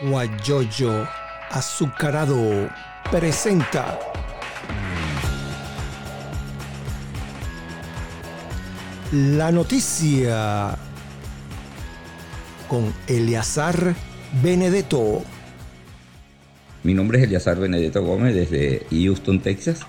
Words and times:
Guayoyo 0.00 1.08
Azucarado 1.50 2.68
presenta 3.10 3.98
la 9.12 9.52
noticia 9.52 10.76
con 12.68 12.92
Eleazar 13.06 13.94
Benedetto. 14.42 15.22
Mi 16.82 16.92
nombre 16.92 17.18
es 17.18 17.24
Eliazar 17.24 17.58
Benedetto 17.58 18.02
Gómez 18.02 18.34
desde 18.34 18.86
Houston, 18.90 19.40
Texas, 19.40 19.80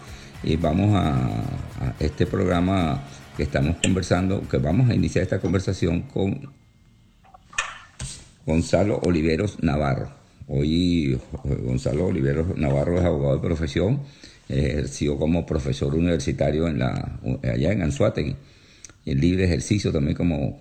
y 0.44 0.56
vamos 0.56 0.96
a, 0.96 1.44
este 2.00 2.26
programa 2.26 3.04
que 3.36 3.44
estamos 3.44 3.78
conversando, 3.82 4.48
que 4.48 4.58
vamos 4.58 4.90
a 4.90 4.96
iniciar 4.96 5.24
esta 5.24 5.40
conversación 5.40 6.02
con 6.02 6.50
Gonzalo 8.48 9.00
Oliveros 9.04 9.62
Navarro. 9.62 10.10
Hoy 10.48 11.20
Gonzalo 11.44 12.06
Oliveros 12.08 12.58
Navarro 12.58 12.98
es 12.98 13.04
abogado 13.04 13.36
de 13.36 13.42
profesión, 13.42 14.00
ejerció 14.48 15.18
como 15.18 15.46
profesor 15.46 15.94
universitario 15.94 16.70
en 16.70 16.80
la, 16.80 17.20
allá 17.44 17.74
en 17.74 17.82
Anzuategui, 17.82 18.38
en 19.06 19.20
libre 19.20 19.44
ejercicio 19.44 19.92
también 19.92 20.16
como, 20.16 20.58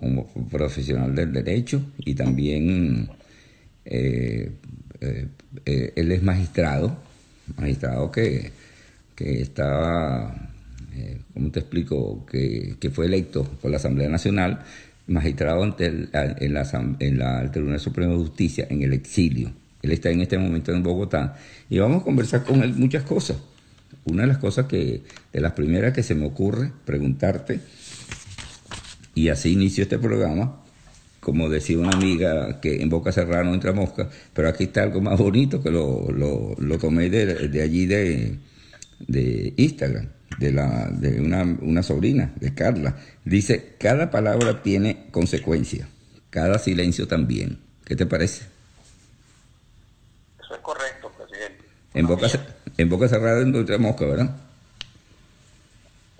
profesional 0.51 1.15
del 1.15 1.31
derecho 1.31 1.81
y 1.99 2.13
también 2.13 3.09
eh, 3.85 4.51
eh, 4.99 5.27
eh, 5.65 5.93
él 5.95 6.11
es 6.11 6.21
magistrado, 6.21 6.97
magistrado 7.55 8.11
que, 8.11 8.51
que 9.15 9.41
estaba, 9.41 10.51
eh, 10.93 11.19
¿cómo 11.33 11.51
te 11.51 11.61
explico?, 11.61 12.25
que, 12.25 12.75
fue 12.91 13.05
electo 13.05 13.43
por 13.61 13.71
la 13.71 13.77
Asamblea 13.77 14.09
Nacional, 14.09 14.63
magistrado 15.07 15.63
ante 15.63 15.85
el, 15.87 16.09
en, 16.13 16.53
la, 16.53 16.95
en 16.99 17.17
la 17.17 17.51
Tribunal 17.51 17.79
Supremo 17.79 18.13
de 18.13 18.19
Justicia, 18.19 18.67
en 18.69 18.81
el 18.81 18.93
exilio. 18.93 19.51
Él 19.81 19.91
está 19.91 20.09
en 20.09 20.21
este 20.21 20.37
momento 20.37 20.71
en 20.71 20.83
Bogotá 20.83 21.37
y 21.69 21.79
vamos 21.79 22.01
a 22.01 22.05
conversar 22.05 22.43
con 22.43 22.61
él 22.63 22.73
muchas 22.75 23.03
cosas. 23.03 23.37
Una 24.05 24.23
de 24.23 24.27
las 24.27 24.37
cosas 24.37 24.65
que, 24.65 25.03
de 25.31 25.41
las 25.41 25.53
primeras 25.53 25.93
que 25.93 26.03
se 26.03 26.15
me 26.15 26.25
ocurre 26.25 26.71
preguntarte, 26.85 27.59
y 29.15 29.29
así 29.29 29.51
inicio 29.51 29.83
este 29.83 29.97
programa, 29.97 30.61
como 31.19 31.49
decía 31.49 31.77
una 31.77 31.91
amiga, 31.91 32.61
que 32.61 32.81
en 32.81 32.89
boca 32.89 33.11
cerrada 33.11 33.43
no 33.43 33.53
entra 33.53 33.73
mosca, 33.73 34.09
pero 34.33 34.47
aquí 34.47 34.65
está 34.65 34.83
algo 34.83 35.01
más 35.01 35.17
bonito 35.17 35.61
que 35.61 35.71
lo, 35.71 36.07
lo, 36.11 36.77
tomé 36.77 37.09
de, 37.09 37.61
allí 37.61 37.85
de, 37.85 38.37
de 39.07 39.53
Instagram, 39.57 40.07
de, 40.37 40.51
la, 40.51 40.87
de 40.91 41.19
una, 41.21 41.43
una 41.43 41.83
sobrina, 41.83 42.33
de 42.35 42.53
Carla. 42.53 42.95
Dice, 43.25 43.75
cada 43.79 44.11
palabra 44.11 44.61
tiene 44.61 45.07
consecuencia, 45.11 45.87
cada 46.29 46.59
silencio 46.59 47.07
también. 47.07 47.59
¿Qué 47.85 47.95
te 47.95 48.05
parece? 48.05 48.45
Eso 50.39 50.55
es 50.55 50.61
correcto, 50.61 51.11
presidente. 51.17 51.65
En 51.93 52.05
boca, 52.07 52.27
en 52.77 52.89
boca 52.89 53.07
cerrada 53.07 53.43
no 53.45 53.59
entra 53.59 53.77
mosca, 53.77 54.05
¿verdad? 54.05 54.35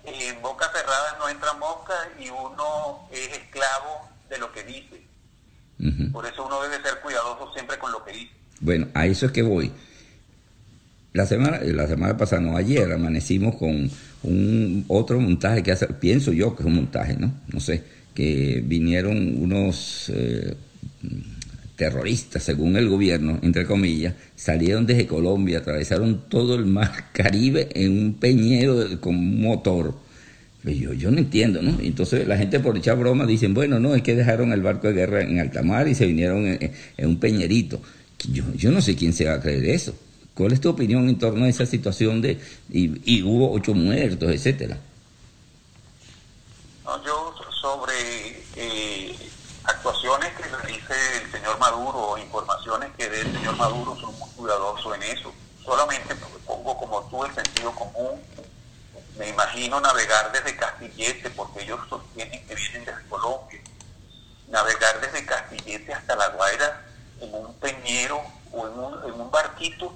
En 0.05 0.41
boca 0.41 0.65
cerrada 0.73 1.17
no 1.19 1.29
entra 1.29 1.53
mosca 1.53 1.93
y 2.19 2.29
uno 2.29 3.07
es 3.11 3.27
esclavo 3.37 4.09
de 4.29 4.37
lo 4.37 4.51
que 4.51 4.63
dice. 4.63 5.01
Por 6.11 6.25
eso 6.25 6.45
uno 6.45 6.61
debe 6.63 6.81
ser 6.81 6.99
cuidadoso 7.01 7.53
siempre 7.53 7.77
con 7.77 7.91
lo 7.91 8.03
que 8.03 8.13
dice. 8.13 8.33
Bueno, 8.59 8.87
a 8.93 9.05
eso 9.05 9.27
es 9.27 9.31
que 9.31 9.43
voy. 9.43 9.71
La 11.17 11.25
semana, 11.25 11.59
la 11.63 11.87
semana 11.87 12.15
pasada, 12.15 12.43
no 12.43 12.55
ayer, 12.55 12.91
amanecimos 12.91 13.55
con 13.55 13.89
un 14.21 14.85
otro 14.87 15.19
montaje 15.19 15.63
que 15.63 15.71
hace, 15.71 15.87
pienso 15.87 16.31
yo 16.31 16.55
que 16.55 16.61
es 16.61 16.67
un 16.67 16.75
montaje, 16.75 17.17
¿no? 17.17 17.33
No 17.51 17.59
sé, 17.59 17.81
que 18.13 18.63
vinieron 18.63 19.41
unos 19.41 20.11
eh, 20.13 20.53
terroristas, 21.75 22.43
según 22.43 22.77
el 22.77 22.87
gobierno, 22.87 23.39
entre 23.41 23.65
comillas, 23.65 24.13
salieron 24.35 24.85
desde 24.85 25.07
Colombia, 25.07 25.57
atravesaron 25.57 26.29
todo 26.29 26.53
el 26.53 26.67
mar 26.67 27.05
Caribe 27.13 27.69
en 27.73 27.97
un 27.97 28.13
peñero 28.13 29.01
con 29.01 29.41
motor 29.41 29.95
yo, 30.63 30.93
yo 30.93 31.09
no 31.09 31.17
entiendo, 31.17 31.63
¿no? 31.63 31.79
Entonces 31.81 32.27
la 32.27 32.37
gente 32.37 32.59
por 32.59 32.77
echar 32.77 32.97
broma 32.97 33.25
dicen, 33.25 33.55
bueno, 33.55 33.79
no, 33.79 33.95
es 33.95 34.03
que 34.03 34.15
dejaron 34.15 34.51
el 34.51 34.61
barco 34.61 34.87
de 34.87 34.93
guerra 34.93 35.21
en 35.21 35.39
alta 35.39 35.63
mar 35.63 35.87
y 35.87 35.95
se 35.95 36.05
vinieron 36.05 36.45
en, 36.45 36.71
un 37.07 37.19
peñerito. 37.19 37.81
Yo, 38.31 38.43
yo 38.55 38.71
no 38.71 38.81
sé 38.81 38.95
quién 38.95 39.13
se 39.13 39.25
va 39.25 39.35
a 39.35 39.41
creer 39.41 39.65
eso. 39.65 39.95
¿Cuál 40.37 40.51
es 40.51 40.61
tu 40.61 40.69
opinión 40.69 41.09
en 41.09 41.17
torno 41.17 41.45
a 41.45 41.49
esa 41.49 41.65
situación 41.65 42.21
de, 42.21 42.39
y, 42.69 43.23
hubo 43.23 43.51
ocho 43.51 43.73
muertos, 43.73 44.29
etcétera? 44.29 44.77
No, 46.85 47.03
yo 47.03 47.33
sobre 47.59 48.45
eh, 48.55 49.15
actuaciones 49.63 50.29
que 50.33 50.43
realice 50.43 50.93
el 51.23 51.31
señor 51.31 51.57
Maduro 51.57 52.19
informaciones 52.19 52.91
que 52.95 53.09
dé 53.09 53.21
el 53.21 53.33
señor 53.33 53.57
Maduro 53.57 53.99
son 53.99 54.13
muy 54.19 54.29
cuidadosos 54.35 54.95
en 54.95 55.03
eso. 55.03 55.33
Solamente 55.65 56.13
pongo 56.45 56.77
como 56.77 57.01
tú 57.09 57.25
el 57.25 57.33
sentido 57.33 57.73
común 57.73 58.21
me 59.17 59.29
imagino 59.29 59.81
navegar 59.81 60.31
desde 60.31 60.55
Castillete, 60.55 61.31
porque 61.31 61.63
ellos 61.63 61.79
sostienen 61.89 62.45
que 62.45 62.53
vienen 62.53 62.85
desde 62.85 63.07
Colombia, 63.09 63.59
navegar 64.49 65.01
desde 65.01 65.25
Castillete 65.25 65.93
hasta 65.93 66.15
La 66.15 66.27
Guaira 66.29 66.85
en 67.21 67.33
un 67.33 67.55
peñero 67.55 68.36
o 68.51 68.67
en 69.07 69.13
un, 69.13 69.31
barquito 69.31 69.93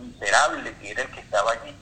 miserable 0.00 0.74
que 0.80 0.90
era 0.90 1.02
el 1.02 1.10
que 1.10 1.20
estaba 1.20 1.52
allí. 1.52 1.74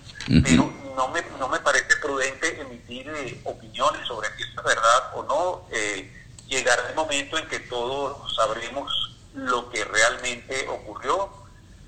Pero 0.42 0.72
no 0.96 1.08
me, 1.08 1.22
no 1.38 1.48
me 1.48 1.58
parece 1.60 1.96
prudente 2.00 2.60
emitir 2.60 3.08
eh, 3.08 3.40
opiniones 3.44 4.06
sobre 4.06 4.28
si 4.36 4.42
es 4.42 4.54
verdad 4.56 5.12
o 5.14 5.22
no. 5.24 5.66
Eh, 5.72 6.10
llegará 6.46 6.88
el 6.88 6.94
momento 6.94 7.38
en 7.38 7.48
que 7.48 7.60
todos 7.60 8.34
sabremos 8.36 9.16
lo 9.34 9.70
que 9.70 9.84
realmente 9.84 10.68
ocurrió 10.68 11.30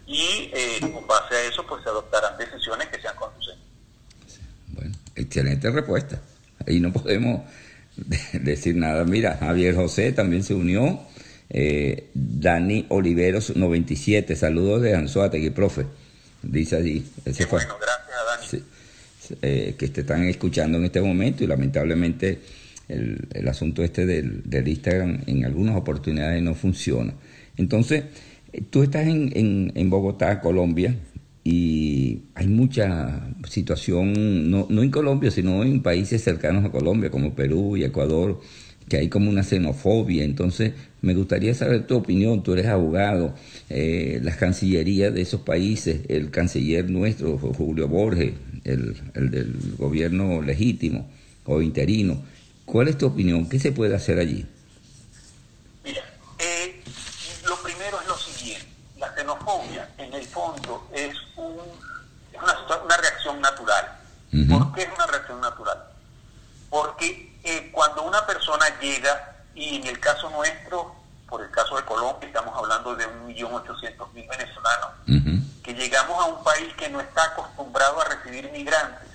y 0.06 0.50
eh, 0.52 0.80
con 0.80 1.06
base 1.06 1.34
a 1.34 1.42
eso 1.42 1.64
pues 1.66 1.82
se 1.82 1.90
adoptarán 1.90 2.36
decisiones 2.38 2.88
que 2.88 3.00
sean 3.00 3.14
conducentes 3.16 3.64
excelente 5.16 5.70
respuesta. 5.70 6.20
Ahí 6.66 6.80
no 6.80 6.92
podemos 6.92 7.42
decir 8.32 8.76
nada. 8.76 9.04
Mira, 9.04 9.36
Javier 9.38 9.74
José 9.74 10.12
también 10.12 10.42
se 10.42 10.54
unió. 10.54 11.00
Eh, 11.50 12.08
Dani 12.14 12.86
Oliveros 12.88 13.56
97, 13.56 14.36
saludos 14.36 14.82
de 14.82 14.94
Anzuategui, 14.94 15.50
profe. 15.50 15.86
Dice 16.42 16.76
allí. 16.76 17.04
Ese 17.24 17.46
bueno, 17.46 17.74
gracias 17.80 18.52
Dani. 18.52 18.64
Eh, 19.40 19.74
que 19.78 19.88
te 19.88 20.02
están 20.02 20.24
escuchando 20.24 20.78
en 20.78 20.84
este 20.84 21.00
momento 21.00 21.44
y 21.44 21.46
lamentablemente 21.46 22.40
el, 22.88 23.48
asunto 23.48 23.82
este 23.82 24.04
del, 24.04 24.68
Instagram 24.68 25.22
en 25.26 25.44
algunas 25.44 25.76
oportunidades 25.76 26.42
no 26.42 26.54
funciona. 26.54 27.14
Entonces, 27.56 28.04
tú 28.70 28.82
estás 28.82 29.06
en, 29.06 29.32
en, 29.34 29.72
en 29.74 29.90
Bogotá, 29.90 30.40
Colombia, 30.40 30.94
y 31.44 32.22
hay 32.34 32.48
mucha 32.48 33.28
situación, 33.48 34.50
no, 34.50 34.66
no 34.70 34.82
en 34.82 34.90
Colombia, 34.90 35.30
sino 35.30 35.62
en 35.62 35.82
países 35.82 36.24
cercanos 36.24 36.64
a 36.64 36.70
Colombia, 36.70 37.10
como 37.10 37.34
Perú 37.34 37.76
y 37.76 37.84
Ecuador, 37.84 38.40
que 38.88 38.98
hay 38.98 39.08
como 39.08 39.30
una 39.30 39.42
xenofobia. 39.42 40.24
Entonces, 40.24 40.72
me 41.02 41.14
gustaría 41.14 41.54
saber 41.54 41.86
tu 41.86 41.96
opinión, 41.96 42.42
tú 42.42 42.52
eres 42.52 42.66
abogado, 42.66 43.34
eh, 43.68 44.20
las 44.22 44.36
cancillerías 44.36 45.12
de 45.12 45.22
esos 45.22 45.40
países, 45.40 46.02
el 46.08 46.30
canciller 46.30 46.88
nuestro, 46.90 47.38
Julio 47.38 47.88
Borges, 47.88 48.34
el, 48.64 48.96
el 49.14 49.30
del 49.30 49.74
gobierno 49.76 50.42
legítimo 50.42 51.08
o 51.44 51.60
interino. 51.60 52.22
¿Cuál 52.64 52.88
es 52.88 52.98
tu 52.98 53.06
opinión? 53.06 53.48
¿Qué 53.48 53.58
se 53.58 53.72
puede 53.72 53.94
hacer 53.94 54.18
allí? 54.18 54.46
Mira, 55.84 56.02
eh, 56.38 56.82
lo 57.46 57.56
primero 57.62 58.00
es 58.00 58.08
lo 58.08 58.16
siguiente, 58.16 58.66
la 58.98 59.14
xenofobia 59.14 59.88
en 59.98 60.12
el 60.14 60.24
fondo 60.24 60.88
es 60.94 61.14
una, 61.36 62.96
reacción 62.96 63.40
natural. 63.40 63.84
¿Por 64.48 64.74
qué 64.74 64.82
es 64.82 64.88
una 64.94 65.06
reacción 65.06 65.40
natural? 65.40 65.78
Porque 66.70 67.33
eh, 67.44 67.70
cuando 67.72 68.02
una 68.02 68.26
persona 68.26 68.64
llega, 68.80 69.36
y 69.54 69.76
en 69.76 69.86
el 69.86 70.00
caso 70.00 70.30
nuestro, 70.30 70.94
por 71.28 71.42
el 71.42 71.50
caso 71.50 71.76
de 71.76 71.84
Colombia, 71.84 72.26
estamos 72.26 72.56
hablando 72.56 72.96
de 72.96 73.06
1.800.000 73.06 74.28
venezolanos, 74.28 74.90
que 75.62 75.74
llegamos 75.74 76.22
a 76.22 76.26
un 76.26 76.42
país 76.42 76.72
que 76.74 76.88
no 76.88 77.00
está 77.00 77.24
acostumbrado 77.24 78.00
a 78.00 78.04
recibir 78.04 78.50
migrantes, 78.50 79.08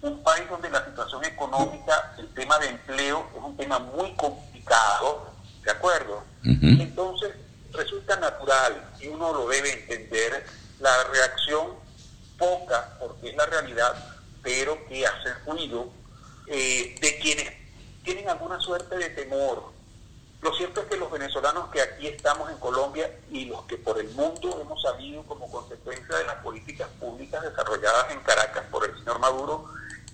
un 0.00 0.22
país 0.22 0.48
donde 0.48 0.70
la 0.70 0.84
situación 0.84 1.24
económica, 1.24 2.14
el 2.18 2.28
tema 2.34 2.58
de 2.58 2.68
empleo 2.68 3.26
es 3.34 3.42
un 3.42 3.56
tema 3.56 3.78
muy 3.78 4.12
complicado, 4.14 5.30
¿de 5.62 5.70
acuerdo? 5.70 6.22
Entonces, 6.42 7.34
resulta 7.72 8.16
natural 8.16 8.82
y 9.00 9.08
uno 9.08 9.32
lo 9.32 9.48
debe 9.48 9.72
entender 9.72 10.46
la 10.80 11.04
reacción 11.04 11.68
poca, 12.38 12.96
porque 12.98 13.30
es 13.30 13.36
la 13.36 13.46
realidad, 13.46 13.94
pero 14.42 14.78
que 14.86 15.06
hace 15.06 15.34
ruido 15.46 15.90
eh, 16.46 16.96
de 17.00 17.18
quienes 17.18 17.52
tienen 18.02 18.28
alguna 18.28 18.60
suerte 18.60 18.96
de 18.96 19.10
temor. 19.10 19.72
Lo 20.42 20.54
cierto 20.54 20.82
es 20.82 20.88
que 20.88 20.96
los 20.96 21.10
venezolanos 21.10 21.70
que 21.70 21.80
aquí 21.80 22.06
estamos 22.06 22.50
en 22.50 22.58
Colombia 22.58 23.10
y 23.30 23.46
los 23.46 23.62
que 23.62 23.78
por 23.78 23.98
el 23.98 24.10
mundo 24.10 24.60
hemos 24.60 24.82
salido 24.82 25.22
como 25.22 25.50
consecuencia 25.50 26.18
de 26.18 26.24
las 26.24 26.36
políticas 26.36 26.88
públicas 27.00 27.42
desarrolladas 27.42 28.12
en 28.12 28.20
Caracas 28.20 28.64
por 28.70 28.84
el 28.84 28.94
señor 28.98 29.18
Maduro 29.20 29.64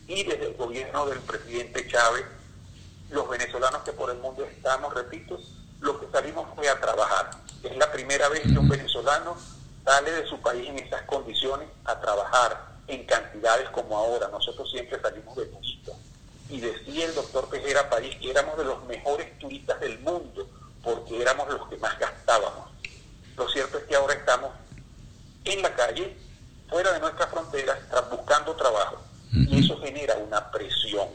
y 0.06 0.23
desde 0.23 0.49
el 0.49 0.55
gobierno 0.55 1.06
del 1.06 1.19
presidente 1.21 1.87
Chávez, 1.88 2.25
los 3.11 3.29
venezolanos 3.29 3.82
que 3.82 3.93
por 3.93 4.11
el 4.11 4.19
mundo 4.19 4.44
estamos, 4.44 4.94
repito, 4.94 5.37
lo 5.81 5.99
que 5.99 6.06
salimos 6.12 6.47
fue 6.55 6.69
a 6.69 6.81
trabajar 6.81 7.31
Es 7.62 7.77
la 7.77 7.91
primera 7.91 8.29
vez 8.29 8.43
que 8.43 8.59
un 8.59 8.69
venezolano 8.69 9.37
sale 9.85 10.12
de 10.12 10.27
su 10.27 10.41
país 10.41 10.69
en 10.69 10.79
estas 10.79 11.03
condiciones 11.03 11.69
a 11.85 12.00
trabajar 12.00 12.71
en 12.87 13.05
cantidades 13.05 13.69
como 13.71 13.97
ahora. 13.99 14.29
Nosotros 14.29 14.71
siempre 14.71 15.00
salimos 15.00 15.37
de 15.37 15.47
poquito. 15.47 15.93
Y 16.50 16.61
decía 16.61 17.06
el 17.06 17.14
doctor 17.14 17.49
Tejera 17.49 17.88
París 17.88 18.17
que 18.20 18.31
éramos 18.31 18.58
de 18.58 18.64
los 18.64 18.85
mejores 18.85 19.38
turistas 19.38 19.79
del 19.81 19.99
mundo 20.00 20.49
porque 20.82 21.20
éramos 21.20 21.49
los 21.49 21.69
que 21.69 21.76
más 21.76 21.99
gastábamos. 21.99 22.69
Lo 23.37 23.49
cierto 23.49 23.79
es 23.79 23.85
que 23.85 23.97
ahora 23.97 24.14
estamos 24.14 24.50
en 25.44 25.62
la 25.62 25.75
calle, 25.75 26.17
fuera 26.69 26.93
de 26.93 27.00
nuestras 27.00 27.31
fronteras, 27.31 27.79
buscando 28.11 28.55
trabajo. 28.56 28.99
Y 29.32 29.64
eso 29.64 29.79
genera 29.81 30.17
una 30.17 30.50
presión. 30.50 31.08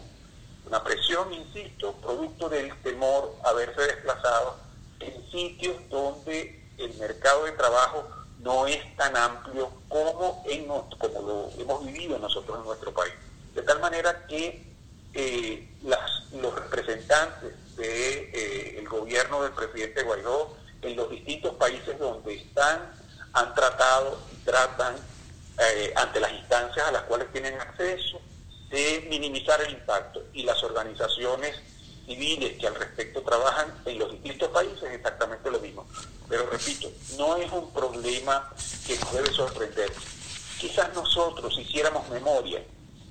Una 0.65 0.83
presión, 0.83 1.31
insisto, 1.33 1.93
producto 1.93 2.49
del 2.49 2.73
temor 2.81 3.35
a 3.43 3.53
verse 3.53 3.81
desplazado 3.81 4.57
en 4.99 5.31
sitios 5.31 5.75
donde 5.89 6.63
el 6.77 6.93
mercado 6.95 7.45
de 7.45 7.51
trabajo 7.51 8.07
no 8.39 8.67
es 8.67 8.95
tan 8.95 9.15
amplio 9.15 9.71
como, 9.87 10.43
en, 10.47 10.65
como 10.65 11.21
lo 11.21 11.61
hemos 11.61 11.85
vivido 11.85 12.17
nosotros 12.17 12.59
en 12.59 12.65
nuestro 12.65 12.93
país. 12.93 13.13
De 13.53 13.61
tal 13.61 13.79
manera 13.79 14.25
que 14.27 14.74
eh, 15.15 15.67
las, 15.83 16.31
los 16.33 16.53
representantes 16.53 17.53
del 17.75 18.31
de, 18.31 18.79
eh, 18.79 18.85
gobierno 18.89 19.43
del 19.43 19.53
presidente 19.53 20.03
Guaidó 20.03 20.55
en 20.81 20.95
los 20.95 21.09
distintos 21.09 21.55
países 21.55 21.97
donde 21.97 22.35
están 22.35 22.91
han 23.33 23.53
tratado 23.53 24.19
y 24.31 24.45
tratan 24.45 24.95
eh, 25.57 25.93
ante 25.95 26.19
las 26.19 26.31
instancias 26.33 26.87
a 26.87 26.91
las 26.91 27.03
cuales 27.03 27.31
tienen 27.31 27.59
acceso 27.59 28.19
de 28.69 29.07
minimizar 29.09 29.61
el 29.61 29.73
impacto 29.73 30.21
y 30.33 30.43
las 30.43 30.61
organizaciones 30.63 31.55
civiles 32.05 32.57
que 32.59 32.67
al 32.67 32.75
respecto 32.75 33.21
trabajan 33.21 33.73
en 33.85 33.99
los 33.99 34.11
distintos 34.11 34.49
países 34.49 34.83
exactamente 34.91 35.49
lo 35.49 35.59
mismo. 35.59 35.87
Pero 36.27 36.49
repito, 36.49 36.91
no 37.17 37.37
es 37.37 37.51
un 37.51 37.71
problema 37.71 38.51
que 38.85 38.97
nos 38.97 39.13
debe 39.13 39.31
sorprender. 39.31 39.91
Quizás 40.59 40.93
nosotros 40.93 41.57
hiciéramos 41.57 42.07
memoria, 42.09 42.63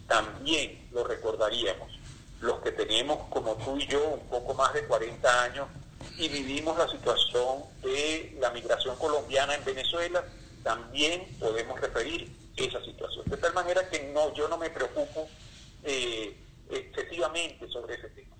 también 0.06 0.88
lo 0.92 1.04
recordaríamos. 1.04 1.90
Los 2.40 2.60
que 2.60 2.72
tenemos, 2.72 3.18
como 3.30 3.56
tú 3.56 3.78
y 3.78 3.86
yo, 3.86 4.06
un 4.08 4.28
poco 4.28 4.54
más 4.54 4.72
de 4.74 4.84
40 4.84 5.42
años 5.42 5.68
y 6.18 6.28
vivimos 6.28 6.76
la 6.78 6.88
situación 6.88 7.64
de 7.82 8.36
la 8.40 8.50
migración 8.50 8.96
colombiana 8.96 9.54
en 9.54 9.64
Venezuela, 9.64 10.24
también 10.62 11.22
podemos 11.38 11.80
referir 11.80 12.30
esa 12.56 12.82
situación. 12.84 13.24
De 13.26 13.36
tal 13.36 13.52
manera 13.54 13.88
que 13.88 14.12
no, 14.12 14.32
yo 14.34 14.48
no 14.48 14.58
me 14.58 14.70
preocupo 14.70 15.28
eh, 15.82 16.36
excesivamente 16.70 17.66
sobre 17.68 17.94
ese 17.94 18.08
tema. 18.08 18.36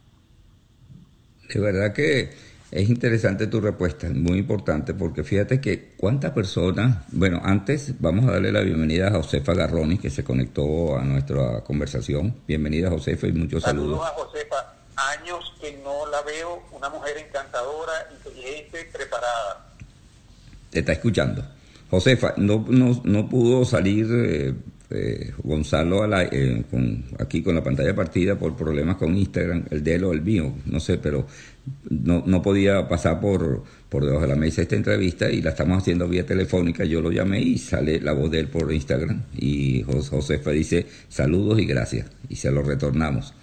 De 1.49 1.61
verdad 1.61 1.93
que 1.93 2.35
es 2.75 2.89
interesante 2.89 3.47
tu 3.47 3.61
respuesta, 3.61 4.09
muy 4.13 4.39
importante, 4.39 4.95
porque 4.95 5.23
fíjate 5.23 5.61
que 5.61 5.93
cuántas 5.97 6.33
personas, 6.33 7.05
bueno, 7.13 7.41
antes 7.45 8.01
vamos 8.01 8.25
a 8.27 8.33
darle 8.33 8.51
la 8.51 8.63
bienvenida 8.63 9.07
a 9.09 9.11
Josefa 9.13 9.55
Garroni, 9.55 9.97
que 9.97 10.11
se 10.11 10.25
conectó 10.25 10.99
a 10.99 11.05
nuestra 11.05 11.63
conversación. 11.63 12.35
Bienvenida 12.49 12.91
Josefa 12.91 13.29
y 13.29 13.33
muchos 13.33 13.63
saludos. 13.63 14.01
Saludos 14.01 14.09
a 14.09 14.25
Josefa, 14.25 14.75
años 14.97 15.55
que 15.61 15.79
no 15.85 16.05
la 16.11 16.21
veo, 16.23 16.65
una 16.73 16.89
mujer 16.89 17.17
encantadora, 17.19 17.93
inteligente, 18.13 18.91
preparada. 18.93 19.69
Te 20.71 20.81
está 20.81 20.95
escuchando. 20.95 21.45
Josefa, 21.93 22.35
no, 22.39 22.65
no, 22.69 23.01
no 23.05 23.29
pudo 23.29 23.65
salir 23.65 24.09
eh, 24.11 24.53
eh, 24.95 25.33
Gonzalo 25.43 26.03
a 26.03 26.07
la, 26.07 26.23
eh, 26.23 26.65
con, 26.71 27.05
aquí 27.19 27.43
con 27.43 27.55
la 27.55 27.63
pantalla 27.63 27.95
partida 27.95 28.39
por 28.39 28.57
problemas 28.57 28.97
con 28.97 29.17
Instagram, 29.17 29.65
el 29.71 29.83
de 29.83 29.95
él 29.97 30.05
o 30.05 30.13
el 30.13 30.23
mío, 30.23 30.55
no 30.67 30.81
sé, 30.81 30.99
pero 30.99 31.27
no, 31.91 32.23
no 32.27 32.43
podía 32.43 32.89
pasar 32.89 33.21
por, 33.21 33.65
por 33.89 34.05
debajo 34.05 34.23
de 34.23 34.29
la 34.29 34.37
mesa 34.37 34.63
esta 34.63 34.77
entrevista 34.77 35.31
y 35.31 35.43
la 35.43 35.51
estamos 35.51 35.79
haciendo 35.79 36.09
vía 36.09 36.25
telefónica. 36.25 36.85
Yo 36.85 37.01
lo 37.01 37.11
llamé 37.11 37.41
y 37.41 37.59
sale 37.59 38.01
la 38.01 38.13
voz 38.13 38.31
de 38.31 38.41
él 38.41 38.49
por 38.49 38.73
Instagram 38.73 39.23
y 39.37 39.83
Josefa 39.83 40.51
dice 40.51 40.87
saludos 41.09 41.59
y 41.61 41.67
gracias 41.67 42.07
y 42.29 42.37
se 42.37 42.51
lo 42.51 42.63
retornamos. 42.63 43.35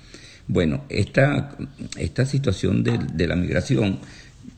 Bueno, 0.48 0.86
esta, 0.90 1.56
esta 1.98 2.26
situación 2.26 2.84
de, 2.84 2.98
de 3.14 3.28
la 3.28 3.36
migración 3.36 4.00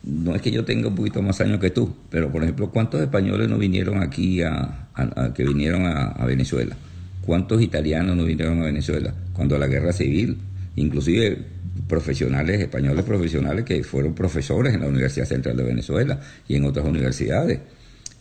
no 0.04 0.36
es 0.36 0.42
que 0.42 0.51
yo 0.51 0.66
tenga 0.66 0.89
un 0.89 0.96
poquito 0.96 1.22
más 1.22 1.39
años 1.42 1.60
que 1.60 1.69
tú, 1.69 1.96
pero 2.10 2.31
por 2.31 2.44
ejemplo, 2.44 2.69
¿cuántos 2.72 3.01
españoles 3.01 3.50
no 3.50 3.57
vinieron 3.57 4.01
aquí 4.01 4.42
a, 4.42 4.82
que 5.34 5.44
vinieron 5.44 5.86
a, 5.86 6.25
Venezuela? 6.25 6.75
¿Cuántos 7.25 7.62
italianos 7.62 8.16
no 8.16 8.25
vinieron 8.25 8.62
a 8.62 8.66
Venezuela 8.66 9.13
cuando 9.34 9.57
la 9.57 9.68
guerra 9.68 9.94
civil? 9.94 10.38
Inclusive 10.75 11.38
profesionales, 11.88 12.62
españoles 12.62 13.04
profesionales 13.04 13.66
que 13.66 13.84
fueron 13.84 14.13
profesores 14.13 14.74
en 14.74 14.81
la 14.81 14.88
Universidad 14.88 15.25
Central 15.25 15.57
de 15.57 15.63
Venezuela 15.63 16.19
y 16.48 16.56
en 16.56 16.66
otras 16.66 16.86
universidades. 16.86 17.60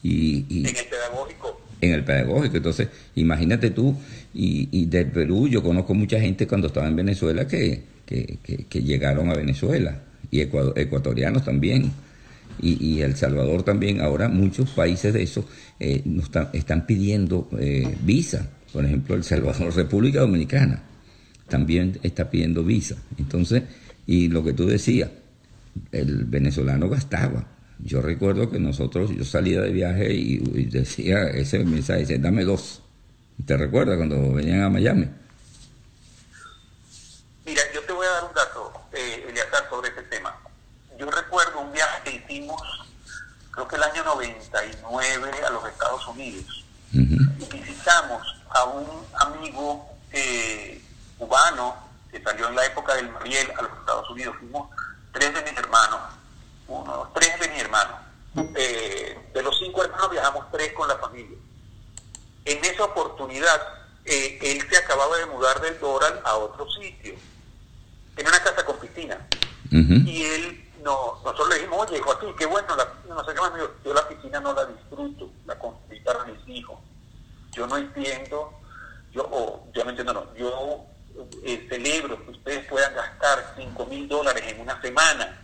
Y, 0.03 0.45
en 0.51 0.67
el 0.67 0.75
pedagógico. 0.89 1.61
En 1.81 1.93
el 1.93 2.05
pedagógico. 2.05 2.57
Entonces, 2.57 2.89
imagínate 3.15 3.71
tú, 3.71 3.97
y, 4.35 4.69
y 4.73 4.87
del 4.87 5.07
Perú, 5.07 5.49
yo 5.49 5.63
conozco 5.63 5.95
mucha 5.95 6.21
gente 6.21 6.47
cuando 6.47 6.69
estaba 6.69 6.89
en 6.89 6.97
Venezuela 6.97 7.47
que, 7.47 7.83
que, 8.07 8.39
que 8.69 8.83
llegaron 8.83 9.31
a 9.31 9.35
Venezuela 9.35 10.03
y 10.33 10.41
ecuatorianos 10.41 11.45
también, 11.45 11.93
y, 12.63 13.01
El 13.01 13.17
Salvador 13.17 13.63
también. 13.65 14.01
Ahora 14.01 14.29
muchos 14.29 14.71
países 14.71 15.13
de 15.13 15.23
esos 15.23 15.45
eh, 15.81 16.03
están, 16.53 16.87
pidiendo 16.87 17.49
eh, 17.59 17.97
visa. 18.03 18.49
Por 18.73 18.85
ejemplo, 18.85 19.17
El 19.17 19.25
Salvador, 19.25 19.75
República 19.77 20.21
Dominicana, 20.21 20.83
también 21.49 21.99
está 22.03 22.31
pidiendo 22.31 22.63
visa. 22.65 22.97
Entonces, 23.19 23.65
y 24.07 24.29
lo 24.29 24.45
que 24.45 24.53
tú 24.53 24.67
decías, 24.67 25.11
el 25.91 26.25
venezolano 26.25 26.89
gastaba. 26.89 27.47
Yo 27.81 28.01
recuerdo 28.01 28.51
que 28.51 28.61
nosotros, 28.61 29.11
yo 29.17 29.25
salía 29.25 29.61
de 29.61 29.73
viaje 29.73 30.15
y, 30.15 30.39
decía 30.67 31.25
ese 31.31 31.65
mensaje, 31.65 32.01
dice, 32.01 32.19
dame 32.19 32.45
dos. 32.45 32.81
¿Te 33.45 33.57
recuerdas 33.57 33.97
cuando 33.97 34.33
venían 34.33 34.63
a 34.63 34.71
Miami? 34.71 35.09
yo 41.03 41.11
recuerdo 41.11 41.61
un 41.61 41.73
hicimos, 42.33 42.63
creo 43.51 43.69
que 43.69 43.77
el 43.77 43.83
año 43.83 44.05
99, 44.05 45.31
a 45.47 45.51
los 45.51 45.67
Estados 45.67 46.07
Unidos. 46.09 46.65
Visitamos 46.93 48.23
a 48.51 48.65
un 48.65 48.87
amigo 49.15 49.89
eh, 50.13 50.83
cubano 51.19 51.77
que 52.11 52.23
salió 52.23 52.49
en 52.49 52.57
la 52.57 52.67
época 52.67 52.95
del 52.95 53.11
Mariel 53.11 53.51
a 53.57 53.63
los 53.63 53.73
Estados 53.79 54.11
Unidos. 54.11 54.37
Fuimos 54.39 54.69
tres 55.13 55.35
de 55.35 55.43
mis 55.43 55.59
hermanos, 55.59 56.01
uno, 56.69 57.11
tres 57.15 57.41
de 57.41 57.49
mis 57.49 57.61
hermanos. 57.61 57.97
Eh, 58.55 59.19
de 59.33 59.43
los 59.43 59.59
cinco 59.59 59.83
hermanos 59.85 60.11
viajamos 60.11 60.47
tres 60.53 60.73
con 60.73 60.89
la 60.89 60.97
familia. 60.97 61.39
En 62.45 62.65
esa 62.65 62.85
oportunidad, 62.85 63.61
eh, 64.05 64.39
él 64.43 64.67
se 64.69 64.77
acababa 64.77 65.17
de 65.19 65.27
mudar 65.27 65.61
del 65.61 65.79
Doral 65.79 66.21
a 66.25 66.37
otro 66.37 66.71
sitio, 66.71 67.15
en 68.17 68.27
una 68.27 68.43
casa 68.43 68.65
con 68.65 68.79
piscina. 68.79 69.19
Y 69.71 70.25
él 70.25 70.72
no, 70.83 71.21
nosotros 71.25 71.49
le 71.49 71.55
dijimos, 71.57 71.87
oye, 71.89 72.01
Joaquín, 72.01 72.35
qué 72.37 72.47
bueno 72.47 72.77
la 72.77 72.93
piscina, 72.93 73.15
no 73.15 73.25
sé 73.25 73.35
qué 73.35 73.41
más, 73.41 73.53
yo 73.85 73.95
la 73.95 74.09
piscina 74.09 74.41
no 74.41 74.53
la 74.53 74.65
disfruto, 74.67 75.31
la 75.47 75.59
construí 75.59 76.01
para 76.01 76.25
mis 76.25 76.49
hijos. 76.49 76.79
Yo 77.53 77.67
no 77.67 77.77
entiendo, 77.77 78.53
yo, 79.13 79.29
oh, 79.31 79.67
yo 79.73 79.85
no 79.85 79.91
entiendo, 79.91 80.15
no, 80.15 80.35
yo 80.35 80.87
eh, 81.45 81.67
celebro 81.69 82.25
que 82.25 82.31
ustedes 82.31 82.67
puedan 82.69 82.95
gastar 82.95 83.55
5 83.57 83.87
mil 83.87 84.09
dólares 84.09 84.43
en 84.47 84.61
una 84.61 84.81
semana, 84.81 85.39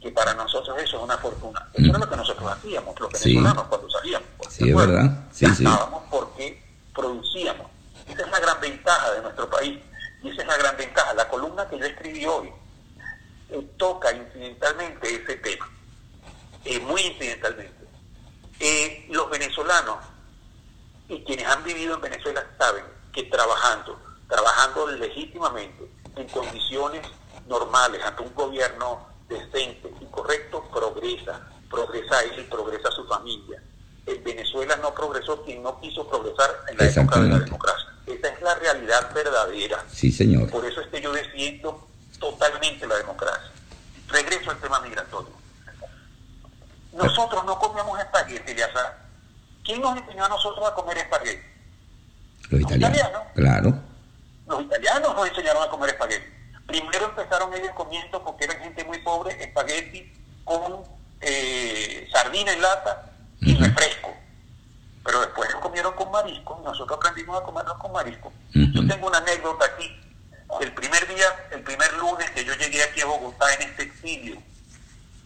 que 0.00 0.10
para 0.10 0.34
nosotros 0.34 0.76
eso 0.82 0.96
es 0.96 1.02
una 1.02 1.18
fortuna. 1.18 1.68
Eso 1.72 1.90
era 1.90 1.98
lo 1.98 2.08
que 2.08 2.16
nosotros 2.16 2.52
hacíamos, 2.52 2.98
los 2.98 3.12
venezolanos, 3.12 3.64
cuando 3.64 3.90
salíamos. 3.90 4.28
Sí, 4.48 4.68
es 4.68 4.76
verdad. 4.76 5.24
Sí, 5.30 5.46
Gastábamos 5.46 6.02
porque 6.10 6.62
producíamos. 6.94 7.70
Esa 8.06 8.22
es 8.22 8.30
la 8.30 8.40
gran 8.40 8.60
ventaja 8.60 9.12
de 9.12 9.22
nuestro 9.22 9.48
país. 9.48 9.80
Y 10.22 10.30
esa 10.30 10.42
es 10.42 10.48
la 10.48 10.56
gran 10.56 10.76
ventaja. 10.76 11.14
La 11.14 11.28
columna 11.28 11.66
que 11.68 11.78
yo 11.78 11.86
escribí 11.86 12.24
hoy, 12.26 12.52
toca 13.76 14.10
incidentalmente 14.64 15.14
ese 15.14 15.36
tema, 15.36 15.68
eh, 16.64 16.80
muy 16.80 17.00
incidentalmente. 17.02 17.84
Eh, 18.60 19.06
los 19.10 19.28
venezolanos 19.30 19.98
y 21.08 21.22
quienes 21.24 21.46
han 21.46 21.62
vivido 21.64 21.94
en 21.94 22.00
Venezuela 22.00 22.44
saben 22.58 22.84
que 23.12 23.24
trabajando, 23.24 23.98
trabajando 24.28 24.88
legítimamente, 24.92 25.90
en 26.16 26.28
condiciones 26.28 27.06
normales, 27.46 28.00
ante 28.04 28.22
un 28.22 28.34
gobierno 28.34 29.06
decente 29.28 29.92
y 30.00 30.04
correcto, 30.06 30.64
progresa, 30.72 31.40
progresa 31.68 32.22
él 32.22 32.40
y 32.40 32.42
progresa 32.44 32.90
su 32.90 33.06
familia. 33.06 33.62
En 34.06 34.22
Venezuela 34.22 34.76
no 34.76 34.94
progresó 34.94 35.42
quien 35.44 35.62
no 35.62 35.80
quiso 35.80 36.08
progresar 36.08 36.50
en 36.68 36.78
la 36.78 36.84
época 36.84 37.20
de 37.20 37.28
la 37.28 37.38
democracia. 37.40 37.88
Esa 38.06 38.28
es 38.28 38.42
la 38.42 38.54
realidad 38.54 39.12
verdadera. 39.14 39.84
Sí, 39.90 40.12
señor. 40.12 40.50
Por 40.50 40.64
eso 40.64 40.80
es 40.80 40.88
que 40.88 41.00
yo 41.00 41.12
defiendo 41.12 41.86
totalmente 42.20 42.86
la 42.86 42.96
democracia. 42.96 43.50
Regreso 44.14 44.52
al 44.52 44.58
tema 44.58 44.80
migratorio. 44.80 45.32
Nosotros 46.92 47.44
no 47.44 47.58
comíamos 47.58 47.98
espagueti, 47.98 48.54
ya 48.54 48.72
sabes. 48.72 48.92
¿Quién 49.64 49.80
nos 49.80 49.96
enseñó 49.96 50.24
a 50.24 50.28
nosotros 50.28 50.64
a 50.70 50.72
comer 50.74 50.98
espagueti? 50.98 51.42
Los 52.48 52.60
italianos. 52.60 53.22
Claro. 53.34 53.74
Los 54.46 54.62
italianos 54.62 55.16
nos 55.16 55.28
enseñaron 55.28 55.64
a 55.64 55.68
comer 55.68 55.90
espagueti. 55.90 56.26
Primero 56.64 57.06
empezaron 57.06 57.52
ellos 57.54 57.72
comiendo, 57.74 58.22
porque 58.22 58.44
eran 58.44 58.58
gente 58.60 58.84
muy 58.84 58.98
pobre, 59.00 59.42
espagueti 59.42 60.12
con 60.44 60.84
eh, 61.20 62.08
sardina 62.12 62.52
en 62.52 62.62
lata 62.62 63.10
y 63.40 63.56
refresco. 63.56 64.14
Pero 65.04 65.20
después 65.22 65.52
lo 65.52 65.60
comieron 65.60 65.92
con 65.94 66.12
marisco, 66.12 66.62
nosotros 66.64 66.98
aprendimos 66.98 67.40
a 67.40 67.42
comerlo 67.42 67.76
con 67.80 67.90
marisco. 67.90 68.32
Yo 68.52 68.86
tengo 68.86 69.08
una 69.08 69.18
anécdota 69.18 69.64
aquí. 69.66 70.03
El 70.60 70.72
primer 70.72 71.06
día, 71.08 71.48
el 71.50 71.62
primer 71.62 71.92
lunes 71.94 72.30
que 72.30 72.44
yo 72.44 72.54
llegué 72.54 72.82
aquí 72.82 73.00
a 73.00 73.06
Bogotá 73.06 73.52
en 73.54 73.62
este 73.62 73.84
exilio, 73.84 74.40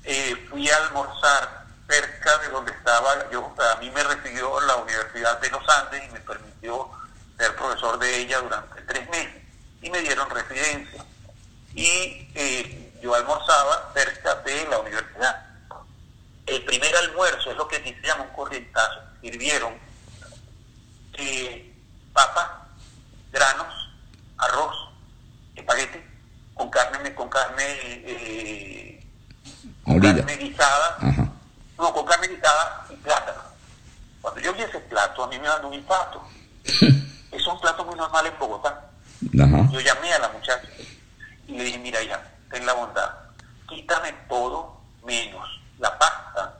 eh, 0.05 0.47
fui 0.49 0.69
a 0.71 0.77
almorzar 0.77 1.67
cerca 1.89 2.39
de 2.39 2.49
donde 2.49 2.73
estaba, 2.73 3.31
yo, 3.31 3.55
a 3.59 3.77
mí 3.77 3.91
me 3.91 4.03
recibió 4.03 4.61
la 4.61 4.77
Universidad 4.77 5.39
de 5.41 5.51
los 5.51 5.69
Andes 5.69 6.03
y 6.05 6.13
me 6.13 6.21
permitió 6.21 6.91
ser 7.37 7.55
profesor 7.57 7.99
de 7.99 8.17
ella 8.17 8.41
durante 8.41 8.83
tres 8.83 9.09
meses 9.11 9.43
y 9.83 9.91
me 9.91 10.01
dieron 10.01 10.29
residencia. 10.31 11.05
Y 11.75 12.31
eh, 12.35 12.99
yo 13.03 13.15
almorzaba 13.15 13.91
cerca 13.95 14.35
de 14.37 14.67
la 14.69 14.79
universidad. 14.81 15.47
El 16.47 16.65
primer 16.65 16.95
almuerzo 16.97 17.51
es 17.51 17.57
lo 17.57 17.69
que 17.69 18.01
llama 18.03 18.25
un 18.25 18.31
corrientazo. 18.31 19.01
Sirvieron 19.21 19.75
eh, 21.15 21.75
papa, 22.13 22.67
granos, 23.31 23.91
arroz, 24.39 24.88
espagueti, 25.59 25.99
con 26.55 26.71
carne, 26.71 27.15
con 27.15 27.29
carne, 27.29 27.65
eh, 27.67 29.07
con 29.85 30.01
carne 30.01 30.37
guisada, 30.37 30.99
no, 31.77 31.93
con 31.93 32.07
carne 32.07 32.29
guisada 32.29 32.87
y 32.91 32.95
plátano. 32.97 33.43
Cuando 34.21 34.41
yo 34.41 34.53
vi 34.55 34.63
ese 34.63 34.81
plato, 34.81 35.25
a 35.25 35.29
mí 35.29 35.39
me 35.39 35.47
dan 35.47 35.65
un 35.65 35.75
impacto. 35.75 36.23
es 36.65 37.47
un 37.47 37.61
plato 37.61 37.85
muy 37.85 37.95
normal 37.95 38.27
en 38.27 38.39
Bogotá. 38.39 38.91
Yo 39.21 39.81
llamé 39.81 40.13
a 40.13 40.19
la 40.19 40.29
muchacha 40.29 40.69
y 41.47 41.53
le 41.53 41.65
dije, 41.65 41.79
mira 41.79 42.03
ya, 42.03 42.23
ten 42.51 42.65
la 42.65 42.73
bondad, 42.73 43.11
quítame 43.69 44.13
todo 44.29 44.81
menos 45.05 45.61
la 45.79 45.99
pasta, 45.99 46.55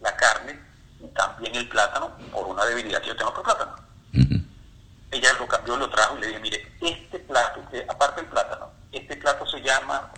la 0.00 0.16
carne 0.16 0.58
y 1.00 1.06
también 1.08 1.54
el 1.54 1.68
plátano 1.68 2.10
por 2.32 2.46
una 2.46 2.64
debilidad 2.64 3.00
que 3.00 3.08
yo 3.08 3.16
tengo 3.16 3.32
por 3.32 3.44
plátano. 3.44 3.76
Ella 5.12 5.28
lo 5.38 5.46
cambió, 5.46 5.76
lo 5.76 5.90
trajo 5.90 6.16
y 6.16 6.22
le 6.22 6.26
dije, 6.28 6.40
mire, 6.40 6.72
este 6.80 7.18
plato, 7.20 7.60
aparte 7.86 8.22
del 8.22 8.30
plátano, 8.30 8.70
este 8.90 9.14
plato 9.16 9.46
se 9.46 9.60
llama 9.60 10.10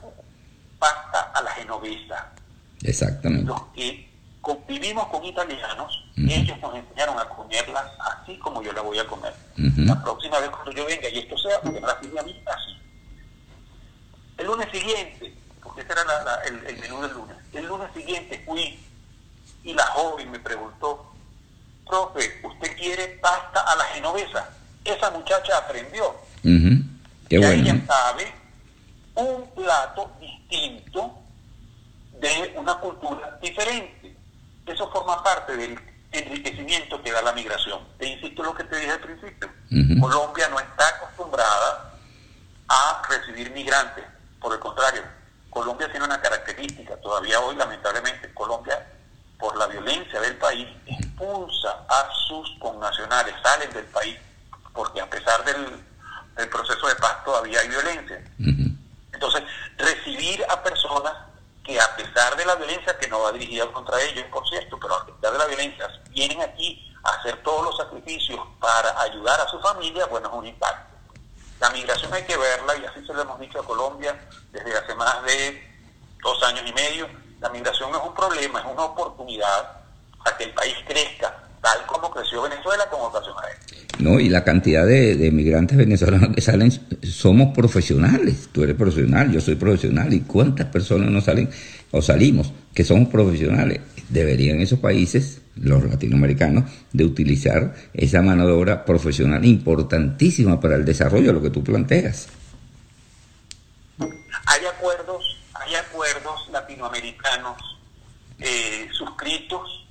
pasta 0.79 1.33
a 1.35 1.43
la 1.43 1.51
genovesa. 1.51 2.33
Exactamente. 2.81 3.45
Los 3.45 3.61
que 3.75 4.09
convivimos 4.41 5.09
con 5.09 5.25
italianos, 5.25 6.05
ellos 6.17 6.59
nos 6.61 6.77
enseñaron 6.77 7.19
a 7.19 7.29
comerla 7.29 7.93
así 7.99 8.39
como 8.39 8.63
yo 8.63 8.73
la 8.73 8.83
voy 8.83 8.99
a 8.99 9.07
comer. 9.07 9.35
La 9.57 10.01
próxima 10.01 10.39
vez 10.39 10.51
cuando 10.51 10.71
yo 10.71 10.87
venga 10.87 11.09
y 11.09 11.19
esto 11.19 11.37
sea, 11.39 11.61
porque 11.61 11.81
me 11.81 11.87
la 11.87 11.95
a 11.95 12.23
mí 12.23 12.43
así. 12.47 12.79
El 14.37 14.47
lunes 14.47 14.69
siguiente, 14.71 15.35
porque 15.61 15.81
ese 15.81 15.93
era 15.93 16.43
el, 16.47 16.79
menú 16.79 17.01
del 17.03 17.13
lunes, 17.13 17.37
el 17.53 17.67
lunes 17.67 17.89
siguiente 17.95 18.43
fui 18.47 18.79
y 19.65 19.73
la 19.73 19.87
joven 19.87 20.31
me 20.31 20.39
preguntó, 20.39 21.13
profe, 21.87 22.41
¿usted 22.45 22.77
quiere 22.77 23.09
pasta 23.21 23.61
a 23.61 23.75
la 23.75 23.85
genovesa? 23.87 24.51
Esa 24.85 25.11
muchacha 25.11 25.59
aprendió. 25.59 26.15
Qué 26.43 27.41
ya 27.41 27.47
bueno. 27.49 27.63
ella 27.63 27.87
sabe 27.87 28.35
un 29.15 29.51
plato 29.55 30.11
distinto 30.21 31.19
de 32.21 32.55
una 32.57 32.75
cultura 32.77 33.39
diferente. 33.41 34.17
Eso 34.67 34.91
forma 34.91 35.23
parte 35.23 35.57
del 35.57 35.79
enriquecimiento 36.13 37.03
que 37.03 37.13
da 37.13 37.23
la 37.23 37.33
migración. 37.33 37.81
Te 37.99 38.07
insisto 38.07 38.43
lo 38.43 38.55
que 38.55 38.65
te 38.65 38.77
dije 38.77 38.91
al 38.91 39.01
principio. 39.01 39.51
Colombia 40.01 40.49
no 40.49 40.61
está 40.61 40.89
acostumbrada 40.89 41.95
a 42.69 43.03
recibir 43.09 43.51
migrantes. 43.51 44.05
Por 44.41 44.53
el 44.53 44.61
contrario, 44.61 45.03
Colombia 45.51 45.91
tiene 45.91 46.05
una 46.05 46.21
característica. 46.21 46.97
Todavía 46.97 47.41
hoy, 47.41 47.57
lamentablemente, 47.57 48.33
Colombia, 48.35 48.87
por 49.39 49.57
la 49.57 49.67
violencia 49.67 50.21
del 50.21 50.37
país, 50.37 50.67
expulsa 50.87 51.85
a 51.89 52.09
sus 52.27 52.51
connacionales, 52.59 53.35
salen 53.43 53.73
del 53.73 53.87
país, 53.87 54.17
porque 54.75 55.01
a 55.01 55.09
pesar 55.09 55.45
del, 55.45 56.49
proceso 56.51 56.87
de 56.89 56.97
paz 56.97 57.25
todavía 57.25 57.61
hay 57.61 57.69
violencia. 57.69 58.23
Entonces, 59.13 59.45
recibir 59.79 60.45
a 60.51 60.63
personas 60.63 61.15
que 61.63 61.81
a 61.81 61.97
pesar 61.97 62.37
de 62.37 62.45
la 62.45 62.57
violencia 62.57 62.99
que 62.99 63.09
no 63.09 63.21
va 63.21 63.33
dirigida 63.33 63.67
contra 63.73 64.01
ellos, 64.03 64.25
por 64.31 64.47
cierto, 64.49 64.79
pero 64.79 64.97
a 64.97 65.07
pesar 65.07 65.33
de 65.33 65.39
la 65.39 65.47
violencia, 65.47 65.89
vienen 66.11 66.43
aquí 66.43 66.95
a 67.03 67.11
hacer 67.11 67.43
todos 67.43 67.65
los 67.65 67.77
sacrificios 67.77 68.41
para 68.61 69.01
ayudar 69.01 69.41
a 69.41 69.49
su 69.49 69.59
familia, 69.61 70.07
bueno, 70.07 70.29
es 70.29 70.35
un 70.35 70.47
impacto. 70.47 70.95
La 71.61 71.71
migración 71.71 72.13
hay 72.13 72.25
que 72.25 72.37
verla, 72.37 72.77
y 72.77 72.85
así 72.85 73.07
se 73.07 73.15
lo 73.15 73.23
hemos 73.23 73.41
dicho 73.41 73.61
a 73.61 73.65
Colombia 73.65 74.29
desde 74.51 74.77
hace 74.77 74.95
más 74.95 75.23
de 75.25 75.75
dos 76.23 76.43
años 76.43 76.65
y 76.67 76.73
medio, 76.73 77.09
la 77.41 77.49
migración 77.51 77.91
no 77.93 77.99
es 77.99 78.05
un 78.05 78.15
problema, 78.15 78.61
es 78.61 78.67
una 78.67 78.85
oportunidad 78.85 79.83
a 80.25 80.37
que 80.37 80.45
el 80.45 80.55
país 80.55 80.77
crezca, 80.87 81.44
tal 81.65 81.87
como 81.87 82.11
creció 82.11 82.43
Venezuela 82.43 82.85
como 82.91 83.05
ocasión 83.05 83.35
a 83.39 84.03
No, 84.03 84.21
y 84.21 84.29
la 84.29 84.45
cantidad 84.45 84.85
de, 84.85 85.17
de, 85.17 85.31
migrantes 85.31 85.79
venezolanos 85.79 86.35
que 86.35 86.43
salen, 86.43 86.71
somos 87.03 87.55
profesionales. 87.55 88.51
Tú 88.53 88.63
eres 88.63 88.77
profesional, 88.77 89.33
yo 89.33 89.41
soy 89.41 89.55
profesional. 89.55 90.13
¿Y 90.13 90.21
cuántas 90.21 90.67
personas 90.67 91.11
nos 91.11 91.25
salen 91.25 91.49
o 91.91 92.03
salimos 92.03 92.53
que 92.75 92.85
somos 92.85 93.09
profesionales? 93.09 93.81
Deberían 94.11 94.61
esos 94.61 94.79
países, 94.79 95.41
los 95.57 95.83
latinoamericanos, 95.85 96.71
de 96.93 97.05
utilizar 97.05 97.75
esa 97.95 98.21
mano 98.21 98.47
de 98.47 98.53
obra 98.53 98.85
profesional 98.85 99.43
importantísima 99.47 100.61
para 100.61 100.77
el 100.77 100.85
desarrollo 100.85 101.29
de 101.29 101.33
lo 101.33 101.43
que 101.43 101.51
tú 101.51 101.65
planteas. 101.65 102.29
Hay 103.99 104.67
acuerdos, 104.67 105.25
hay 105.55 105.77
acuerdos 105.77 106.47
latinoamericanos 106.53 107.57
eh, 108.39 108.87
suscritos 108.93 109.84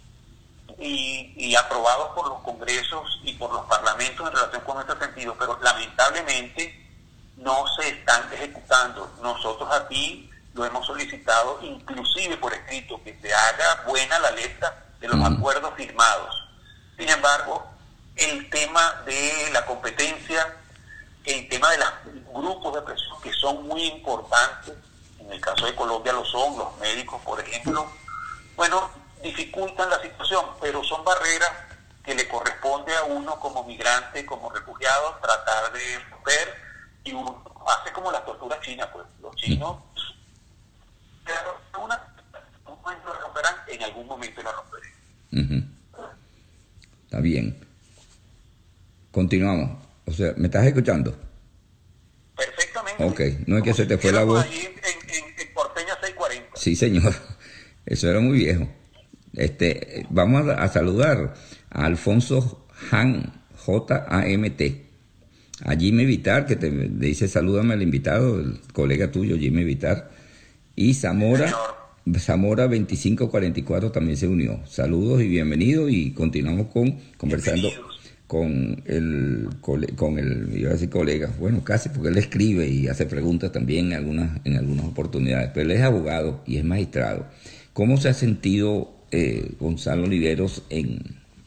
y, 0.83 1.33
y, 1.37 1.55
aprobados 1.55 2.09
por 2.09 2.27
los 2.27 2.39
congresos 2.41 3.21
y 3.23 3.33
por 3.33 3.53
los 3.53 3.65
parlamentos 3.67 4.27
en 4.27 4.35
relación 4.35 4.63
con 4.63 4.81
este 4.81 5.05
sentido, 5.05 5.35
pero 5.39 5.57
lamentablemente 5.61 6.83
no 7.37 7.65
se 7.75 7.87
están 7.87 8.31
ejecutando. 8.33 9.09
Nosotros 9.21 9.69
aquí 9.71 10.29
lo 10.53 10.65
hemos 10.65 10.85
solicitado, 10.85 11.59
inclusive 11.61 12.37
por 12.37 12.53
escrito, 12.53 13.01
que 13.03 13.17
se 13.21 13.33
haga 13.33 13.83
buena 13.87 14.19
la 14.19 14.31
letra 14.31 14.83
de 14.99 15.07
los 15.07 15.23
acuerdos 15.25 15.73
firmados. 15.75 16.35
Sin 16.97 17.09
embargo, 17.09 17.65
el 18.15 18.49
tema 18.49 19.01
de 19.05 19.49
la 19.51 19.65
competencia, 19.65 20.57
el 21.23 21.47
tema 21.47 21.71
de 21.71 21.77
los 21.77 21.93
grupos 22.33 22.75
de 22.75 22.81
presión 22.81 23.21
que 23.21 23.31
son 23.33 23.67
muy 23.67 23.85
importantes, 23.85 24.75
en 25.19 25.31
el 25.31 25.39
caso 25.39 25.65
de 25.65 25.75
Colombia 25.75 26.11
lo 26.11 26.25
son, 26.25 26.57
los 26.57 26.77
médicos, 26.77 27.21
por 27.21 27.39
ejemplo, 27.39 27.89
bueno, 28.55 29.02
dificultan 29.23 29.89
la 29.89 30.01
situación, 30.01 30.45
pero 30.61 30.83
son 30.83 31.03
barreras 31.03 31.51
que 32.03 32.13
le 32.13 32.27
corresponde 32.27 32.95
a 32.95 33.03
uno 33.05 33.39
como 33.39 33.63
migrante, 33.63 34.25
como 34.25 34.49
refugiado, 34.51 35.17
tratar 35.21 35.71
de 35.71 35.99
romper 36.09 36.53
y 37.05 37.13
uno 37.13 37.43
hace 37.65 37.91
como 37.93 38.11
la 38.11 38.23
tortura 38.25 38.59
china, 38.61 38.89
pues 38.91 39.05
los 39.21 39.35
chinos 39.35 39.77
una, 41.81 41.99
lo 43.05 43.13
romperán, 43.21 43.55
en 43.67 43.83
algún 43.83 44.07
momento 44.07 44.41
la 44.43 44.51
romperán. 44.51 45.73
Está 47.05 47.19
bien. 47.19 47.65
Continuamos. 49.11 49.77
O 50.05 50.11
sea, 50.11 50.33
¿me 50.35 50.47
estás 50.47 50.65
escuchando? 50.65 51.15
Perfectamente. 52.35 53.03
Ok, 53.05 53.47
no 53.47 53.57
es 53.57 53.63
que 53.63 53.73
se 53.73 53.85
te 53.85 53.97
fue 53.97 54.11
la 54.11 54.23
voz. 54.23 54.45
en, 54.45 54.51
en, 54.53 55.39
en 55.39 55.53
Porteña 55.53 55.93
640. 56.01 56.51
Sí, 56.55 56.75
señor. 56.75 57.13
Eso 57.85 58.09
era 58.09 58.19
muy 58.19 58.39
viejo. 58.39 58.67
Este, 59.35 60.05
vamos 60.09 60.47
a, 60.47 60.63
a 60.63 60.67
saludar 60.67 61.33
a 61.69 61.85
Alfonso 61.85 62.65
Han, 62.91 63.33
J-A-M-T. 63.57 64.83
A 65.65 65.75
Jimmy 65.75 66.05
Vitar, 66.05 66.45
que 66.45 66.55
te 66.57 66.69
dice 66.69 67.27
salúdame 67.27 67.73
al 67.73 67.81
invitado, 67.81 68.39
el 68.39 68.59
colega 68.73 69.11
tuyo, 69.11 69.37
Jimmy 69.37 69.63
Vitar. 69.63 70.11
Y 70.75 70.93
Zamora. 70.93 71.53
Zamora 72.17 72.63
2544 72.63 73.91
también 73.91 74.17
se 74.17 74.27
unió. 74.27 74.59
Saludos 74.67 75.21
y 75.21 75.29
bienvenidos 75.29 75.89
y 75.89 76.11
continuamos 76.11 76.67
con 76.67 76.97
conversando 77.17 77.69
con 78.27 78.83
el 78.85 79.47
con 79.61 80.19
el 80.19 80.49
iba 80.53 80.71
a 80.71 80.73
decir 80.73 80.89
colega, 80.89 81.31
bueno 81.39 81.63
casi 81.63 81.89
porque 81.89 82.09
él 82.09 82.17
escribe 82.17 82.67
y 82.67 82.89
hace 82.89 83.05
preguntas 83.05 83.53
también 83.53 83.87
en 83.87 83.93
algunas 83.93 84.41
en 84.43 84.57
algunas 84.57 84.85
oportunidades, 84.85 85.51
pero 85.53 85.65
él 85.65 85.71
es 85.71 85.81
abogado 85.81 86.43
y 86.45 86.57
es 86.57 86.65
magistrado. 86.65 87.25
¿Cómo 87.71 87.95
se 87.97 88.09
ha 88.09 88.13
sentido 88.13 88.92
eh, 89.13 89.55
Gonzalo 89.60 90.03
Oliveros 90.05 90.63
en, 90.70 91.00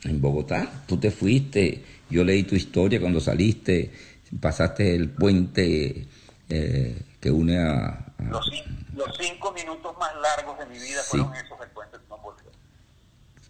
en 0.05 0.21
Bogotá? 0.21 0.85
Tú 0.87 0.99
te 0.99 1.11
fuiste, 1.11 1.85
yo 2.09 2.23
leí 2.25 2.45
tu 2.45 2.55
historia 2.55 3.01
cuando 3.01 3.21
saliste, 3.21 3.93
pasaste 4.41 4.95
el 4.95 5.11
puente 5.11 6.07
eh, 6.49 7.03
que 7.21 7.31
une 7.31 7.59
a... 7.59 8.13
a... 8.19 8.23
Los, 8.31 8.51
los, 8.95 9.17
cinco 9.19 9.53
minutos 9.53 9.97
más 9.99 10.15
largos 10.17 10.59
de 10.61 10.67
mi 10.67 10.79
vida 10.79 11.03
sí. 11.03 11.19
fueron 11.19 11.35
esos 11.35 11.59
del 11.59 11.71
puente 11.71 11.99
no 12.09 12.19
volvió. 12.19 12.51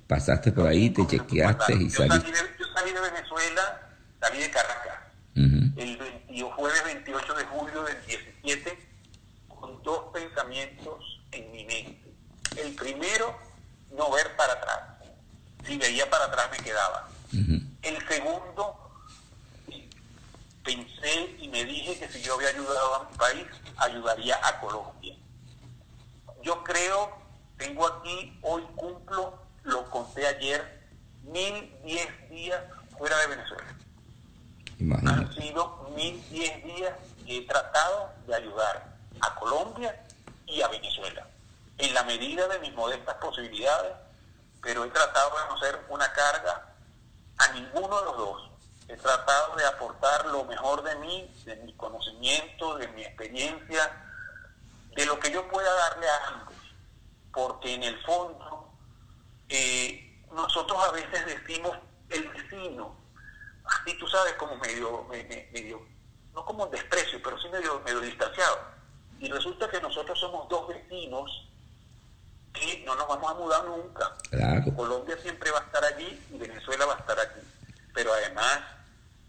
Pasaste 0.07 0.51
por 0.53 0.67
ahí, 0.67 0.91
te 0.91 1.07
chequeaste 1.07 1.75
y 1.75 1.89
yo 1.89 1.91
saliste. 1.91 2.09
Salí 2.09 2.33
de, 2.33 2.39
yo 2.59 2.65
salí 2.75 2.93
de 2.93 3.01
Venezuela, 3.01 3.93
salí 4.21 4.39
de 4.39 4.51
Caracas, 4.51 4.99
uh 5.37 5.41
-huh. 5.41 5.73
el 5.77 5.97
20, 5.99 6.43
jueves 6.57 6.85
28 6.85 7.35
de 7.35 7.45
julio 7.45 7.83
del 7.85 7.97
17, 8.07 8.79
con 9.49 9.83
dos 9.83 10.05
pensamientos 10.13 11.21
en 11.33 11.51
mi 11.53 11.65
mente. 11.65 12.03
El 12.57 12.75
primero, 12.75 13.37
no 13.97 14.11
ver 14.11 14.37
para 14.37 14.53
atrás. 14.53 14.81
Si 15.67 15.77
veía 15.77 16.09
para 16.09 16.27
atrás 16.27 16.49
me 16.51 16.59
quedaba. 16.59 17.09
El 17.83 18.09
segundo, 18.09 18.91
pensé 20.65 21.37
y 21.39 21.49
me 21.49 21.65
dije 21.65 21.99
que 21.99 22.09
si 22.09 22.23
yo 22.23 22.35
había 22.35 22.49
ayudado 22.49 22.95
a 22.95 23.11
mi 23.11 23.17
país, 23.17 23.47
ayudaría 23.77 24.39
a 24.47 24.61
Colombia. 24.61 25.17
Yo 26.43 26.63
creo, 26.63 27.17
tengo 27.57 27.87
aquí, 27.87 28.39
hoy 28.43 28.63
cumplo, 28.77 29.39
lo 29.65 29.91
conté 29.91 30.27
ayer, 30.27 30.89
mil 31.23 31.75
diez 31.85 32.31
días 32.31 32.63
fuera 32.97 33.17
de 33.19 33.27
Venezuela. 33.27 33.75
Han 35.11 35.33
sido 35.35 35.91
mil 35.97 36.23
diez 36.31 36.65
días 36.65 36.95
que 37.25 37.39
he 37.39 37.47
tratado 37.47 38.13
de 38.27 38.35
ayudar 38.37 38.97
a 39.21 39.35
Colombia 39.35 40.05
y 40.47 40.61
a 40.63 40.69
Venezuela, 40.69 41.27
en 41.79 41.95
la 41.95 42.03
medida 42.05 42.49
de 42.49 42.59
mis 42.61 42.73
modestas 42.75 43.17
posibilidades, 43.17 43.95
pero 44.63 44.85
he 44.85 44.91
tratado 44.91 45.31
de 45.39 45.49
no 45.49 45.59
ser 45.59 45.85
una 45.89 46.13
carga 46.13 46.75
a 47.39 47.53
ninguno 47.53 47.99
de 47.99 48.05
los 48.07 48.17
dos. 48.17 48.51
He 48.89 48.97
tratado 48.97 49.57
de 49.57 49.67
aportar 49.67 50.27
lo 50.27 50.45
mejor 50.45 50.83
de 50.83 50.95
mí, 50.97 51.35
de 51.45 51.57
mi 51.57 51.75
conocimiento, 51.75 52.77
de 52.79 52.89
mi 52.89 53.03
experiencia, 53.03 54.05
de 54.95 55.07
lo 55.07 55.19
que 55.19 55.31
yo 55.31 55.47
pueda 55.49 55.73
darle 55.75 56.09
a 56.09 56.27
ambos, 56.29 56.55
porque 57.33 57.75
en 57.75 57.83
el 57.83 58.03
fondo 58.05 58.71
eh, 59.49 60.25
nosotros 60.33 60.79
a 60.83 60.93
veces 60.93 61.27
decimos 61.27 61.77
el 62.09 62.29
vecino, 62.29 62.97
así 63.65 63.99
tú 63.99 64.07
sabes, 64.07 64.35
como 64.35 64.57
medio, 64.57 65.05
medio, 65.05 65.87
no 66.33 66.45
como 66.45 66.65
un 66.65 66.71
desprecio, 66.71 67.21
pero 67.23 67.39
sí 67.39 67.49
medio, 67.49 67.81
medio 67.81 68.01
distanciado. 68.01 68.59
Y 69.19 69.31
resulta 69.31 69.69
que 69.69 69.81
nosotros 69.81 70.19
somos 70.19 70.49
dos 70.49 70.69
vecinos 70.69 71.49
que 72.57 72.83
no 72.85 72.95
nos 72.95 73.09
vamos 73.09 73.31
a 73.31 73.35
mudar 73.35 73.65
nunca. 73.65 74.17
Colombia 74.75 75.17
siempre 75.23 75.51
va 75.51 75.61
a 75.61 75.63
estar 75.63 75.85
allí 75.85 76.21
y 76.33 76.39
Venezuela 76.39 76.87
va 76.87 76.95
a 76.95 76.99
estar 76.99 77.19
aquí. 77.21 77.41
Pero 77.95 78.13
además, 78.13 78.61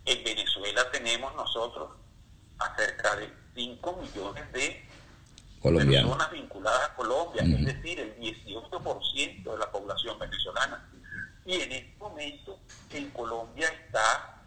en 0.05 0.23
Venezuela 0.23 0.89
tenemos 0.91 1.35
nosotros 1.35 1.91
acerca 2.59 3.15
de 3.15 3.31
5 3.55 3.93
millones 4.01 4.51
de 4.51 4.87
personas 5.61 6.31
vinculadas 6.31 6.89
a 6.89 6.95
Colombia, 6.95 7.43
es 7.43 7.65
decir, 7.65 7.99
el 7.99 8.15
18% 8.17 9.43
de 9.43 9.57
la 9.57 9.71
población 9.71 10.17
venezolana. 10.19 10.89
Y 11.45 11.61
en 11.61 11.71
este 11.71 11.95
momento 11.97 12.59
en 12.91 13.09
Colombia 13.11 13.69
está 13.69 14.41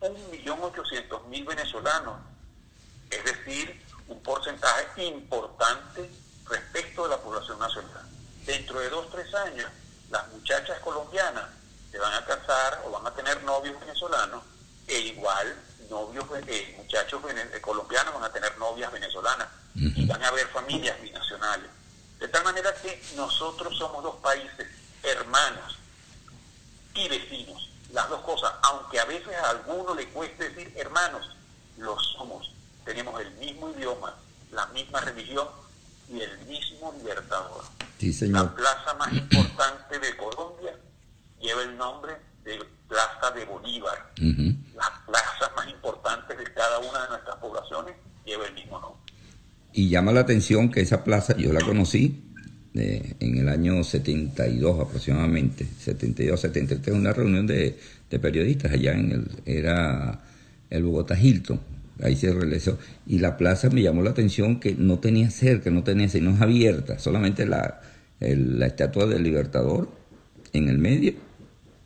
1.800.000 0.00 1.46
venezolanos, 1.46 2.20
es 3.10 3.24
decir, 3.24 3.82
un 4.08 4.22
porcentaje 4.22 5.04
importante 5.04 6.10
respecto 6.48 7.04
de 7.04 7.10
la 7.10 7.18
población 7.18 7.58
nacional. 7.58 8.15
Dentro 8.46 8.78
de 8.78 8.88
dos, 8.88 9.10
tres 9.10 9.34
años, 9.34 9.68
las 10.08 10.28
muchachas 10.28 10.78
colombianas 10.80 11.44
se 11.90 11.98
van 11.98 12.14
a 12.14 12.24
casar 12.24 12.82
o 12.86 12.90
van 12.90 13.06
a 13.06 13.14
tener 13.14 13.42
novios 13.42 13.78
venezolanos 13.80 14.44
e 14.86 14.98
igual 14.98 15.56
novios 15.90 16.24
eh, 16.46 16.74
muchachos 16.78 17.22
eh, 17.28 17.60
colombianos 17.60 18.14
van 18.14 18.24
a 18.24 18.32
tener 18.32 18.56
novias 18.58 18.92
venezolanas. 18.92 19.48
Y 19.74 20.06
van 20.06 20.22
a 20.22 20.28
haber 20.28 20.46
familias 20.48 21.00
binacionales. 21.02 21.68
De 22.18 22.28
tal 22.28 22.44
manera 22.44 22.74
que 22.76 23.02
nosotros 23.14 23.76
somos 23.76 24.02
dos 24.02 24.16
países 24.16 24.66
hermanos 25.02 25.76
y 26.94 27.08
vecinos, 27.08 27.68
las 27.92 28.08
dos 28.08 28.22
cosas, 28.22 28.52
aunque 28.62 28.98
a 28.98 29.04
veces 29.04 29.36
a 29.36 29.50
alguno 29.50 29.94
le 29.94 30.08
cueste 30.08 30.48
decir 30.48 30.72
hermanos, 30.76 31.30
lo 31.76 32.00
somos, 32.00 32.50
tenemos 32.86 33.20
el 33.20 33.30
mismo 33.32 33.68
idioma, 33.70 34.14
la 34.50 34.66
misma 34.68 35.00
religión 35.00 35.46
y 36.08 36.20
el 36.20 36.38
mismo 36.46 36.94
libertador. 36.98 37.64
La 38.20 38.54
plaza 38.54 38.94
más 38.98 39.12
importante 39.12 39.98
de 39.98 40.16
Colombia 40.16 40.74
lleva 41.40 41.62
el 41.62 41.76
nombre 41.76 42.12
de 42.44 42.58
Plaza 42.88 43.30
de 43.34 43.44
Bolívar. 43.44 44.12
Las 44.16 44.90
plazas 45.06 45.50
más 45.56 45.68
importantes 45.68 46.38
de 46.38 46.44
cada 46.52 46.78
una 46.78 47.02
de 47.02 47.08
nuestras 47.08 47.36
poblaciones 47.36 47.94
lleva 48.24 48.46
el 48.46 48.54
mismo 48.54 48.78
nombre. 48.80 49.00
Y 49.72 49.88
llama 49.88 50.12
la 50.12 50.20
atención 50.20 50.70
que 50.70 50.80
esa 50.80 51.04
plaza 51.04 51.36
yo 51.36 51.52
la 51.52 51.60
conocí 51.60 52.22
en 52.74 53.38
el 53.38 53.48
año 53.48 53.82
72 53.82 54.80
aproximadamente, 54.80 55.66
72, 55.78 56.40
73, 56.40 56.94
una 56.96 57.12
reunión 57.12 57.46
de, 57.46 57.78
periodistas 58.20 58.72
allá 58.72 58.92
en 58.92 59.12
el, 59.12 59.30
era 59.44 60.20
el 60.70 60.82
Bogotá 60.82 61.18
Hilton, 61.18 61.60
ahí 62.02 62.16
se 62.16 62.32
realizó, 62.32 62.78
y 63.06 63.18
la 63.18 63.36
plaza 63.36 63.70
me 63.70 63.82
llamó 63.82 64.02
la 64.02 64.10
atención 64.10 64.60
que 64.60 64.74
no 64.74 64.98
tenía 64.98 65.30
cerca, 65.30 65.70
no 65.70 65.82
tenía, 65.82 66.08
sino 66.08 66.30
es 66.30 66.40
abierta, 66.40 66.98
solamente 66.98 67.46
la, 67.46 67.80
la 68.20 68.66
estatua 68.66 69.06
del 69.06 69.22
Libertador 69.22 69.88
en 70.52 70.68
el 70.68 70.78
medio, 70.78 71.14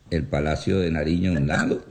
el 0.09 0.25
Palacio 0.25 0.79
de 0.79 0.91
Nariño 0.91 1.31
en 1.31 1.37
un 1.37 1.47
lado, 1.47 1.85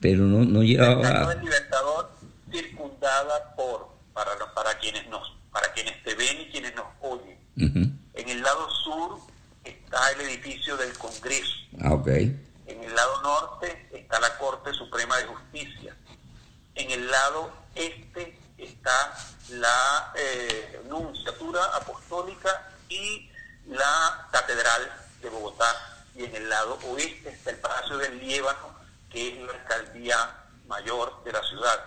pero 0.00 0.24
no, 0.24 0.44
no 0.44 0.62
llevaba... 0.62 1.02
La 1.02 1.08
estatua 1.08 1.34
del 1.34 1.44
Libertador 1.44 2.10
circundada 2.50 3.54
por, 3.56 3.88
para, 4.12 4.30
para, 4.54 4.78
quienes 4.78 5.06
nos, 5.08 5.36
para 5.52 5.72
quienes 5.72 6.02
te 6.02 6.14
ven 6.14 6.40
y 6.40 6.50
quienes 6.50 6.74
nos 6.74 6.86
oyen, 7.00 7.38
en 7.56 8.28
el 8.28 8.42
lado 8.42 8.70
sur 8.84 9.18
está 9.64 9.98
el 10.12 10.20
edificio 10.22 10.76
del 10.76 10.92
Congreso. 10.96 11.54
Ah, 11.80 12.00
En 12.06 12.84
el 12.84 12.94
lado 12.94 13.22
norte 13.22 13.88
está 13.92 14.18
la 14.20 14.36
Corte 14.38 14.72
Suprema 14.72 15.16
de 15.18 15.24
Justicia. 15.24 15.96
En 16.80 16.90
el 16.92 17.10
lado 17.10 17.52
este 17.74 18.38
está 18.56 19.14
la 19.50 20.14
eh, 20.16 20.80
Nunciatura 20.88 21.62
Apostólica 21.76 22.70
y 22.88 23.30
la 23.66 24.26
Catedral 24.32 24.90
de 25.20 25.28
Bogotá. 25.28 25.66
Y 26.14 26.24
en 26.24 26.34
el 26.36 26.48
lado 26.48 26.78
oeste 26.84 27.28
está 27.28 27.50
el 27.50 27.58
Palacio 27.58 27.98
del 27.98 28.18
Líbano, 28.18 28.74
que 29.10 29.28
es 29.28 29.46
la 29.46 29.52
alcaldía 29.52 30.16
mayor 30.68 31.22
de 31.22 31.32
la 31.32 31.42
ciudad, 31.42 31.84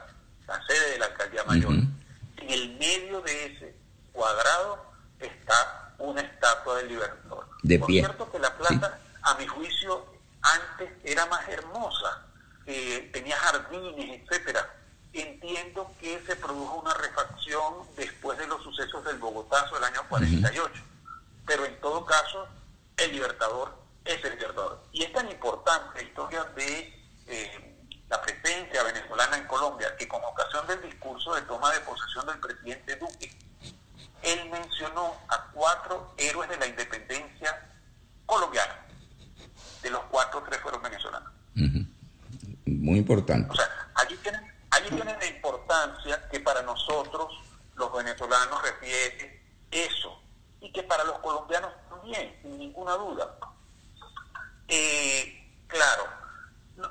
la 0.47 0.63
sede 0.67 0.91
de 0.91 0.99
la 0.99 1.05
alcaldía 1.07 1.43
mayor. 1.45 1.73
En 1.73 2.49
el 2.51 2.77
medio 2.77 3.21
de 3.21 3.45
ese 3.47 3.75
cuadrado 4.11 4.93
está 5.19 5.91
una 5.97 6.21
estatua 6.21 6.77
del 6.77 6.89
Libertador. 6.89 7.49
De 7.63 7.79
Por 7.79 7.89
cierto 7.89 8.31
que 8.31 8.37
la 8.37 8.55
plaza, 8.55 8.99
a 9.23 9.33
mi 9.39 9.47
juicio, 9.47 10.05
antes 10.43 10.91
era 11.03 11.25
más 11.25 11.49
hermosa, 11.49 12.27
eh, 12.67 13.09
tenía 13.11 13.35
jardines, 13.37 14.21
etcétera. 14.21 14.82
Entiendo 15.13 15.91
que 15.99 16.19
se 16.25 16.35
produjo 16.35 16.81
una 16.81 16.93
refacción 16.95 17.73
después 17.95 18.37
de 18.37 18.47
los 18.47 18.63
sucesos 18.63 19.03
del 19.05 19.17
Bogotazo 19.17 19.75
del 19.75 19.83
año 19.83 20.01
48, 20.09 20.73
pero 21.45 21.65
en 21.65 21.79
todo 21.79 22.05
caso, 22.05 22.47
el 22.97 23.11
Libertador 23.11 23.77
es 24.05 24.23
el 24.23 24.33
Libertador. 24.33 24.83
Y 24.91 25.03
es 25.03 25.13
tan 25.13 25.29
importante 25.29 26.01
la 26.01 26.01
historia 26.01 26.43
de 26.55 27.03
eh, 27.27 27.73
la 28.09 28.21
presencia 28.21 28.83
venezolana 28.83 29.37
en 29.37 29.45
Colombia 29.47 29.95
que 29.97 30.07
con 30.07 30.23
ocasión 30.23 30.65
del 30.67 30.81
discurso 30.81 31.33
de 31.35 31.41
toma 31.43 31.71
de 31.71 31.79
posesión 31.81 32.25
del 32.27 32.39
presidente 32.39 32.95
Duque, 32.95 33.31
él 34.23 34.49
mencionó 34.49 35.15
a 35.29 35.51
cuatro 35.51 36.13
héroes 36.17 36.49
de 36.49 36.57
la 36.57 36.67
independencia 36.67 37.69
colombiana. 38.25 38.85
De 39.81 39.89
los 39.89 40.01
cuatro, 40.05 40.43
tres 40.47 40.61
fueron 40.61 40.81
venezolanos. 40.81 41.31
Muy 42.65 42.99
importante. 42.99 43.49
O 43.51 43.55
sea, 43.55 43.65
allí 43.95 44.15
tienen, 44.17 44.41
allí 44.73 44.89
tienen 44.89 45.17
la 45.19 45.25
importancia 45.25 46.27
que 46.29 46.39
para 46.39 46.61
nosotros, 46.61 47.33
los 47.75 47.93
venezolanos, 47.93 48.61
refiere 48.61 49.41
eso. 49.71 50.19
Y 50.61 50.71
que 50.71 50.83
para 50.83 51.03
los 51.03 51.19
colombianos 51.19 51.71
también, 51.89 52.37
sin 52.41 52.57
ninguna 52.57 52.93
duda. 52.93 53.35
Eh, 54.67 55.51
claro, 55.67 56.03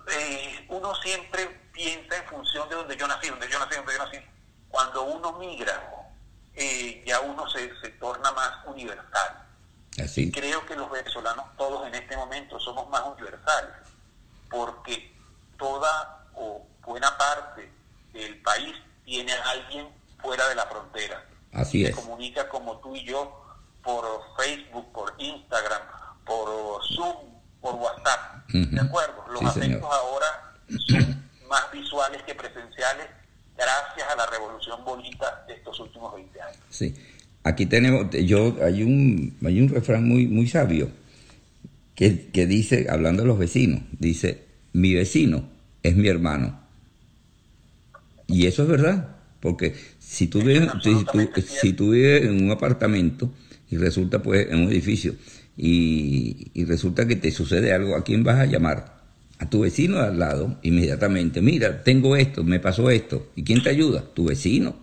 eh, 0.08 0.66
uno 0.68 0.94
siempre 0.96 1.46
piensa 1.72 2.16
en 2.16 2.24
función 2.26 2.68
de 2.68 2.76
donde 2.76 2.96
yo 2.96 3.06
nací, 3.08 3.28
donde 3.28 3.48
yo 3.48 3.58
nací, 3.58 3.76
donde 3.76 3.92
yo 3.92 3.98
nací. 3.98 4.18
Cuando 4.68 5.02
uno 5.02 5.32
migra 5.32 6.08
eh, 6.54 7.02
ya 7.06 7.20
uno 7.20 7.48
se, 7.48 7.74
se, 7.80 7.90
torna 7.92 8.30
más 8.32 8.66
universal. 8.66 9.46
Así. 10.02 10.30
Creo 10.30 10.64
que 10.66 10.76
los 10.76 10.90
venezolanos 10.90 11.46
todos 11.56 11.86
en 11.86 11.94
este 11.94 12.16
momento 12.16 12.60
somos 12.60 12.88
más 12.90 13.02
universales, 13.06 13.74
porque 14.50 15.14
toda 15.58 16.26
o 16.34 16.66
buena 16.84 17.16
parte 17.16 17.70
del 18.12 18.36
país 18.42 18.74
tiene 19.04 19.32
a 19.32 19.50
alguien 19.50 19.86
fuera 20.20 20.48
de 20.48 20.54
la 20.54 20.66
frontera. 20.66 21.24
Así 21.52 21.84
se 21.84 21.92
comunica 21.92 22.48
como 22.48 22.78
tú 22.78 22.96
y 22.96 23.04
yo 23.04 23.42
por 23.82 24.04
Facebook, 24.38 24.92
por 24.92 25.14
Instagram, 25.18 25.82
por 26.24 26.48
Zoom, 26.94 27.16
por 27.60 27.74
WhatsApp. 27.74 28.48
¿De 28.48 28.80
acuerdo? 28.80 29.24
Los 29.32 29.42
afectos 29.44 29.90
ahora 29.90 30.54
son 30.86 31.30
más 31.48 31.70
visuales 31.72 32.22
que 32.22 32.34
presenciales 32.34 33.06
gracias 33.56 34.08
a 34.10 34.16
la 34.16 34.26
revolución 34.26 34.84
bonita 34.84 35.44
de 35.46 35.54
estos 35.54 35.78
últimos 35.80 36.14
20 36.14 36.40
años. 36.40 36.58
Sí. 36.70 36.94
Aquí 37.44 37.66
tenemos, 37.66 38.10
yo, 38.10 38.56
hay 38.64 38.82
un, 38.82 39.36
hay 39.44 39.60
un 39.60 39.68
refrán 39.68 40.06
muy, 40.06 40.26
muy 40.26 40.46
sabio 40.48 40.90
que, 41.94 42.30
que 42.30 42.46
dice, 42.46 42.86
hablando 42.88 43.22
de 43.22 43.28
los 43.28 43.38
vecinos, 43.38 43.80
dice, 43.98 44.46
mi 44.72 44.94
vecino 44.94 45.44
es 45.82 45.96
mi 45.96 46.08
hermano. 46.08 46.61
Y 48.26 48.46
eso 48.46 48.62
es 48.62 48.68
verdad, 48.68 49.16
porque 49.40 49.74
si 49.98 50.26
tú, 50.28 50.42
vives, 50.42 50.70
si, 50.82 51.04
tú, 51.04 51.42
si 51.42 51.72
tú 51.72 51.90
vives 51.90 52.22
en 52.22 52.44
un 52.44 52.50
apartamento 52.50 53.30
y 53.70 53.76
resulta 53.76 54.22
pues 54.22 54.48
en 54.50 54.60
un 54.60 54.70
edificio 54.70 55.14
y, 55.56 56.50
y 56.54 56.64
resulta 56.64 57.06
que 57.06 57.16
te 57.16 57.30
sucede 57.30 57.72
algo, 57.72 57.96
¿a 57.96 58.04
quién 58.04 58.24
vas 58.24 58.38
a 58.38 58.46
llamar? 58.46 59.02
A 59.38 59.50
tu 59.50 59.60
vecino 59.60 59.98
al 59.98 60.18
lado, 60.18 60.58
inmediatamente, 60.62 61.40
mira, 61.40 61.82
tengo 61.82 62.16
esto, 62.16 62.44
me 62.44 62.60
pasó 62.60 62.90
esto, 62.90 63.30
¿y 63.34 63.42
quién 63.42 63.62
te 63.62 63.70
ayuda? 63.70 64.04
Tu 64.14 64.26
vecino. 64.26 64.76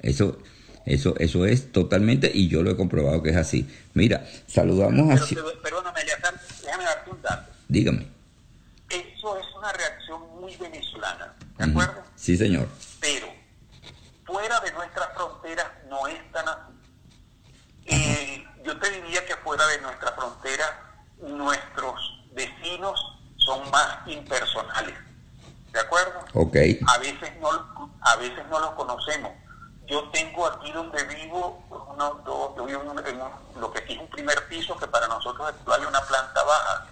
Eso, 0.00 0.38
eso, 0.86 1.14
eso 1.18 1.44
es 1.44 1.70
totalmente, 1.70 2.30
y 2.32 2.48
yo 2.48 2.62
lo 2.62 2.70
he 2.70 2.76
comprobado 2.76 3.22
que 3.22 3.30
es 3.30 3.36
así. 3.36 3.66
Mira, 3.92 4.26
saludamos 4.46 5.20
a... 5.20 5.26
perdóname, 5.62 6.00
déjame 6.64 6.84
darte 6.84 7.10
un 7.10 7.22
dato. 7.22 7.52
Dígame. 7.68 8.06
Eso 8.88 9.38
es 9.38 9.46
una 9.56 9.72
reacción 9.72 10.20
muy 10.40 10.56
venezolana, 10.56 11.34
¿de 11.58 11.64
acuerdo? 11.64 12.09
Sí, 12.30 12.36
señor. 12.36 12.68
Pero 13.00 13.26
fuera 14.24 14.60
de 14.60 14.70
nuestras 14.70 15.12
fronteras 15.14 15.66
no 15.88 16.06
es 16.06 16.30
tan 16.30 16.48
así. 16.48 16.72
Eh, 17.86 18.44
yo 18.62 18.78
te 18.78 18.88
diría 18.88 19.26
que 19.26 19.34
fuera 19.38 19.66
de 19.66 19.80
nuestra 19.80 20.12
frontera 20.12 20.94
nuestros 21.18 22.22
vecinos 22.32 23.00
son 23.36 23.68
más 23.72 24.06
impersonales, 24.06 24.94
¿de 25.72 25.80
acuerdo? 25.80 26.20
Ok. 26.34 26.56
A 26.86 26.98
veces 26.98 27.32
no, 27.40 27.92
a 28.00 28.16
veces 28.16 28.46
no 28.48 28.60
los 28.60 28.70
conocemos 28.74 29.32
yo 29.88 30.08
tengo 30.10 30.46
aquí 30.46 30.70
donde 30.70 31.02
vivo, 31.02 31.64
uno, 31.68 32.22
dos, 32.24 32.54
yo 32.56 32.64
vivo 32.64 32.82
en, 32.82 33.60
lo 33.60 33.72
que 33.72 33.80
aquí 33.80 33.94
es 33.94 33.98
un 33.98 34.06
primer 34.06 34.46
piso, 34.46 34.76
que 34.76 34.86
para 34.86 35.08
nosotros 35.08 35.52
vale 35.64 35.84
una 35.84 36.00
planta 36.02 36.44
baja. 36.44 36.86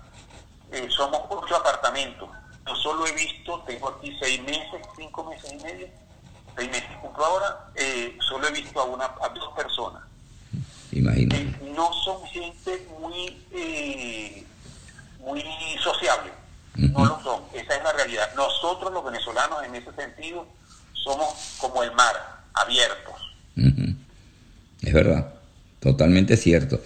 Eh, 0.73 0.89
somos 0.91 1.23
ocho 1.29 1.55
apartamentos. 1.55 2.29
Yo 2.69 2.77
solo 2.77 3.07
he 3.07 3.13
visto, 3.13 3.61
tengo 3.67 3.89
aquí 3.89 4.15
seis 4.21 4.43
meses, 4.43 4.81
cinco 4.97 5.25
meses 5.25 5.53
y 5.53 5.57
medio, 5.65 5.89
seis 6.57 6.71
meses 6.71 6.91
cumplo 7.01 7.25
ahora, 7.25 7.71
eh, 7.75 8.17
solo 8.21 8.47
he 8.47 8.53
visto 8.53 8.79
a, 8.79 8.85
una, 8.85 9.07
a 9.07 9.29
dos 9.31 9.55
personas. 9.57 10.03
Imagínate. 10.93 11.43
Eh, 11.43 11.73
no 11.75 11.91
son 12.05 12.23
gente 12.27 12.87
muy, 13.01 14.47
muy 15.21 15.43
sociable. 15.83 16.31
No 16.75 17.05
lo 17.05 17.21
son. 17.23 17.43
Esa 17.55 17.77
es 17.77 17.83
la 17.83 17.93
realidad. 17.93 18.35
Nosotros 18.37 18.93
los 18.93 19.05
venezolanos 19.05 19.65
en 19.65 19.75
ese 19.75 19.93
sentido 19.93 20.47
somos 20.93 21.57
como 21.59 21.83
el 21.83 21.93
mar 21.93 22.15
abiertos. 22.55 23.15
Es 24.83 24.93
verdad, 24.93 25.35
totalmente 25.81 26.37
cierto. 26.37 26.81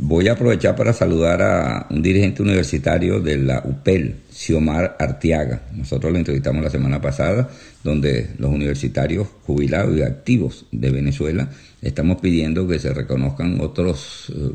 Voy 0.00 0.28
a 0.28 0.34
aprovechar 0.34 0.76
para 0.76 0.92
saludar 0.92 1.42
a 1.42 1.88
un 1.90 2.02
dirigente 2.02 2.40
universitario 2.40 3.18
de 3.18 3.36
la 3.36 3.64
UPEL, 3.64 4.14
Xiomar 4.30 4.96
Artiaga. 4.96 5.62
Nosotros 5.74 6.12
lo 6.12 6.18
entrevistamos 6.20 6.62
la 6.62 6.70
semana 6.70 7.00
pasada, 7.00 7.50
donde 7.82 8.30
los 8.38 8.52
universitarios 8.52 9.26
jubilados 9.42 9.98
y 9.98 10.02
activos 10.02 10.66
de 10.70 10.90
Venezuela 10.90 11.50
estamos 11.82 12.20
pidiendo 12.20 12.68
que 12.68 12.78
se 12.78 12.94
reconozcan 12.94 13.60
otros 13.60 14.32
eh, 14.36 14.52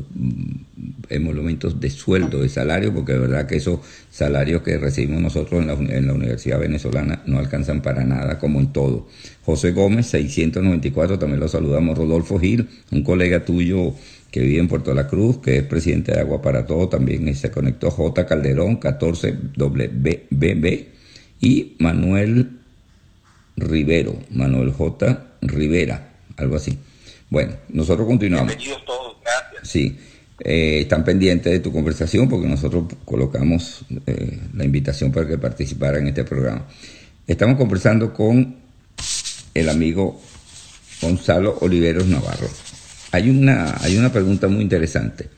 emolumentos 1.10 1.78
de 1.78 1.90
sueldo, 1.90 2.40
de 2.40 2.48
salario, 2.48 2.94
porque 2.94 3.12
de 3.12 3.18
verdad 3.18 3.46
que 3.46 3.56
esos 3.56 3.80
salarios 4.10 4.62
que 4.62 4.78
recibimos 4.78 5.20
nosotros 5.20 5.60
en 5.60 5.66
la, 5.66 5.74
en 5.74 6.06
la 6.06 6.14
Universidad 6.14 6.58
Venezolana 6.58 7.22
no 7.26 7.38
alcanzan 7.38 7.82
para 7.82 8.02
nada, 8.04 8.38
como 8.38 8.60
en 8.60 8.72
todo. 8.72 9.08
José 9.44 9.72
Gómez, 9.72 10.06
694, 10.06 11.18
también 11.18 11.40
lo 11.40 11.48
saludamos. 11.48 11.98
Rodolfo 11.98 12.38
Gil, 12.38 12.66
un 12.90 13.04
colega 13.04 13.44
tuyo 13.44 13.92
que 14.34 14.40
vive 14.40 14.58
en 14.58 14.66
Puerto 14.66 14.92
La 14.92 15.06
Cruz, 15.06 15.38
que 15.38 15.58
es 15.58 15.62
presidente 15.62 16.10
de 16.10 16.18
Agua 16.18 16.42
para 16.42 16.66
Todo, 16.66 16.88
también 16.88 17.32
se 17.36 17.52
conectó 17.52 17.88
J. 17.88 18.26
Calderón, 18.26 18.80
14WBB, 18.80 20.86
y 21.40 21.76
Manuel 21.78 22.50
Rivero, 23.56 24.18
Manuel 24.30 24.72
J. 24.72 25.36
Rivera, 25.40 26.14
algo 26.36 26.56
así. 26.56 26.76
Bueno, 27.30 27.52
nosotros 27.68 28.08
continuamos. 28.08 28.48
Bienvenidos 28.48 28.84
todos, 28.84 29.18
gracias. 29.22 29.70
Sí, 29.70 29.96
eh, 30.40 30.80
están 30.80 31.04
pendientes 31.04 31.52
de 31.52 31.60
tu 31.60 31.70
conversación 31.70 32.28
porque 32.28 32.48
nosotros 32.48 32.86
colocamos 33.04 33.84
eh, 34.04 34.40
la 34.52 34.64
invitación 34.64 35.12
para 35.12 35.28
que 35.28 35.38
participara 35.38 35.98
en 35.98 36.08
este 36.08 36.24
programa. 36.24 36.66
Estamos 37.24 37.56
conversando 37.56 38.12
con 38.12 38.56
el 39.54 39.68
amigo 39.68 40.20
Gonzalo 41.00 41.56
Oliveros 41.60 42.08
Navarro. 42.08 42.48
Hay 43.14 43.30
una, 43.30 43.76
hay 43.80 43.96
una 43.96 44.10
pregunta 44.10 44.48
muy 44.48 44.62
interesante. 44.62 45.28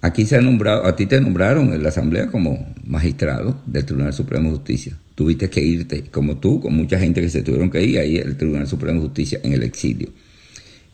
Aquí 0.00 0.24
se 0.24 0.36
ha 0.36 0.40
nombrado, 0.40 0.86
a 0.86 0.96
ti 0.96 1.04
te 1.04 1.20
nombraron 1.20 1.74
en 1.74 1.82
la 1.82 1.90
Asamblea 1.90 2.28
como 2.28 2.74
magistrado 2.86 3.60
del 3.66 3.84
Tribunal 3.84 4.14
Supremo 4.14 4.48
de 4.48 4.56
Justicia. 4.56 4.96
Tuviste 5.14 5.50
que 5.50 5.60
irte, 5.60 6.04
como 6.10 6.38
tú, 6.38 6.62
con 6.62 6.74
mucha 6.74 6.98
gente 6.98 7.20
que 7.20 7.28
se 7.28 7.42
tuvieron 7.42 7.70
que 7.70 7.84
ir 7.84 7.98
ahí 7.98 8.18
al 8.18 8.38
Tribunal 8.38 8.66
Supremo 8.66 9.00
de 9.00 9.06
Justicia 9.08 9.38
en 9.42 9.52
el 9.52 9.64
exilio. 9.64 10.08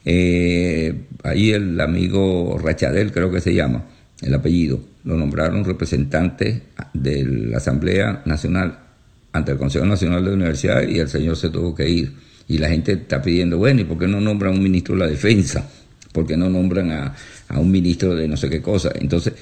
Eh, 0.05 0.93
ahí 1.23 1.53
el 1.53 1.81
amigo 1.81 2.59
Rachadel, 2.59 3.13
creo 3.13 3.31
que 3.31 3.41
se 3.41 3.55
llama, 3.55 3.85
el 4.21 4.35
apellido, 4.35 4.81
lo 5.05 5.17
nombraron 5.17 5.65
representante 5.65 6.63
de 6.93 7.25
la 7.25 7.59
Asamblea 7.59 8.23
Nacional 8.27 8.81
ante 9.31 9.53
el 9.53 9.59
Consejo 9.59 9.87
Nacional 9.87 10.25
de 10.25 10.33
Universidades 10.33 10.91
y 10.91 10.99
el 10.99 11.09
señor 11.09 11.37
se 11.37 11.51
tuvo 11.51 11.73
que 11.73 11.89
ir. 11.89 12.13
Y 12.49 12.59
la 12.59 12.69
gente 12.69 12.95
está 12.95 13.23
pidiendo, 13.23 13.59
bueno, 13.59 13.83
¿y 13.83 13.85
por 13.85 13.97
qué 13.97 14.09
no 14.09 14.21
nombran 14.21 14.55
un 14.55 14.63
ministro 14.65 14.97
de 14.97 15.03
la 15.03 15.07
Defensa? 15.07 15.71
Porque 16.13 16.37
no 16.37 16.49
nombran 16.49 16.91
a, 16.91 17.15
un 17.51 17.71
ministro 17.71 18.15
de 18.15 18.29
no 18.29 18.37
sé 18.37 18.49
qué 18.51 18.63
cosa. 18.63 18.91
Entonces, 18.95 19.35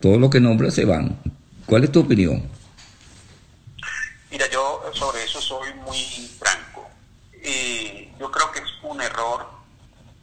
todos 0.00 0.18
los 0.18 0.30
que 0.30 0.40
nombran 0.40 0.72
se 0.72 0.84
van. 0.84 1.18
¿Cuál 1.66 1.84
es 1.84 1.92
tu 1.92 2.00
opinión? 2.00 2.48
Mira, 4.30 4.48
yo 4.50 4.82
sobre 4.94 5.24
eso 5.24 5.40
soy 5.40 5.72
muy 5.84 5.98
franco. 6.38 6.88
Eh, 7.32 8.12
yo 8.18 8.30
creo 8.30 8.50
que 8.52 8.60
es 8.60 8.70
un 8.82 9.00
error 9.00 9.46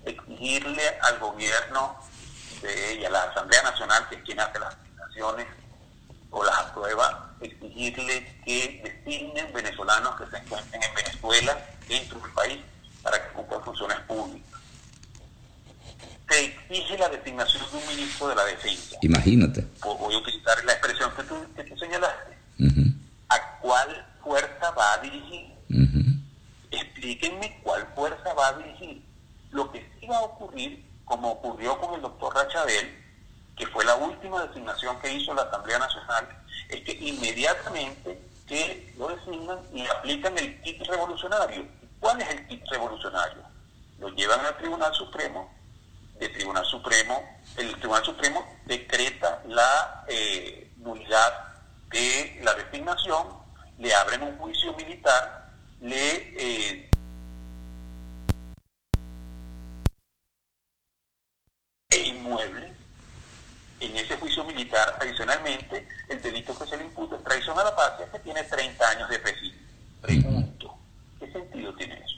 exigirle 0.06 0.84
al 1.02 1.20
gobierno 1.20 1.96
de, 2.62 2.96
y 3.02 3.06
a 3.06 3.10
la 3.10 3.24
Asamblea 3.24 3.64
Nacional, 3.64 4.08
que 4.10 4.16
es 4.16 4.24
quien 4.24 4.40
hace 4.40 4.60
las 4.60 4.76
asignaciones 4.76 5.48
o 6.30 6.44
las 6.44 6.58
aprueba, 6.58 7.34
exigirle 7.42 8.42
que 8.46 8.82
designen 9.06 9.52
venezolanos 9.54 10.16
que 10.20 10.30
se 10.30 10.44
encuentren 10.44 10.84
en 10.84 10.94
Venezuela, 10.94 11.58
dentro 11.88 12.20
del 12.20 12.32
país, 12.32 12.60
para 13.02 13.24
que 13.24 13.34
cumplan 13.34 13.64
funciones 13.64 14.00
públicas 14.02 14.55
se 16.30 16.46
exige 16.46 16.98
la 16.98 17.10
designación 17.10 17.64
de 17.72 17.78
un 17.78 17.88
ministro 17.88 18.28
de 18.28 18.36
la 18.36 18.46
Defensa. 18.46 18.98
Imagínate. 19.02 19.66
Voy 19.82 20.14
a 20.14 20.18
utilizar 20.18 20.64
la 20.66 20.74
expresión 20.74 21.12
que 21.16 21.24
tú, 21.24 21.36
señalaste. 21.78 22.38
¿A 23.30 23.60
cuál 23.60 24.06
fuerza 24.24 24.72
va 24.72 24.94
a 24.94 24.98
dirigir? 25.00 25.54
Explíquenme 26.72 27.60
cuál 27.64 27.88
fuerza 27.96 28.34
va 28.34 28.50
a 28.50 28.54
dirigir. 28.58 29.02
Lo 29.52 29.72
que 29.72 29.90
sí 30.00 30.08
va 30.08 30.18
a 30.18 30.24
ocurrir, 30.24 30.84
como 31.06 31.32
ocurrió 31.32 31.80
con 31.80 31.96
el 31.96 32.02
doctor 32.02 32.34
Rachabel, 32.36 33.04
que 33.56 33.68
fue 33.68 33.86
la 33.86 33.96
última 33.96 34.46
designación 34.46 35.00
que 35.00 35.14
hizo 35.14 35.34
la 35.34 35.44
Asamblea 35.44 35.80
Nacional, 35.80 36.28
es 36.70 36.82
que 36.82 36.94
inmediatamente 36.94 38.20
que 38.48 38.94
lo 38.98 39.08
designan 39.08 39.60
y 39.74 39.86
aplican 39.88 40.38
el 40.38 40.62
kit 40.62 40.82
revolucionario. 40.86 41.66
¿Cuál 42.00 42.22
es 42.22 42.30
el 42.30 42.48
kit 42.48 42.64
revolucionario? 42.70 43.44
Lo 44.00 44.10
llevan 44.10 44.46
al 44.46 44.58
Tribunal 44.58 44.94
Supremo 44.94 45.55
del 46.20 46.32
Tribunal 46.34 46.66
Supremo, 46.66 47.40
el 47.58 47.76
Tribunal 47.78 48.04
Supremo 48.04 48.46
decreta 48.66 49.42
la 49.48 50.06
eh, 50.08 50.72
nulidad 50.78 51.54
de 51.90 52.40
la 52.44 52.54
designación, 52.54 53.28
le 53.78 53.94
abren 53.94 54.24
un 54.24 54.38
juicio 54.38 54.74
militar, 54.74 55.52
le 55.82 56.10
eh, 56.38 56.90
e 61.90 61.98
inmueble. 61.98 62.74
En 63.82 63.96
ese 63.98 64.16
juicio 64.18 64.44
militar, 64.46 64.98
adicionalmente, 65.02 65.88
el 66.08 66.22
delito 66.22 66.58
que 66.58 66.66
se 66.66 66.78
le 66.78 66.86
imputa 66.86 67.18
es 67.18 67.24
traición 67.24 67.60
a 67.60 67.64
la 67.66 67.76
patria, 67.76 68.10
que 68.10 68.20
tiene 68.20 68.44
30 68.44 68.90
años 68.90 69.10
de 69.10 69.20
presidio. 69.20 69.60
Pregunto, 70.02 70.78
¿qué 71.20 71.32
sentido 71.32 71.74
tiene 71.76 71.96
eso? 71.96 72.16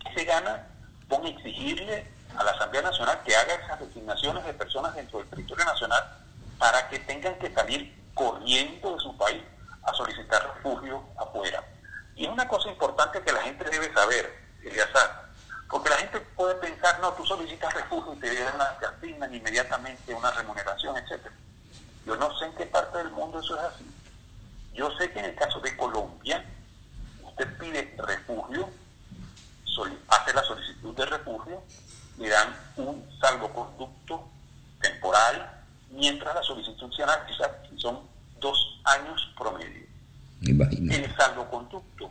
¿Qué 0.00 0.20
se 0.20 0.24
gana 0.26 0.68
con 1.08 1.26
exigirle 1.26 2.13
a 2.36 2.44
la 2.44 2.50
Asamblea 2.52 2.82
Nacional 2.82 3.20
que 3.24 3.36
haga 3.36 3.54
esas 3.54 3.80
designaciones 3.80 4.44
de 4.44 4.54
personas 4.54 4.94
dentro 4.94 5.18
del 5.18 5.28
territorio 5.28 5.64
nacional 5.64 6.02
para 6.58 6.88
que 6.88 6.98
tengan 7.00 7.38
que 7.38 7.52
salir 7.52 7.94
corriendo 8.14 8.94
de 8.94 9.00
su 9.00 9.16
país 9.16 9.42
a 9.82 9.92
solicitar 9.92 10.54
refugio 10.56 11.02
afuera. 11.16 11.62
Y 12.16 12.26
una 12.26 12.46
cosa 12.48 12.68
importante 12.68 13.22
que 13.22 13.32
la 13.32 13.42
gente 13.42 13.68
debe 13.68 13.92
saber, 13.92 14.44
Eliazar, 14.62 15.24
porque 15.68 15.90
la 15.90 15.96
gente 15.96 16.20
puede 16.20 16.54
pensar, 16.54 17.00
no, 17.00 17.12
tú 17.14 17.26
solicitas 17.26 17.74
refugio 17.74 18.14
y 18.14 18.18
te, 18.18 18.30
te 18.30 18.86
asignan 18.86 19.34
inmediatamente 19.34 20.14
una 20.14 20.30
remuneración, 20.30 20.96
etc. 20.96 21.26
Yo 22.06 22.16
no 22.16 22.38
sé 22.38 22.46
en 22.46 22.54
qué 22.54 22.66
parte 22.66 22.98
del 22.98 23.10
mundo 23.10 23.40
eso 23.40 23.56
es 23.56 23.62
así. 23.64 23.84
Yo 24.72 24.90
sé 24.96 25.10
que 25.10 25.18
en 25.18 25.26
el 25.26 25.34
caso 25.34 25.60
de 25.60 25.76
Colombia, 25.76 26.44
usted 27.24 27.58
pide 27.58 27.94
refugio, 27.98 28.68
hace 30.08 30.32
la 30.32 30.42
solicitud 30.42 30.94
de 30.94 31.06
refugio, 31.06 31.62
le 32.18 32.28
dan 32.28 32.54
un 32.76 33.04
salvoconducto 33.20 34.28
temporal, 34.80 35.50
mientras 35.90 36.34
la 36.34 36.42
solicitud 36.42 36.92
se 36.94 37.02
analiza 37.02 37.50
son 37.76 38.00
dos 38.40 38.80
años 38.84 39.32
promedio. 39.36 39.84
El 40.42 41.16
salvoconducto 41.16 42.10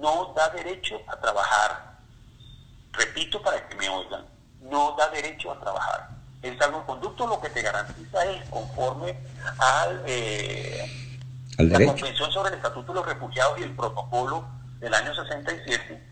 no 0.00 0.32
da 0.34 0.50
derecho 0.50 1.00
a 1.06 1.16
trabajar. 1.16 1.98
Repito 2.92 3.40
para 3.42 3.68
que 3.68 3.76
me 3.76 3.88
oigan, 3.88 4.24
no 4.62 4.94
da 4.96 5.08
derecho 5.10 5.52
a 5.52 5.60
trabajar. 5.60 6.08
El 6.42 6.58
salvoconducto 6.58 7.26
lo 7.26 7.40
que 7.40 7.50
te 7.50 7.62
garantiza 7.62 8.24
es, 8.24 8.48
conforme 8.48 9.16
al, 9.58 10.02
eh, 10.06 11.18
la 11.58 11.84
Convención 11.84 12.30
sobre 12.30 12.50
el 12.50 12.56
Estatuto 12.56 12.92
de 12.92 13.00
los 13.00 13.06
Refugiados 13.06 13.58
y 13.58 13.64
el 13.64 13.74
protocolo 13.74 14.44
del 14.78 14.94
año 14.94 15.14
67, 15.14 16.07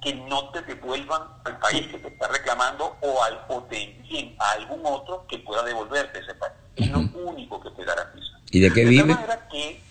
que 0.00 0.14
no 0.14 0.50
te 0.50 0.62
devuelvan 0.62 1.22
al 1.44 1.58
país 1.58 1.86
que 1.88 1.98
te 1.98 2.08
está 2.08 2.28
reclamando 2.28 2.96
o, 3.00 3.22
al, 3.22 3.44
o 3.48 3.62
te 3.64 3.82
envíen 3.82 4.34
a 4.38 4.52
algún 4.52 4.80
otro 4.84 5.26
que 5.28 5.38
pueda 5.38 5.62
devolverte 5.62 6.20
ese 6.20 6.34
país. 6.34 6.54
Es 6.76 6.90
lo 6.90 7.00
único 7.00 7.60
que 7.60 7.70
te 7.70 7.84
garantiza. 7.84 8.38
¿Y 8.50 8.60
de 8.60 8.72
qué 8.72 8.84
vive? 8.84 9.02
De 9.02 9.14
manera 9.14 9.48
que 9.48 9.82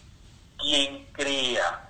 quien 0.57 1.05
crea 1.13 1.89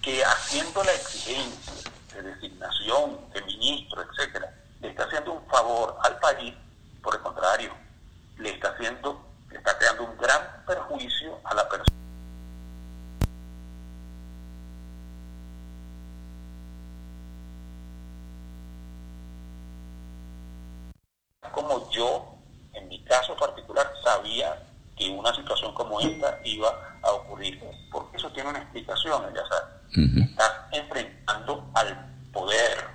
que 0.00 0.24
haciendo 0.24 0.82
la 0.84 0.92
exigencia 0.92 1.90
de 2.14 2.22
designación 2.22 3.18
de 3.32 3.42
ministro, 3.42 4.02
etcétera, 4.02 4.54
le 4.80 4.90
está 4.90 5.04
haciendo 5.04 5.32
un 5.32 5.46
favor 5.46 5.96
al 6.02 6.18
país, 6.18 6.54
por 7.02 7.14
el 7.14 7.20
contrario, 7.20 7.72
le 8.38 8.50
está 8.50 8.68
haciendo, 8.70 9.26
le 9.50 9.58
está 9.58 9.76
creando 9.76 10.04
un 10.04 10.16
gran 10.16 10.40
perjuicio 10.66 11.38
a 11.44 11.54
la 11.54 11.68
persona. 11.68 11.96
Como 21.58 21.90
yo, 21.90 22.24
en 22.72 22.88
mi 22.88 23.02
caso 23.02 23.34
particular, 23.34 23.92
sabía 24.04 24.62
que 24.96 25.10
una 25.10 25.34
situación 25.34 25.74
como 25.74 26.00
esta 26.00 26.38
iba 26.44 26.72
a 27.02 27.10
ocurrir, 27.10 27.60
porque 27.90 28.16
eso 28.16 28.30
tiene 28.30 28.50
una 28.50 28.60
explicación, 28.60 29.24
ya 29.34 29.42
sabes. 29.48 30.28
Estás 30.30 30.52
enfrentando 30.70 31.68
al 31.74 32.14
poder 32.32 32.86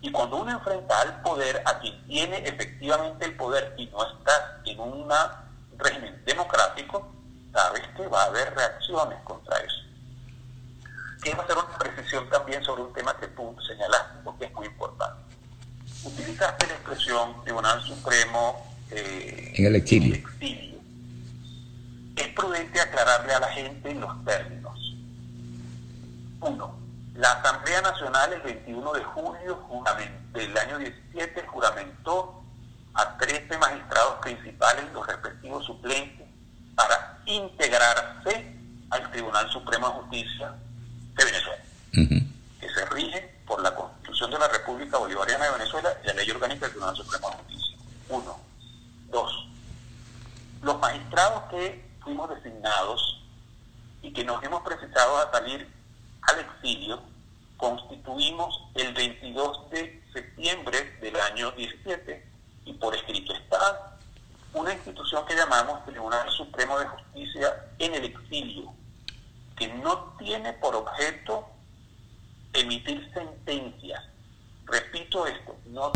y 0.00 0.12
cuando 0.12 0.36
uno 0.36 0.52
enfrenta 0.52 1.00
al 1.00 1.22
poder, 1.22 1.60
a 1.64 1.76
quien 1.80 2.06
tiene 2.06 2.38
efectivamente 2.46 3.24
el 3.24 3.36
poder 3.36 3.74
y 3.76 3.86
no 3.86 4.06
está 4.06 4.60
en 4.64 4.78
un 4.78 5.12
régimen 5.76 6.22
democrático, 6.24 7.12
sabes 7.52 7.82
que 7.96 8.06
va 8.06 8.22
a 8.22 8.26
haber 8.26 8.54
reacciones 8.54 9.18
contra 9.24 9.58
eso. 9.58 9.82
Quiero 11.20 11.42
hacer 11.42 11.56
una 11.56 11.78
precisión 11.78 12.30
también 12.30 12.62
sobre 12.62 12.82
un 12.82 12.92
tema 12.92 13.16
que 13.16 13.26
tú 13.26 13.56
señalaste, 13.66 14.20
porque 14.22 14.44
es 14.44 14.52
muy 14.52 14.66
importante. 14.66 15.33
Utilizaste 16.04 16.66
la 16.66 16.74
expresión 16.74 17.42
Tribunal 17.44 17.82
Supremo 17.82 18.74
eh, 18.90 19.52
en 19.56 19.66
el 19.66 19.76
exilio. 19.76 20.22
Es 22.16 22.28
prudente 22.28 22.80
aclararle 22.80 23.32
a 23.32 23.40
la 23.40 23.48
gente 23.48 23.94
los 23.94 24.24
términos. 24.24 24.78
Uno, 26.40 26.78
la 27.14 27.32
Asamblea 27.32 27.80
Nacional 27.80 28.32
el 28.34 28.42
21 28.42 28.92
de 28.92 29.04
julio 29.04 29.58
del 30.32 30.58
año 30.58 30.78
17 30.78 31.46
juramentó 31.46 32.44
a 32.92 33.16
13 33.16 33.58
magistrados 33.58 34.20
principales, 34.20 34.84
los 34.92 35.06
respectivos 35.06 35.64
suplentes, 35.64 36.26
para 36.74 37.18
integrarse 37.26 38.54
al 38.90 39.10
Tribunal 39.10 39.50
Supremo 39.50 39.88
de 39.88 39.94
Justicia 39.94 40.52
de 41.16 41.24
Venezuela, 41.24 41.64
que 42.60 42.68
se 42.68 42.84
rige 42.86 43.34
por 43.46 43.62
la 43.62 43.74
Constitución 43.74 44.03
de 44.14 44.38
la 44.38 44.46
República 44.46 44.96
Bolivariana 44.96 45.46
de 45.46 45.58
Venezuela 45.58 45.92
y 46.02 46.06
la 46.06 46.14
Ley 46.14 46.30
Orgánica 46.30 46.60
del 46.60 46.70
Tribunal 46.70 46.96
Supremo 46.96 47.30
de 47.30 47.36
Justicia. 47.36 47.76
Uno. 48.08 48.40
Dos. 49.10 49.48
Los 50.62 50.78
magistrados 50.78 51.42
que 51.50 51.84
fuimos 52.00 52.30
designados 52.30 53.20
y 54.02 54.12
que 54.12 54.22
nos 54.22 54.42
hemos 54.44 54.62
precisado 54.62 55.18
a 55.18 55.32
salir 55.32 55.68
al 56.22 56.38
exilio, 56.38 57.02
constituimos 57.56 58.62
el 58.76 58.94
22 58.94 59.70
de 59.70 60.02
septiembre 60.12 60.96
del 61.00 61.16
año 61.16 61.50
17 61.50 62.24
y 62.66 62.72
por 62.74 62.94
escrito 62.94 63.34
está 63.34 63.98
una 64.52 64.72
institución 64.72 65.26
que 65.26 65.34
llamamos 65.34 65.84
Tribunal 65.86 66.30
Supremo 66.30 66.78
de 66.78 66.86
Justicia 66.86 67.66
en 67.80 67.94
el 67.94 68.04
exilio, 68.04 68.72
que 69.56 69.66
no 69.74 70.14
tiene 70.18 70.52
por 70.52 70.76
objeto 70.76 71.48
emitir 72.54 73.12
sentencias. 73.12 74.02
Repito 74.66 75.26
esto, 75.26 75.56
no 75.66 75.92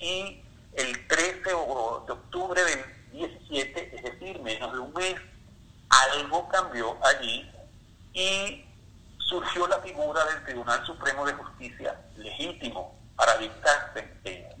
y 0.00 0.42
el 0.72 1.06
13 1.08 1.40
de 1.42 1.52
octubre 1.54 2.62
del 2.64 2.84
17, 3.12 3.96
es 3.96 4.02
decir, 4.02 4.40
menos 4.40 4.72
de 4.72 4.78
un 4.78 4.92
mes, 4.94 5.16
algo 5.90 6.48
cambió 6.48 6.96
allí 7.04 7.50
y 8.14 8.64
surgió 9.18 9.68
la 9.68 9.78
figura 9.80 10.24
del 10.24 10.44
Tribunal 10.44 10.84
Supremo 10.86 11.26
de 11.26 11.34
Justicia 11.34 12.00
legítimo 12.16 12.98
para 13.14 13.36
dictar 13.36 13.92
sentencias. 13.94 14.59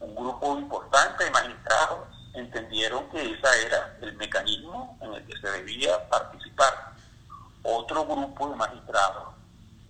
Un 0.00 0.14
grupo 0.14 0.58
importante 0.58 1.24
de 1.24 1.30
magistrados 1.30 2.08
entendieron 2.34 3.08
que 3.10 3.20
ese 3.20 3.66
era 3.66 3.96
el 4.02 4.14
mecanismo 4.16 4.98
en 5.00 5.14
el 5.14 5.26
que 5.26 5.36
se 5.38 5.50
debía 5.50 6.08
participar. 6.08 6.92
Otro 7.62 8.04
grupo 8.04 8.48
de 8.50 8.56
magistrados 8.56 9.34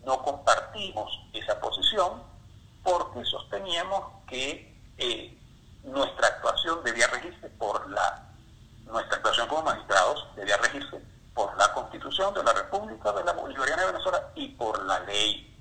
no 0.05 0.23
compartimos 0.23 1.11
esa 1.33 1.61
posición 1.61 2.23
porque 2.83 3.25
sosteníamos 3.25 4.23
que 4.29 4.77
eh, 4.99 5.37
nuestra 5.83 6.29
actuación 6.29 6.83
debía 6.85 7.09
regirse 7.09 7.49
por 7.51 7.91
la, 7.91 8.29
nuestra 8.85 9.17
actuación 9.17 9.49
como 9.49 9.63
magistrados 9.63 10.27
debía 10.37 10.57
regirse 10.59 11.01
por 11.35 11.57
la 11.59 11.73
Constitución 11.75 12.33
de 12.35 12.43
la 12.43 12.53
República 12.53 13.13
de 13.13 13.25
la 13.25 13.33
Bolivariana 13.33 13.83
de 13.83 13.93
Venezuela 13.93 14.31
y 14.35 14.49
por 14.51 14.83
la 14.85 15.01
ley. 15.01 15.53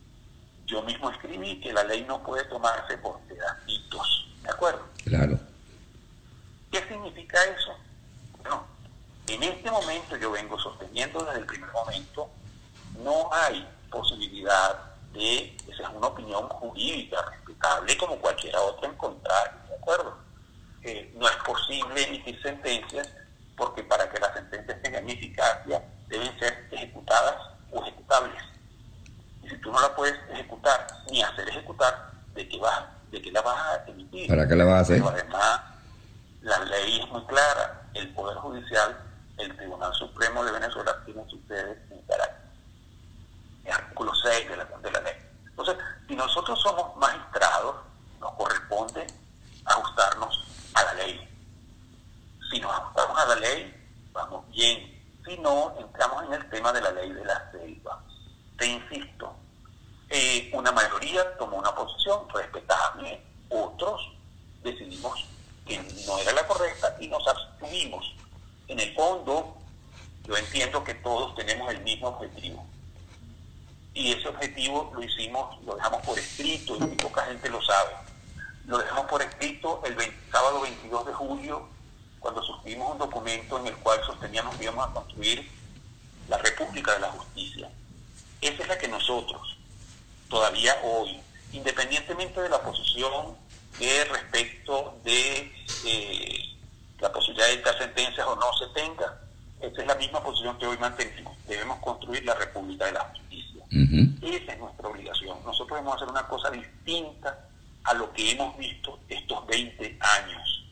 Yo 0.66 0.82
mismo 0.84 1.10
escribí 1.10 1.60
que 1.60 1.74
la 1.74 1.84
ley 1.84 2.04
no 2.08 2.24
puede 2.24 2.46
tomarse 2.46 2.98
por 3.00 3.20
pedacitos, 3.22 4.28
¿de 4.46 4.52
acuerdo? 4.52 4.82
Claro. 5.04 5.40
¿Qué 6.72 6.80
significa 6.88 7.44
eso? 7.46 7.76
Bueno, 8.42 8.66
en 9.28 9.44
este 9.44 9.72
momento 9.72 10.16
yo 10.18 10.32
vengo 10.32 10.60
sosteniendo 10.60 11.24
desde 11.26 11.40
el 11.40 11.46
primer 11.46 11.72
momento, 11.72 12.30
no 13.04 13.30
hay 13.34 13.68
posibilidad 13.90 14.80
de, 15.14 15.56
esa 15.68 15.84
es 15.84 15.90
una 15.90 16.08
opinión 16.08 16.48
jurídica, 16.50 17.18
como 18.00 18.18
cualquiera 18.18 18.62
otra 18.62 18.90
en 18.90 18.96
contrario, 18.96 19.60
¿de 19.70 19.76
acuerdo? 19.76 20.18
Eh, 20.84 21.12
no 21.16 21.28
es 21.28 21.36
posible 21.38 22.04
emitir 22.04 22.40
sentencias 22.42 23.10
porque 23.56 23.84
para 23.84 24.10
que 24.10 24.20
las 24.20 24.34
sentencias 24.34 24.82
tengan 24.84 25.10
eficacia 25.10 25.84
deben 26.08 26.38
ser 26.38 26.68
ejecutadas 26.72 27.36
o 27.72 27.82
ejecutables. 27.82 28.44
Y 29.44 29.50
si 29.50 29.58
tú 29.58 29.72
no 29.72 29.80
la 29.80 29.96
puedes 29.96 30.16
ejecutar 30.30 30.86
ni 31.10 31.24
hacer 31.24 31.48
ejecutar, 31.50 32.12
¿de 32.34 32.48
qué, 32.48 32.60
vas, 32.60 32.84
de 33.16 33.22
qué 33.22 33.32
la 33.32 33.42
vas 33.42 33.58
a 33.58 33.90
emitir? 33.90 34.28
¿Para 34.28 34.48
qué 34.48 34.56
la 34.56 34.66
vas 34.66 34.76
a 34.76 34.80
hacer? 34.82 34.98
Pero 34.98 35.10
además, 35.10 35.62
la 36.42 36.60
ley 36.66 37.00
es 37.00 37.10
muy 37.10 37.24
clara. 37.26 37.82
El 37.94 38.14
Poder 38.14 38.38
Judicial, 38.38 38.98
el 39.38 39.56
Tribunal 39.56 39.94
Supremo 39.94 40.44
de 40.44 40.52
Venezuela 40.52 40.96
tiene 41.06 41.24
sus 41.30 41.40
sedes 41.48 41.78
en 41.92 42.02
Caracas. 42.02 42.36
El 43.64 43.72
artículo 43.72 44.14
6 44.14 44.50
de 44.50 44.58
la, 44.58 44.66
de 44.66 44.92
la 44.92 45.02
ley. 45.02 45.14
Entonces, 45.46 45.78
si 46.08 46.16
nosotros 46.16 46.62
somos 46.62 46.96
magistrados, 46.98 47.78
nos 48.20 48.34
corresponde 48.34 49.08
ajustarnos 49.64 50.44
a 50.74 50.84
la 50.84 50.94
ley. 50.96 51.30
Si 52.52 52.60
nos 52.60 52.72
ajustamos 52.74 53.18
a 53.18 53.26
la 53.28 53.36
ley, 53.36 53.74
vamos 54.12 54.50
bien. 54.50 54.94
Si 55.26 55.38
no, 55.38 55.74
entramos 55.80 56.26
en 56.26 56.34
el 56.34 56.50
tema 56.50 56.74
de 56.74 56.82
la 56.82 56.92
ley 56.92 57.12
de 57.12 57.24
la 57.24 57.52
selva. 57.52 58.04
Te 58.58 58.68
insisto, 58.68 59.36
eh, 60.10 60.50
una 60.54 60.72
mayoría 60.72 61.38
tomó 61.38 61.58
una 61.58 61.74
posición 61.74 62.22
respetable, 62.34 63.22
otros 63.50 64.14
decidimos 64.64 65.26
que 65.66 65.80
no 66.06 66.18
era 66.20 66.32
la 66.32 66.48
correcta 66.48 66.96
y 67.00 67.08
nos 67.08 67.28
abstuvimos. 67.28 68.14
En 68.68 68.80
el 68.80 68.94
fondo, 68.96 69.58
yo 70.24 70.38
entiendo 70.38 70.84
que 70.84 70.94
todos 70.96 71.36
tenemos 71.36 71.70
el 71.72 71.82
mismo 71.82 72.10
objetivo, 72.10 72.66
y 73.94 74.12
ese 74.12 74.28
objetivo 74.28 74.92
lo 74.94 75.04
hicimos, 75.04 75.62
lo 75.66 75.76
dejamos 75.76 76.02
por 76.06 76.18
escrito 76.18 76.76
y 76.76 76.96
poca 76.96 77.26
gente 77.26 77.50
lo 77.50 77.62
sabe. 77.62 77.92
Lo 78.68 78.78
dejamos 78.78 79.06
por 79.06 79.22
escrito 79.22 79.82
el 79.86 79.96
sábado 80.32 80.62
22 80.62 81.06
de 81.06 81.14
julio, 81.14 81.68
cuando 82.20 82.42
suscribimos 82.44 82.94
un 82.94 82.98
documento 83.00 83.60
en 83.60 83.68
el 83.68 83.76
cual 83.78 84.00
sosteníamos 84.06 84.56
que 84.56 84.64
íbamos 84.64 84.90
a 84.90 84.94
construir 84.94 85.50
la 86.28 86.38
República 86.40 86.94
de 86.94 87.00
la 87.00 87.12
Justicia. 87.12 87.70
Esa 88.42 88.62
es 88.62 88.68
la 88.68 88.78
que 88.78 88.88
nosotros, 88.88 89.58
todavía 90.30 90.76
hoy, 90.84 91.20
independientemente 91.52 92.42
de 92.42 92.50
la 92.50 92.62
posición 92.62 93.36
que 93.78 94.06
respecto 94.06 95.00
de 95.04 95.52
eh, 95.86 96.56
la 97.00 97.12
posibilidad 97.12 97.48
de 97.48 97.56
dictar 97.58 97.78
sentencias 97.78 98.28
o 98.28 98.36
no 98.36 98.54
se 98.54 98.68
tenga, 98.80 99.20
esa 99.60 99.82
es 99.82 99.88
la 99.88 99.96
misma 99.96 100.22
posición 100.24 100.58
que 100.60 100.68
hoy 100.68 100.78
mantenemos. 100.78 101.36
Debemos 101.48 101.80
construir 101.80 102.24
la 102.24 102.36
República 102.36 102.86
de 102.86 102.92
la 102.92 103.02
Justicia. 103.02 103.64
Esa 104.22 104.54
es 104.54 104.60
nuestra 104.60 104.88
obligación. 104.88 105.38
Nosotros 105.44 105.78
debemos 105.78 105.96
hacer 105.96 106.10
una 106.10 106.28
cosa 106.28 106.52
distinta 106.52 107.48
a 107.84 107.94
lo 107.94 108.14
que 108.14 108.32
hemos 108.32 108.56
visto 108.58 109.00
estos 109.10 109.46
20 109.48 109.98
años. 110.00 110.66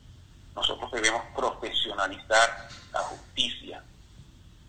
Nosotros 0.56 0.92
debemos 0.92 1.24
profesionalizar 1.36 2.70
la 2.94 3.00
justicia. 3.00 3.84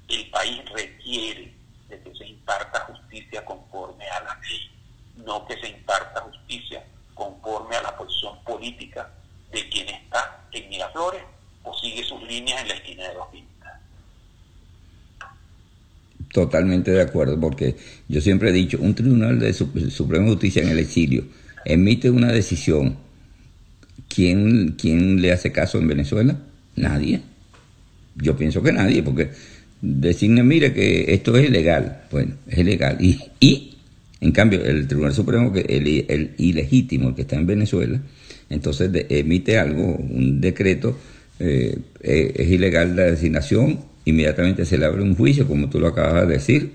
El 0.08 0.30
país 0.30 0.62
requiere 0.70 1.54
de 1.88 2.02
que 2.02 2.14
se 2.16 2.24
no 5.24 5.46
que 5.46 5.58
se 5.58 5.68
imparta 5.68 6.20
justicia 6.20 6.84
conforme 7.14 7.76
a 7.76 7.82
la 7.82 7.96
posición 7.96 8.42
política 8.44 9.10
de 9.50 9.68
quien 9.68 9.88
está 9.88 10.44
en 10.52 10.68
Miraflores 10.68 11.22
o 11.62 11.74
sigue 11.78 12.04
sus 12.04 12.22
líneas 12.22 12.62
en 12.62 12.68
la 12.68 12.74
esquina 12.74 13.08
de 13.08 13.14
los 13.14 13.26
Pintas. 13.28 13.80
De 16.92 17.00
acuerdo, 17.00 17.38
porque 17.40 17.76
yo 18.08 18.20
siempre 18.20 18.50
he 18.50 18.52
dicho, 18.52 18.78
un 18.80 18.94
tribunal 18.94 19.38
de 19.38 19.52
Suprema 19.52 20.26
Justicia 20.26 20.62
en 20.62 20.68
el 20.68 20.78
exilio 20.78 21.24
emite 21.64 22.10
una 22.10 22.32
decisión. 22.32 22.96
¿Quién, 24.08 24.76
¿Quién 24.78 25.20
le 25.20 25.32
hace 25.32 25.50
caso 25.50 25.78
en 25.78 25.88
Venezuela? 25.88 26.38
Nadie. 26.76 27.20
Yo 28.16 28.36
pienso 28.36 28.62
que 28.62 28.72
nadie, 28.72 29.02
porque 29.02 29.30
designa, 29.80 30.44
mire 30.44 30.72
que 30.72 31.12
esto 31.12 31.36
es 31.36 31.48
ilegal. 31.48 32.02
Bueno, 32.10 32.34
es 32.46 32.58
ilegal. 32.58 32.96
Y, 33.00 33.18
y 33.40 33.76
en 34.20 34.32
cambio, 34.32 34.64
el 34.64 34.86
Tribunal 34.86 35.14
Supremo, 35.14 35.52
que 35.52 35.60
el, 35.60 36.04
el 36.08 36.30
ilegítimo, 36.38 37.14
que 37.14 37.22
está 37.22 37.36
en 37.36 37.46
Venezuela, 37.46 38.00
entonces 38.50 38.90
emite 39.08 39.58
algo, 39.58 39.96
un 39.96 40.40
decreto, 40.40 40.96
eh, 41.40 41.76
eh, 42.00 42.32
es 42.36 42.48
ilegal 42.48 42.94
la 42.94 43.04
designación, 43.04 43.80
inmediatamente 44.04 44.64
se 44.64 44.78
le 44.78 44.84
abre 44.86 45.02
un 45.02 45.14
juicio, 45.14 45.46
como 45.46 45.68
tú 45.68 45.80
lo 45.80 45.88
acabas 45.88 46.26
de 46.26 46.34
decir, 46.34 46.72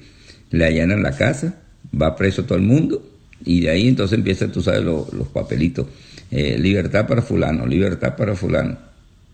le 0.52 0.66
allanan 0.66 1.04
la 1.04 1.16
casa, 1.16 1.62
va 2.00 2.16
preso 2.16 2.46
todo 2.46 2.58
el 2.58 2.64
mundo, 2.64 3.06
y 3.46 3.62
de 3.62 3.70
ahí 3.70 3.88
entonces 3.88 4.18
empiezan, 4.18 4.52
tú 4.52 4.62
sabes, 4.62 4.84
los 4.84 5.28
papelitos. 5.34 5.88
Eh, 6.32 6.58
libertad 6.60 7.08
para 7.08 7.22
fulano, 7.22 7.66
libertad 7.66 8.16
para 8.16 8.36
fulano. 8.36 8.78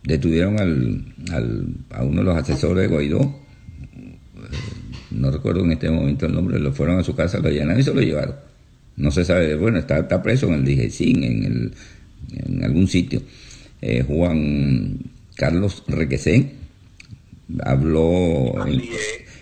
Detuvieron 0.04 0.60
al, 0.60 1.04
al, 1.32 1.68
a 1.90 2.04
uno 2.04 2.20
de 2.20 2.24
los 2.24 2.38
asesores 2.38 2.84
de 2.84 2.88
Guaidó, 2.88 3.46
no 5.12 5.32
recuerdo 5.32 5.64
en 5.64 5.72
este 5.72 5.90
momento 5.90 6.26
el 6.26 6.34
nombre, 6.34 6.60
lo 6.60 6.74
fueron 6.74 7.00
a 7.00 7.04
su 7.04 7.16
casa, 7.16 7.40
lo 7.40 7.48
allanaron 7.48 7.80
y 7.80 7.84
se 7.84 7.94
lo 7.94 8.02
llevaron. 8.02 8.36
No 8.98 9.12
se 9.12 9.26
sabe, 9.26 9.56
bueno, 9.56 9.78
está, 9.78 10.00
está 10.00 10.22
preso 10.22 10.48
en 10.48 10.54
el 10.54 10.66
DGCIN, 10.66 11.24
en, 11.24 11.44
el, 11.44 11.74
en 12.34 12.64
algún 12.64 12.88
sitio. 12.88 13.22
Eh, 13.82 14.04
Juan 14.08 15.00
Carlos 15.36 15.84
Requesén 15.88 16.65
habló 17.64 18.66
en, 18.68 18.82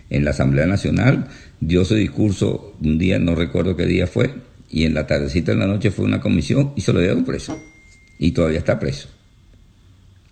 en, 0.09 0.25
la 0.25 0.31
Asamblea 0.31 0.65
Nacional, 0.65 1.27
dio 1.59 1.85
su 1.85 1.95
discurso 1.95 2.75
un 2.81 2.97
día, 2.97 3.19
no 3.19 3.35
recuerdo 3.35 3.75
qué 3.75 3.85
día 3.85 4.07
fue, 4.07 4.33
y 4.73 4.85
en 4.85 4.95
la 4.95 5.05
tardecita 5.05 5.51
de 5.51 5.59
la 5.59 5.67
noche 5.67 5.91
fue 5.91 6.05
una 6.05 6.19
comisión 6.19 6.73
y 6.75 6.81
se 6.81 6.91
lo 6.93 6.99
dieron 6.99 7.23
preso. 7.23 7.61
Y 8.17 8.31
todavía 8.31 8.57
está 8.57 8.79
preso. 8.79 9.07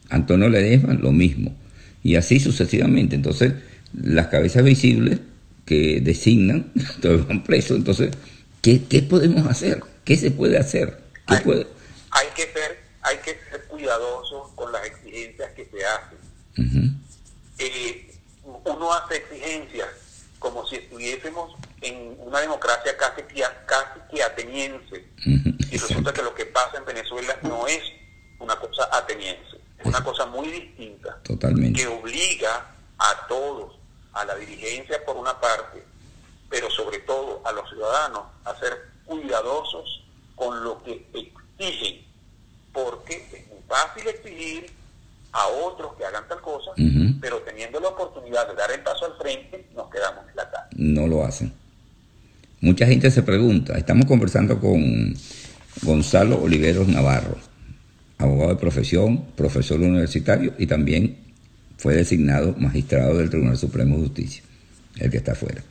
Antonio 0.10 0.50
Ledesma, 0.50 0.94
lo 0.94 1.12
mismo. 1.12 1.56
Y 2.02 2.16
así 2.16 2.40
sucesivamente. 2.40 3.16
Entonces, 3.16 3.54
las 3.94 4.28
cabezas 4.28 4.64
visibles 4.64 5.20
que 5.64 6.02
designan, 6.02 6.72
todos 7.02 7.28
van 7.28 7.44
presos. 7.44 7.78
Entonces, 7.78 8.10
¿qué, 8.62 8.82
¿qué, 8.84 9.04
podemos 9.04 9.46
hacer? 9.46 9.82
¿Qué 10.04 10.18
se 10.18 10.32
puede 10.32 10.58
hacer? 10.58 10.98
¿Qué 11.28 11.36
hay, 11.36 11.44
puede? 11.44 11.68
hay, 12.10 12.28
que 12.36 12.42
ser, 12.42 12.80
hay 13.04 13.18
que 13.18 13.38
ser 13.50 13.68
cuidadosos 13.68 14.50
con 14.56 14.72
las 14.72 14.86
exigencias 14.88 15.52
que 15.52 15.66
se 15.66 15.86
hacen. 15.86 17.01
Eh, 17.62 18.20
uno 18.44 18.94
hace 18.94 19.18
exigencias 19.18 19.88
como 20.40 20.66
si 20.66 20.78
estuviésemos 20.78 21.56
en 21.82 22.16
una 22.20 22.40
democracia 22.40 22.98
casi 22.98 23.22
que, 23.24 23.44
casi 23.66 24.00
que 24.12 24.24
ateniense. 24.24 25.06
Y 25.24 25.78
resulta 25.78 26.12
que 26.12 26.24
lo 26.24 26.34
que 26.34 26.48
pasa 26.48 26.78
en 26.78 26.86
Venezuela 26.86 27.38
no 27.44 27.68
es 27.68 27.82
una 28.40 28.56
cosa 28.56 28.90
ateniense, 28.92 29.58
es 29.78 29.86
una 29.86 30.04
cosa 30.04 30.26
muy 30.26 30.50
distinta. 30.50 31.20
Totalmente. 31.24 31.80
Que 31.80 31.88
obliga 31.88 32.66
a 32.98 33.28
todos, 33.28 33.76
a 34.14 34.26
la 34.26 34.36
dirigencia 34.36 35.06
por 35.06 35.16
una 35.16 35.40
parte, 35.40 35.84
pero 36.50 36.70
sobre 36.72 37.00
todo 37.00 37.42
a 37.46 37.52
los 37.52 37.70
ciudadanos 37.70 38.24
a 38.44 38.56
ser 38.60 38.90
cuidadosos 39.06 40.04
con 40.36 40.64
lo 40.64 40.82
que 40.84 41.06
exigen, 41.14 42.04
porque 42.74 43.16
es 43.32 43.48
muy 43.48 43.62
fácil 43.68 44.08
exigir 44.08 44.72
a 45.34 45.48
otros 45.48 45.94
que 45.98 46.06
hagan 46.06 46.28
tal 46.28 46.42
cosa, 46.42 46.72
pero 47.22 47.38
teniendo 47.40 47.80
la 47.80 47.90
oportunidad 47.90 48.48
de 48.48 48.56
dar 48.56 48.72
el 48.72 48.82
paso 48.82 49.06
al 49.06 49.18
frente, 49.18 49.68
nos 49.76 49.90
quedamos 49.90 50.30
en 50.30 50.36
la 50.36 50.50
casa. 50.50 50.68
No 50.76 51.08
lo 51.08 51.24
hacen. 51.24 51.54
Mucha 52.60 52.86
gente 52.86 53.10
se 53.10 53.24
pregunta, 53.24 53.78
estamos 53.78 54.06
conversando 54.06 54.60
con 54.60 55.16
Gonzalo 55.84 56.42
Oliveros 56.42 56.88
Navarro, 56.88 57.38
abogado 58.18 58.50
de 58.50 58.58
profesión, 58.58 59.26
profesor 59.36 59.80
universitario 59.80 60.54
y 60.58 60.68
también 60.68 61.18
fue 61.78 61.96
designado 61.96 62.54
magistrado 62.58 63.18
del 63.18 63.30
Tribunal 63.30 63.58
Supremo 63.58 63.96
de 63.96 64.04
Justicia, 64.04 64.44
el 64.98 65.10
que 65.10 65.18
está 65.18 65.32
afuera. 65.32 65.64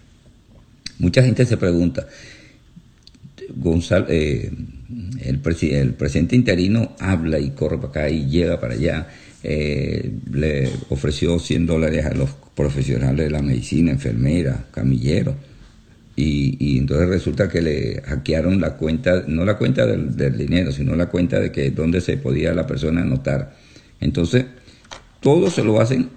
Mucha 0.99 1.23
gente 1.23 1.47
se 1.47 1.57
pregunta, 1.57 2.09
Gonzalo, 3.55 4.07
eh, 4.09 4.51
el, 5.23 5.41
el 5.61 5.95
presidente 5.95 6.35
interino 6.35 6.97
habla 6.99 7.39
y 7.39 7.51
corre 7.51 7.77
para 7.77 7.89
acá 7.89 8.11
y 8.11 8.27
llega 8.27 8.61
para 8.61 8.75
allá, 8.75 9.09
eh, 9.43 10.13
le 10.33 10.71
ofreció 10.91 11.39
100 11.39 11.67
dólares 11.67 12.05
a 12.05 12.15
los 12.15 12.31
profesionales 12.55 13.27
de 13.27 13.31
la 13.31 13.43
medicina, 13.43 13.91
enfermeras, 13.91 14.59
camilleros, 14.71 15.35
y, 16.17 16.79
entonces 16.79 17.09
resulta 17.09 17.49
que 17.49 17.63
le 17.63 18.03
hackearon 18.03 18.61
la 18.61 18.77
cuenta, 18.77 19.25
no 19.27 19.45
la 19.45 19.57
cuenta 19.57 19.87
del, 19.87 20.37
dinero, 20.37 20.71
sino 20.71 20.95
la 20.95 21.07
cuenta 21.07 21.41
de 21.41 21.51
que 21.51 21.71
donde 21.71 22.01
se 22.03 22.19
podía 22.19 22.53
la 22.53 22.67
persona 22.67 23.01
anotar. 23.01 23.57
Entonces, 24.01 24.45
todo 25.21 25.51
se 25.51 25.65
lo 25.65 25.81
hacen 25.81 26.11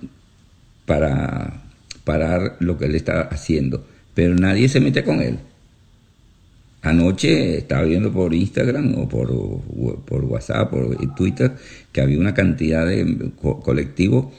para 0.85 1.63
parar 2.03 2.57
lo 2.59 2.77
que 2.77 2.85
él 2.85 2.95
está 2.95 3.21
haciendo, 3.21 3.85
pero 4.13 4.35
nadie 4.35 4.67
se 4.67 4.81
mete 4.81 5.03
con 5.03 5.21
él. 5.21 5.39
Anoche 6.83 7.59
estaba 7.59 7.83
viendo 7.83 8.11
por 8.11 8.33
Instagram 8.33 8.99
o 8.99 9.07
por, 9.07 9.31
por 10.01 10.25
WhatsApp 10.25 10.69
por 10.69 11.15
Twitter 11.15 11.53
que 11.93 12.01
había 12.01 12.19
una 12.19 12.33
cantidad 12.33 12.85
de 12.85 13.31
colectivos, 13.63 14.33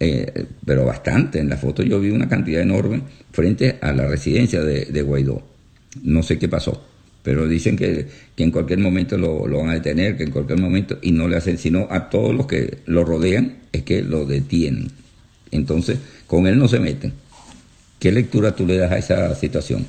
eh, 0.00 0.46
pero 0.64 0.86
bastante. 0.86 1.38
En 1.38 1.50
la 1.50 1.58
foto 1.58 1.82
yo 1.82 2.00
vi 2.00 2.08
una 2.08 2.30
cantidad 2.30 2.62
enorme 2.62 3.02
frente 3.30 3.76
a 3.82 3.92
la 3.92 4.08
residencia 4.08 4.62
de, 4.62 4.86
de 4.86 5.02
Guaidó. 5.02 5.42
No 6.02 6.22
sé 6.22 6.38
qué 6.38 6.48
pasó, 6.48 6.82
pero 7.22 7.46
dicen 7.46 7.76
que, 7.76 8.08
que 8.34 8.42
en 8.42 8.52
cualquier 8.52 8.78
momento 8.78 9.18
lo, 9.18 9.46
lo, 9.46 9.58
van 9.58 9.68
a 9.68 9.74
detener, 9.74 10.16
que 10.16 10.24
en 10.24 10.30
cualquier 10.30 10.60
momento, 10.60 10.98
y 11.02 11.12
no 11.12 11.28
le 11.28 11.36
hacen 11.36 11.58
sino 11.58 11.88
a 11.90 12.08
todos 12.08 12.34
los 12.34 12.46
que 12.46 12.78
lo 12.86 13.04
rodean, 13.04 13.58
es 13.70 13.82
que 13.82 14.02
lo 14.02 14.24
detienen. 14.24 14.90
Entonces, 15.50 15.98
con 16.26 16.46
él 16.46 16.58
no 16.58 16.68
se 16.68 16.80
meten. 16.80 17.12
¿Qué 17.98 18.10
lectura 18.10 18.56
tú 18.56 18.66
le 18.66 18.78
das 18.78 18.92
a 18.92 18.98
esa 18.98 19.34
situación? 19.34 19.86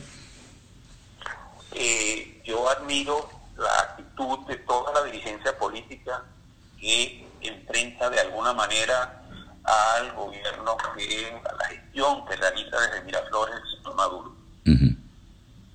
Eh, 1.76 2.42
yo 2.46 2.70
admiro 2.70 3.30
la 3.58 3.80
actitud 3.80 4.40
de 4.48 4.58
toda 4.58 4.94
la 4.94 5.04
dirigencia 5.04 5.58
política 5.58 6.24
que 6.80 7.28
enfrenta 7.42 8.10
de 8.10 8.20
alguna 8.20 8.54
manera 8.54 9.22
al 9.64 10.12
gobierno, 10.14 10.78
que, 10.96 11.42
a 11.50 11.54
la 11.54 11.66
gestión 11.66 12.26
que 12.26 12.36
realiza 12.36 12.80
desde 12.80 13.02
Miraflores 13.04 13.56
el 13.56 13.78
señor 13.78 13.96
Maduro. 13.96 14.30
Uh 14.66 14.70
-huh. 14.70 14.98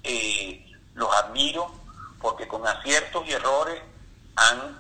eh, 0.05 0.73
los 0.95 1.15
admiro 1.15 1.73
porque 2.21 2.47
con 2.49 2.67
aciertos 2.67 3.27
y 3.27 3.33
errores 3.33 3.81
han 4.37 4.79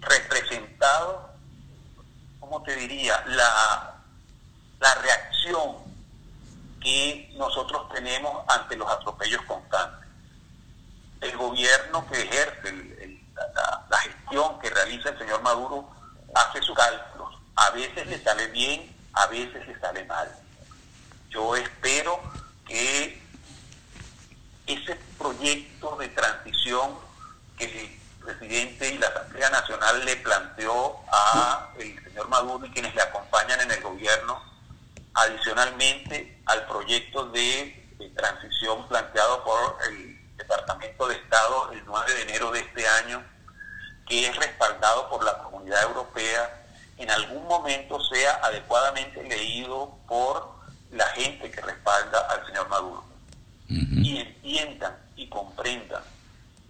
representado, 0.00 1.30
¿cómo 2.40 2.62
te 2.62 2.74
diría?, 2.76 3.22
la, 3.26 3.94
la 4.80 4.94
reacción 4.94 5.76
que 6.80 7.30
nosotros 7.36 7.88
tenemos 7.92 8.44
ante 8.48 8.76
los 8.76 8.90
atropellos 8.90 9.42
constantes. 9.42 10.07
El 11.20 11.36
gobierno 11.36 12.06
que 12.08 12.22
ejerce 12.22 13.18
la, 13.90 13.98
gestión 13.98 14.58
que 14.60 14.70
realiza 14.70 15.10
el 15.10 15.18
señor 15.18 15.42
Maduro 15.42 15.88
hace 16.34 16.62
sus 16.62 16.76
cálculos. 16.76 17.34
A 17.56 17.70
veces 17.70 18.06
le 18.06 18.22
sale 18.22 18.46
bien, 18.48 18.94
a 19.14 19.26
veces 19.26 19.66
le 19.66 19.78
sale 19.80 20.04
mal. 20.04 20.30
Yo 21.30 21.56
espero 21.56 22.20
que 22.66 23.20
ese 24.66 24.94
proyecto 25.18 25.96
de 25.96 26.08
transición 26.08 26.96
que 27.56 27.64
el 27.64 28.24
presidente 28.24 28.94
y 28.94 28.98
la 28.98 29.08
Asamblea 29.08 29.50
Nacional 29.50 30.04
le 30.04 30.16
planteó 30.16 31.00
a 31.10 31.70
el 31.78 32.04
señor 32.04 32.28
Maduro 32.28 32.66
y 32.66 32.70
quienes 32.70 32.94
le 32.94 33.02
acompañan 33.02 33.60
en 33.60 33.70
el 33.70 33.80
gobierno, 33.82 34.40
adicionalmente 35.14 36.40
al 36.46 36.66
proyecto 36.66 37.26
de, 37.30 37.94
de 37.98 38.10
transición 38.10 38.86
planteado 38.88 39.42
por 39.42 39.78
el 39.88 40.17
Departamento 40.38 41.08
de 41.08 41.16
Estado 41.16 41.72
el 41.72 41.84
9 41.84 42.14
de 42.14 42.22
enero 42.22 42.50
de 42.50 42.60
este 42.60 42.88
año, 42.88 43.22
que 44.06 44.26
es 44.28 44.36
respaldado 44.36 45.10
por 45.10 45.22
la 45.24 45.36
comunidad 45.38 45.82
europea, 45.82 46.64
en 46.96 47.10
algún 47.10 47.46
momento 47.46 48.02
sea 48.04 48.36
adecuadamente 48.42 49.22
leído 49.22 49.98
por 50.06 50.56
la 50.92 51.06
gente 51.08 51.50
que 51.50 51.60
respalda 51.60 52.20
al 52.30 52.46
señor 52.46 52.68
Maduro. 52.68 53.04
Uh 53.68 53.74
-huh. 53.74 54.04
Y 54.04 54.18
entiendan 54.18 54.96
y 55.16 55.28
comprendan 55.28 56.02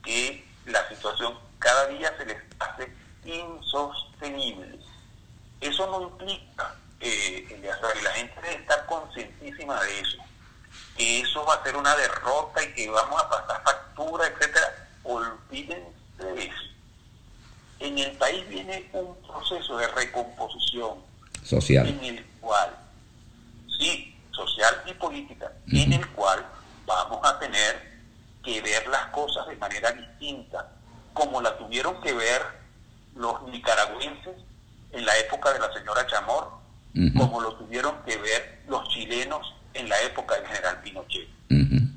que 0.03 0.45
la 0.67 0.89
situación 0.89 1.39
cada 1.59 1.87
día 1.87 2.13
se 2.17 2.27
les 2.27 2.43
hace 2.59 2.93
insostenible. 3.25 4.79
Eso 5.61 5.87
no 5.87 6.03
implica, 6.03 6.75
eh, 7.01 7.47
y 7.51 8.03
la 8.03 8.11
gente 8.13 8.41
debe 8.41 8.55
estar 8.55 8.87
conscientísima 8.87 9.81
de 9.83 10.01
eso, 10.01 10.19
que 10.99 11.21
eso 11.21 11.45
va 11.45 11.55
a 11.55 11.63
ser 11.63 11.77
una 11.77 11.95
derrota 11.95 12.63
y 12.63 12.75
que 12.75 12.91
vamos 12.91 13.23
a 13.23 13.31
pasar 13.31 13.63
factura, 13.63 14.27
etcétera, 14.27 14.89
olvídense 15.05 15.93
de 16.19 16.45
eso. 16.45 16.63
En 17.79 17.97
el 17.99 18.11
país 18.19 18.47
viene 18.49 18.91
un 18.93 19.15
proceso 19.23 19.79
de 19.79 19.87
recomposición 19.87 20.99
social. 21.45 21.87
en 21.87 22.05
el 22.05 22.27
cual, 22.41 22.77
sí, 23.79 24.21
social 24.33 24.83
y 24.87 24.93
política, 24.95 25.53
en 25.69 25.93
el 25.93 26.07
cual 26.09 26.45
vamos 26.85 27.21
a 27.25 27.39
tener 27.39 28.01
que 28.43 28.61
ver 28.61 28.89
las 28.89 29.07
cosas 29.07 29.47
de 29.47 29.55
manera 29.57 29.93
distinta, 29.93 30.69
como 31.13 31.41
la 31.41 31.57
tuvieron 31.57 32.01
que 32.01 32.13
ver 32.13 32.43
los 33.15 33.41
nicaragüenses 33.45 34.35
en 34.91 35.07
la 35.07 35.17
época 35.19 35.53
de 35.53 35.61
la 35.61 35.73
señora 35.73 36.05
Chamor, 36.09 36.59
como 37.17 37.41
lo 37.41 37.55
tuvieron 37.55 38.03
que 38.05 38.17
ver 38.17 38.63
los 38.67 38.89
chilenos 38.89 39.55
en 39.79 39.89
la 39.89 40.01
época 40.03 40.35
del 40.37 40.47
general 40.47 40.81
Pinochet. 40.83 41.29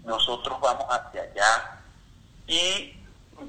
Nosotros 0.04 0.60
vamos 0.62 0.86
hacia 0.90 1.22
allá 1.22 1.80
y 2.48 2.94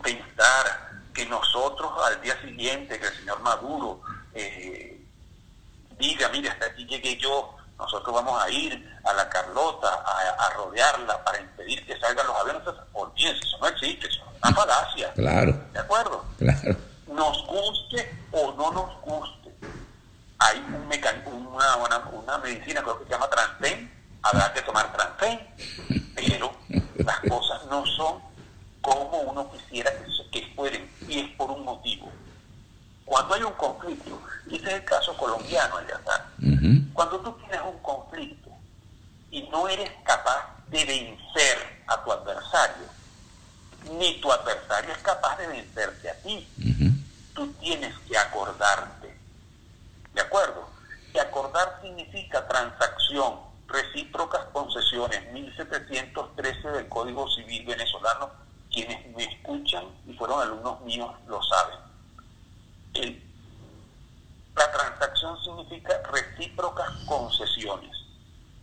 pensar 0.02 0.92
que 1.12 1.26
nosotros 1.26 1.90
al 2.04 2.20
día 2.22 2.40
siguiente, 2.40 2.98
que 2.98 3.06
el 3.06 3.14
señor 3.14 3.40
Maduro 3.40 4.00
eh, 4.34 5.00
diga, 5.98 6.28
mire, 6.30 6.48
hasta 6.48 6.66
aquí 6.66 6.86
llegué 6.86 7.16
yo, 7.16 7.56
nosotros 7.78 8.14
vamos 8.14 8.40
a 8.42 8.48
ir 8.50 8.98
a 9.04 9.12
la 9.12 9.28
Carlota 9.28 9.88
a, 9.88 10.50
rodearla 10.50 11.22
para 11.24 11.40
impedir 11.40 11.84
que 11.84 11.98
salgan 11.98 12.26
los 12.26 12.36
aviones, 12.36 12.62
olvídense, 12.92 13.44
eso 13.44 13.58
no 13.58 13.66
existe, 13.68 14.06
eso 14.06 14.20
es 14.20 14.42
una 14.42 14.54
falacia. 14.54 15.12
Claro. 15.14 15.52
¿De 15.72 15.78
acuerdo? 15.80 16.24
Claro. 16.38 16.76
Nos 17.08 17.46
guste 17.46 18.18
o 18.30 18.52
no 18.52 18.70
nos 18.70 19.00
guste. 19.02 19.52
Hay 20.38 20.58
un 20.58 20.92
una, 21.52 21.76
una, 21.76 21.98
una, 21.98 22.38
medicina 22.38 22.82
creo 22.82 22.98
que 22.98 23.04
se 23.04 23.10
llama 23.10 23.28
Transen, 23.28 23.91
habrá 24.22 24.52
que 24.52 24.62
tomar 24.62 24.92
Transen, 24.92 25.40
pero 26.14 26.52
las 26.96 27.20
cosas 27.20 27.64
no 27.66 27.84
son 27.86 28.20
como 28.80 29.18
uno 29.20 29.50
quisiera 29.52 29.90
que, 30.30 30.52
fueran, 30.54 30.88
y 31.08 31.20
es 31.20 31.28
por 31.36 31.50
un 31.50 31.64
motivo. 31.64 32.10
Cuando 33.04 33.34
hay 33.34 33.42
un 33.42 33.52
conflicto, 33.52 34.20
y 34.48 34.56
este 34.56 34.68
es 34.68 34.74
el 34.74 34.84
caso 34.84 35.16
colombiano, 35.16 35.78
Eleazar, 35.78 36.26
cuando 36.92 37.20
tú 37.20 37.32
tienes 37.38 37.60
un 37.62 37.78
conflicto 37.80 38.50
y 39.30 39.42
no 39.48 39.68
eres 39.68 39.90
capaz 40.04 40.56
de 40.68 40.84
vencer 40.84 41.82
a 41.86 42.02
tu 42.02 42.12
adversario, 42.12 42.86
ni 43.98 44.20
tu 44.20 44.30
adversario 44.32 44.92
es 44.92 44.98
capaz 44.98 45.36
de 45.38 45.46
vencerte 45.46 46.10
a 46.10 46.14
ti, 46.22 46.48
tú 47.34 47.52
tienes 47.54 47.94
que 48.08 48.16
acordarte. 48.16 49.16
¿De 50.14 50.20
acuerdo? 50.20 50.68
Y 51.14 51.18
acordar 51.18 51.78
significa 51.82 52.46
transacción, 52.46 53.34
recíprocas 53.68 54.44
concesiones, 54.52 55.32
1713 55.32 56.68
del 56.68 56.88
Código 56.88 57.28
Civil 57.30 57.66
venezolano, 57.66 58.30
quienes 58.72 59.06
me 59.14 59.24
escuchan 59.24 59.84
y 60.06 60.14
fueron 60.14 60.40
alumnos 60.40 60.80
míos 60.82 61.12
lo 61.28 61.40
saben. 61.42 63.22
la 64.54 64.70
transacción 64.70 65.42
significa 65.42 66.00
recíprocas 66.10 66.90
concesiones. 67.06 67.90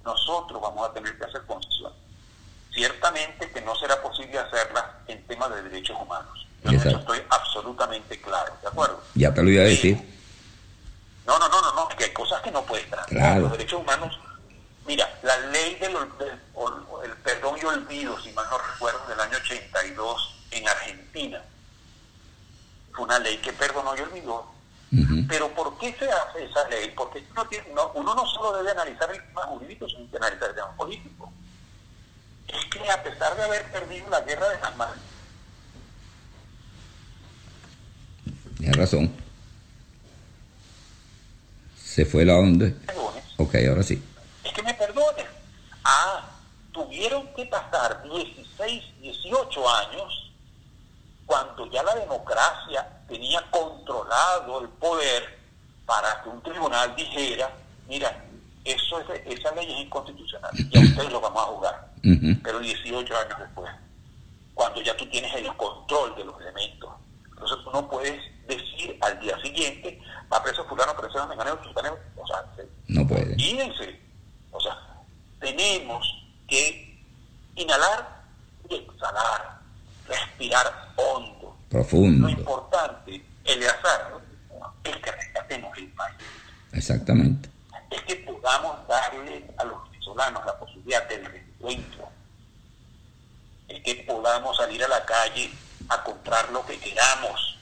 Nosotros 0.04 0.62
vamos 0.62 0.90
a 0.90 0.94
tener 0.94 1.18
que 1.18 1.26
hacer 1.26 1.42
concesiones. 1.46 1.98
Ciertamente 2.72 3.52
que 3.52 3.62
no 3.62 3.76
será 3.76 4.02
posible 4.02 4.38
hacerlas 4.38 4.86
en 5.08 5.26
temas 5.26 5.50
de 5.54 5.64
derechos 5.64 5.98
humanos. 6.00 6.48
Yo 6.64 6.72
eso 6.72 6.90
estoy 6.90 7.20
absolutamente 7.30 8.20
claro, 8.22 8.54
¿de 8.62 8.68
acuerdo? 8.68 9.02
Decir. 9.70 9.98
No, 11.26 11.38
no, 11.38 11.48
no, 11.48 11.62
no, 11.62 11.74
no, 11.74 11.88
que 11.90 12.06
hay 12.06 12.14
cosas 12.14 12.42
que 12.42 12.52
no 12.52 12.64
puedes 12.64 12.90
tratar. 12.90 13.38
Los 13.40 13.52
derechos 13.52 13.82
humanos, 13.82 14.20
mira, 14.88 15.08
la 15.22 15.38
ley 15.38 15.76
del, 15.76 15.96
el 15.96 17.12
perdón 17.24 17.56
y 17.62 17.66
olvido, 17.66 18.20
si 18.22 18.32
mal 18.32 18.48
no 18.50 18.58
recuerdo, 18.58 19.06
del 19.08 19.20
año 19.20 19.38
82 19.38 20.36
en 20.52 20.68
Argentina, 20.68 21.44
fue 22.94 23.06
una 23.06 23.20
ley 23.20 23.38
que 23.38 23.54
perdonó 23.54 23.96
y 23.96 24.02
olvidó. 24.02 24.60
Pero 25.28 25.50
¿por 25.50 25.78
qué 25.78 25.96
se 26.00 26.12
hace 26.12 26.46
esa 26.46 26.68
ley? 26.68 26.92
Porque 26.96 27.24
uno 27.94 28.16
no 28.16 28.26
solo 28.26 28.58
debe 28.58 28.72
analizar 28.72 29.12
el 29.12 29.24
tema 29.24 29.44
jurídico, 29.44 29.88
sino 29.88 30.10
que 30.10 30.18
analizar 30.18 30.50
el 30.50 30.56
tema 30.56 30.72
político. 30.76 31.32
Es 32.48 32.66
que 32.66 32.90
a 32.90 33.04
pesar 33.04 33.36
de 33.36 33.44
haber 33.44 33.72
perdido 33.72 34.10
la 34.10 34.22
guerra 34.22 34.50
de 34.50 34.60
las 34.60 34.76
manos, 34.76 34.98
Tienes 38.60 38.76
razón. 38.76 39.10
Se 41.82 41.99
fue 42.10 42.26
la 42.26 42.38
onda. 42.38 42.72
Ok, 43.38 43.56
ahora 43.70 43.84
sí. 43.84 44.04
Es 44.44 44.52
que 44.52 44.64
me 44.64 44.74
perdones. 44.74 45.26
Ah, 45.84 46.30
tuvieron 46.72 47.28
que 47.36 47.46
pasar 47.46 48.04
16, 48.04 48.84
18 49.02 49.70
años 49.70 50.32
cuando 51.26 51.66
ya 51.68 51.84
la 51.84 51.96
democracia 51.96 52.88
tenía 53.08 53.42
controlado 53.52 54.62
el 54.62 54.70
poder 54.70 55.40
para 55.86 56.22
que 56.24 56.30
un 56.30 56.42
tribunal 56.42 56.96
dijera, 56.96 57.52
mira, 57.88 58.24
eso 58.66 59.00
es, 59.00 59.40
esa 59.40 59.52
ley 59.56 59.72
es 59.72 59.80
inconstitucional 59.82 60.52
y 60.56 60.78
a 60.78 60.82
ustedes 60.90 61.12
lo 61.12 61.22
vamos 61.22 61.42
a 61.42 61.46
jugar. 61.46 61.90
Pero 62.44 62.60
18 62.60 63.18
años 63.18 63.40
después, 63.40 63.72
cuando 64.54 64.82
ya 64.82 64.96
tú 64.98 65.06
tienes 65.08 65.34
el 65.36 65.48
control 65.56 66.16
de 66.16 66.26
los 66.26 66.40
elementos, 66.42 66.90
entonces 67.30 67.58
tú 67.64 67.72
no 67.72 67.90
puedes 67.90 68.22
decir 68.50 68.98
al 69.02 69.20
día 69.20 69.40
siguiente, 69.42 70.02
va 70.32 70.44
preso 70.44 70.66
fulano, 70.66 70.96
preso 70.96 71.26
menganeo, 71.28 71.60
o 72.18 72.28
sea, 72.28 72.46
no 72.88 73.08
puede. 73.08 73.36
Fíjense, 73.36 74.00
o 74.52 74.60
sea, 74.60 74.78
tenemos 75.40 76.06
que 76.48 77.02
inhalar 77.56 78.24
y 78.70 78.76
exhalar, 78.76 79.60
respirar 80.08 80.94
hondo. 80.96 81.56
Profundo. 81.70 82.28
Lo 82.28 82.34
importante, 82.34 83.24
el 83.46 83.68
azar, 83.68 84.20
es 84.84 84.98
que 84.98 85.12
rescatemos 85.12 85.78
el 85.78 85.88
país. 85.90 86.18
Exactamente. 86.74 87.50
Es 87.92 88.02
que 88.04 88.16
podamos 88.18 88.88
darle 88.88 89.46
a 89.58 89.64
los 89.64 89.90
venezolanos 89.92 90.46
la 90.46 90.58
posibilidad 90.58 91.08
del 91.08 91.26
reencuentro. 91.26 92.10
Es 93.68 93.84
que 93.84 94.04
podamos 94.08 94.58
salir 94.58 94.84
a 94.84 94.88
la 94.88 95.06
calle 95.06 95.52
a 95.90 96.04
comprar 96.04 96.52
lo 96.52 96.66
que 96.66 96.80
queramos 96.80 97.59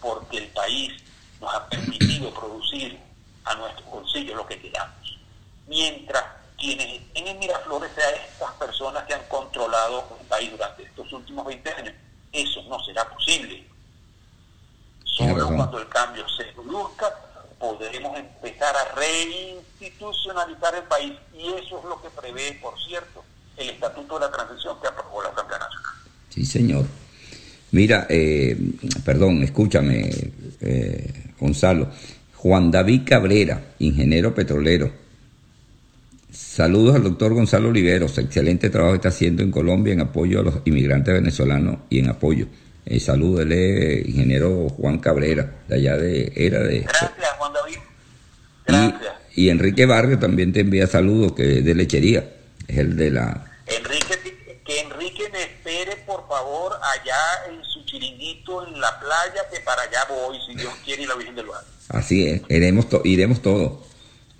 porque 0.00 0.38
el 0.38 0.48
país 0.48 0.92
nos 1.40 1.54
ha 1.54 1.66
permitido 1.68 2.32
producir 2.34 2.98
a 3.44 3.54
nuestro 3.54 3.84
bolsillo 3.86 4.36
lo 4.36 4.46
que 4.46 4.60
queramos. 4.60 5.18
Mientras 5.66 6.24
quienes 6.58 7.00
en 7.14 7.26
el 7.26 7.38
Miraflores 7.38 7.90
sean 7.94 8.14
estas 8.14 8.52
personas 8.52 9.04
que 9.04 9.14
han 9.14 9.24
controlado 9.28 10.04
el 10.20 10.26
país 10.26 10.50
durante 10.50 10.82
estos 10.82 11.12
últimos 11.12 11.46
20 11.46 11.70
años, 11.72 11.94
eso 12.32 12.62
no 12.68 12.82
será 12.84 13.08
posible. 13.08 13.66
Solo 15.04 15.46
cuando 15.46 15.78
el 15.78 15.88
cambio 15.88 16.28
se 16.28 16.44
produzca 16.52 17.14
podremos 17.60 18.18
empezar 18.18 18.74
a 18.74 18.94
reinstitucionalizar 18.94 20.74
el 20.74 20.84
país 20.84 21.12
y 21.34 21.46
eso 21.48 21.78
es 21.78 21.84
lo 21.84 22.00
que 22.00 22.08
prevé, 22.08 22.58
por 22.60 22.74
cierto, 22.82 23.22
el 23.56 23.68
Estatuto 23.70 24.18
de 24.18 24.26
la 24.26 24.32
Transición 24.32 24.80
que 24.80 24.88
aprobó 24.88 25.22
la 25.22 25.28
Asamblea 25.28 25.58
Nacional. 25.58 25.94
Sí, 26.30 26.44
señor. 26.46 26.86
Mira, 27.72 28.06
eh, 28.08 28.56
perdón, 29.04 29.42
escúchame, 29.42 30.10
eh, 30.60 31.10
Gonzalo. 31.38 31.88
Juan 32.34 32.70
David 32.70 33.02
Cabrera, 33.04 33.74
ingeniero 33.78 34.34
petrolero. 34.34 34.90
Saludos 36.32 36.96
al 36.96 37.02
doctor 37.02 37.34
Gonzalo 37.34 37.68
Oliveros. 37.68 38.16
Excelente 38.18 38.70
trabajo 38.70 38.94
está 38.94 39.08
haciendo 39.08 39.42
en 39.42 39.50
Colombia 39.50 39.92
en 39.92 40.00
apoyo 40.00 40.40
a 40.40 40.42
los 40.42 40.54
inmigrantes 40.64 41.12
venezolanos 41.12 41.78
y 41.90 41.98
en 41.98 42.08
apoyo. 42.08 42.46
Eh, 42.86 42.98
saludos, 42.98 43.42
él 43.42 44.04
ingeniero 44.06 44.68
Juan 44.70 44.98
Cabrera, 44.98 45.62
de 45.68 45.74
allá 45.76 45.96
de... 45.96 46.32
Era 46.34 46.60
de 46.60 46.80
Gracias, 46.80 47.12
Juan 47.38 47.52
David. 47.52 47.76
Gracias. 48.66 49.12
Y, 49.34 49.48
Enrique 49.50 49.86
Barrio 49.86 50.18
también 50.18 50.52
te 50.52 50.60
envía 50.60 50.86
saludos, 50.86 51.32
que 51.32 51.58
es 51.58 51.64
de 51.64 51.74
lechería. 51.74 52.32
Es 52.66 52.78
el 52.78 52.96
de 52.96 53.10
la... 53.10 53.52
Enrique 53.66 54.18
que 54.64 54.80
Enrique 54.80 55.24
me 55.32 55.42
espere, 55.42 55.96
allá 56.68 57.52
en 57.52 57.64
su 57.64 57.84
chiringuito, 57.84 58.66
en 58.66 58.80
la 58.80 58.98
playa, 58.98 59.48
que 59.52 59.60
para 59.60 59.82
allá 59.82 60.00
voy, 60.08 60.38
si 60.46 60.54
Dios 60.54 60.72
quiere, 60.84 61.02
y 61.02 61.06
la 61.06 61.14
Virgen 61.14 61.34
del 61.34 61.46
Valle. 61.46 61.66
Así 61.88 62.26
es, 62.26 62.42
iremos, 62.48 62.86
iremos 63.04 63.42
todos, 63.42 63.80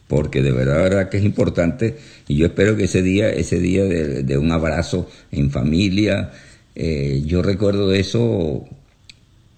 porque 0.08 0.42
de 0.42 0.52
verdad, 0.52 0.82
verdad 0.82 1.08
que 1.08 1.18
es 1.18 1.24
importante, 1.24 1.98
y 2.28 2.36
yo 2.36 2.46
espero 2.46 2.76
que 2.76 2.84
ese 2.84 3.02
día, 3.02 3.30
ese 3.30 3.58
día 3.58 3.84
de, 3.84 4.38
un 4.38 4.52
abrazo 4.52 5.08
en 5.30 5.50
familia, 5.50 6.32
eh, 6.74 7.22
yo 7.26 7.42
recuerdo 7.42 7.92
eso 7.92 8.66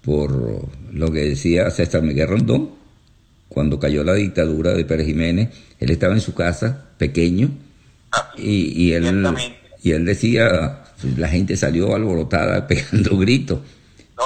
por 0.03 0.67
lo 0.91 1.11
que 1.11 1.19
decía 1.21 1.69
César 1.71 2.01
Miguel 2.01 2.27
Rondón, 2.27 2.71
cuando 3.47 3.79
cayó 3.79 4.03
la 4.03 4.15
dictadura 4.15 4.73
de 4.73 4.83
Pérez 4.83 5.05
Jiménez, 5.05 5.49
él 5.79 5.91
estaba 5.91 6.13
en 6.13 6.21
su 6.21 6.33
casa, 6.33 6.85
pequeño, 6.97 7.51
y, 8.37 8.83
y 8.83 8.93
él 8.93 9.23
y 9.83 9.91
él 9.91 10.05
decía, 10.05 10.81
la 11.17 11.27
gente 11.27 11.57
salió 11.57 11.93
alborotada 11.93 12.65
pegando 12.67 13.17
gritos. 13.17 13.59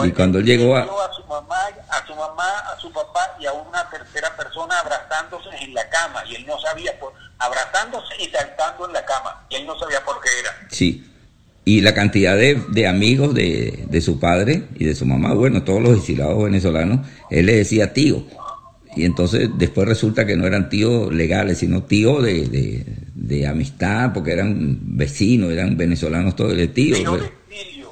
y 0.05 0.11
cuando 0.11 0.39
llegó 0.39 0.75
a... 0.75 0.81
a 0.83 1.13
su 1.13 1.23
mamá, 1.25 1.57
a 1.89 2.05
su 2.05 2.15
mamá, 2.15 2.59
a 2.59 2.79
su 2.79 2.91
papá 2.91 3.35
y 3.39 3.47
a 3.47 3.53
una 3.53 3.89
tercera 3.89 4.35
persona 4.37 4.79
abrazándose 4.79 5.49
en 5.59 5.73
la 5.73 5.89
cama 5.89 6.23
y 6.29 6.35
él 6.35 6.45
no 6.45 6.59
sabía 6.61 6.97
por 6.99 7.11
abrazándose 7.39 8.13
y 8.19 8.29
saltando 8.29 8.85
en 8.85 8.93
la 8.93 9.03
cama 9.03 9.45
y 9.49 9.55
él 9.55 9.65
no 9.65 9.77
sabía 9.79 10.03
por 10.05 10.21
qué 10.21 10.29
era. 10.39 10.67
Sí, 10.69 11.11
y 11.65 11.81
la 11.81 11.93
cantidad 11.95 12.37
de, 12.37 12.63
de 12.69 12.87
amigos 12.87 13.33
de, 13.33 13.85
de, 13.89 14.01
su 14.01 14.19
padre 14.19 14.67
y 14.75 14.85
de 14.85 14.95
su 14.95 15.05
mamá, 15.05 15.33
bueno, 15.33 15.63
todos 15.63 15.81
los 15.81 15.97
exilados 15.97 16.41
venezolanos, 16.43 17.05
él 17.31 17.47
le 17.47 17.57
decía 17.57 17.93
tío. 17.93 18.23
Y 18.97 19.05
entonces 19.05 19.49
después 19.59 19.87
resulta 19.87 20.25
que 20.25 20.35
no 20.35 20.47
eran 20.47 20.69
tíos 20.69 21.13
legales, 21.13 21.59
sino 21.59 21.83
tíos 21.83 22.23
de, 22.23 22.83
de, 23.13 23.47
amistad, 23.47 24.11
porque 24.11 24.31
eran 24.31 24.79
vecinos, 24.81 25.51
eran 25.51 25.77
venezolanos 25.77 26.35
todos, 26.35 26.57
de 26.57 26.67
tío. 26.67 26.95
Tío 26.95 27.15
exilio. 27.15 27.91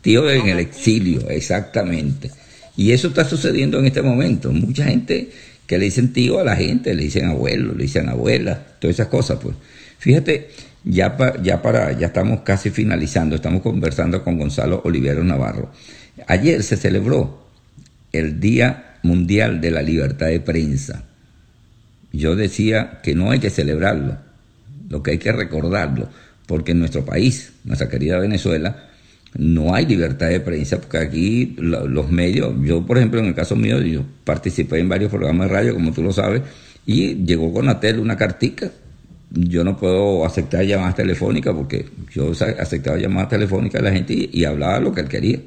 Tío 0.00 0.30
en 0.30 0.48
el 0.48 0.58
exilio, 0.58 1.28
exactamente. 1.28 2.30
Y 2.74 2.92
eso 2.92 3.08
está 3.08 3.26
sucediendo 3.26 3.78
en 3.78 3.84
este 3.84 4.00
momento. 4.00 4.50
Mucha 4.50 4.86
gente 4.86 5.28
que 5.66 5.76
le 5.76 5.84
dicen 5.86 6.14
tío 6.14 6.40
a 6.40 6.44
la 6.44 6.56
gente, 6.56 6.94
le 6.94 7.02
dicen 7.02 7.26
abuelo, 7.26 7.74
le 7.74 7.82
dicen 7.82 8.08
abuela, 8.08 8.58
todas 8.78 8.96
esas 8.96 9.08
cosas, 9.08 9.38
pues. 9.42 9.54
Fíjate, 9.98 10.48
ya, 10.84 11.18
ya, 11.42 11.60
para, 11.60 11.92
ya 11.92 12.06
estamos 12.06 12.40
casi 12.40 12.70
finalizando, 12.70 13.36
estamos 13.36 13.60
conversando 13.60 14.24
con 14.24 14.38
Gonzalo 14.38 14.80
Olivero 14.86 15.22
Navarro. 15.22 15.70
Ayer 16.28 16.62
se 16.62 16.78
celebró 16.78 17.46
el 18.12 18.40
Día 18.40 18.95
Mundial 19.06 19.60
de 19.60 19.70
la 19.70 19.82
Libertad 19.82 20.26
de 20.26 20.40
Prensa. 20.40 21.04
Yo 22.12 22.36
decía 22.36 23.00
que 23.02 23.14
no 23.14 23.30
hay 23.30 23.38
que 23.38 23.50
celebrarlo, 23.50 24.16
lo 24.88 25.02
que 25.02 25.12
hay 25.12 25.18
que 25.18 25.32
recordarlo, 25.32 26.08
porque 26.46 26.72
en 26.72 26.78
nuestro 26.78 27.04
país, 27.04 27.52
nuestra 27.64 27.88
querida 27.88 28.18
Venezuela, 28.18 28.84
no 29.36 29.74
hay 29.74 29.84
libertad 29.86 30.28
de 30.28 30.40
prensa, 30.40 30.80
porque 30.80 30.98
aquí 30.98 31.56
los 31.58 32.10
medios, 32.10 32.54
yo 32.62 32.86
por 32.86 32.96
ejemplo 32.96 33.20
en 33.20 33.26
el 33.26 33.34
caso 33.34 33.54
mío, 33.54 33.80
yo 33.82 34.02
participé 34.24 34.78
en 34.78 34.88
varios 34.88 35.10
programas 35.10 35.48
de 35.48 35.54
radio, 35.54 35.74
como 35.74 35.92
tú 35.92 36.02
lo 36.02 36.12
sabes, 36.12 36.42
y 36.86 37.16
llegó 37.24 37.52
con 37.52 37.66
la 37.66 37.78
tele 37.78 37.98
una 37.98 38.16
cartica 38.16 38.70
yo 39.30 39.64
no 39.64 39.76
puedo 39.76 40.24
aceptar 40.24 40.64
llamadas 40.64 40.94
telefónicas 40.94 41.54
porque 41.54 41.86
yo 42.12 42.30
aceptaba 42.30 42.96
llamadas 42.96 43.30
telefónicas 43.30 43.82
de 43.82 43.88
la 43.88 43.94
gente 43.94 44.28
y, 44.32 44.44
hablaba 44.44 44.80
lo 44.80 44.92
que 44.92 45.00
él 45.00 45.08
quería. 45.08 45.40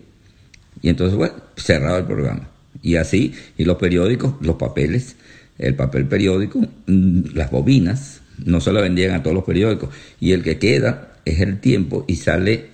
Y 0.82 0.90
entonces, 0.90 1.18
bueno, 1.18 1.34
cerraba 1.56 1.98
el 1.98 2.06
programa. 2.06 2.48
Y 2.82 2.96
así, 2.96 3.34
y 3.58 3.66
los 3.66 3.78
periódicos, 3.78 4.36
los 4.42 4.56
papeles, 4.56 5.16
el 5.58 5.76
papel 5.76 6.06
periódico, 6.06 6.60
mm, 6.88 7.34
las 7.34 7.52
bobinas, 7.52 8.22
no 8.46 8.62
se 8.62 8.72
lo 8.72 8.82
vendían 8.82 9.16
a 9.16 9.24
todos 9.24 9.36
los 9.36 9.44
periódicos. 9.44 9.90
Y 10.20 10.32
el 10.32 10.44
que 10.44 10.58
queda 10.60 11.18
es 11.26 11.42
el 11.42 11.60
tiempo 11.60 12.06
y 12.08 12.16
sale 12.16 12.70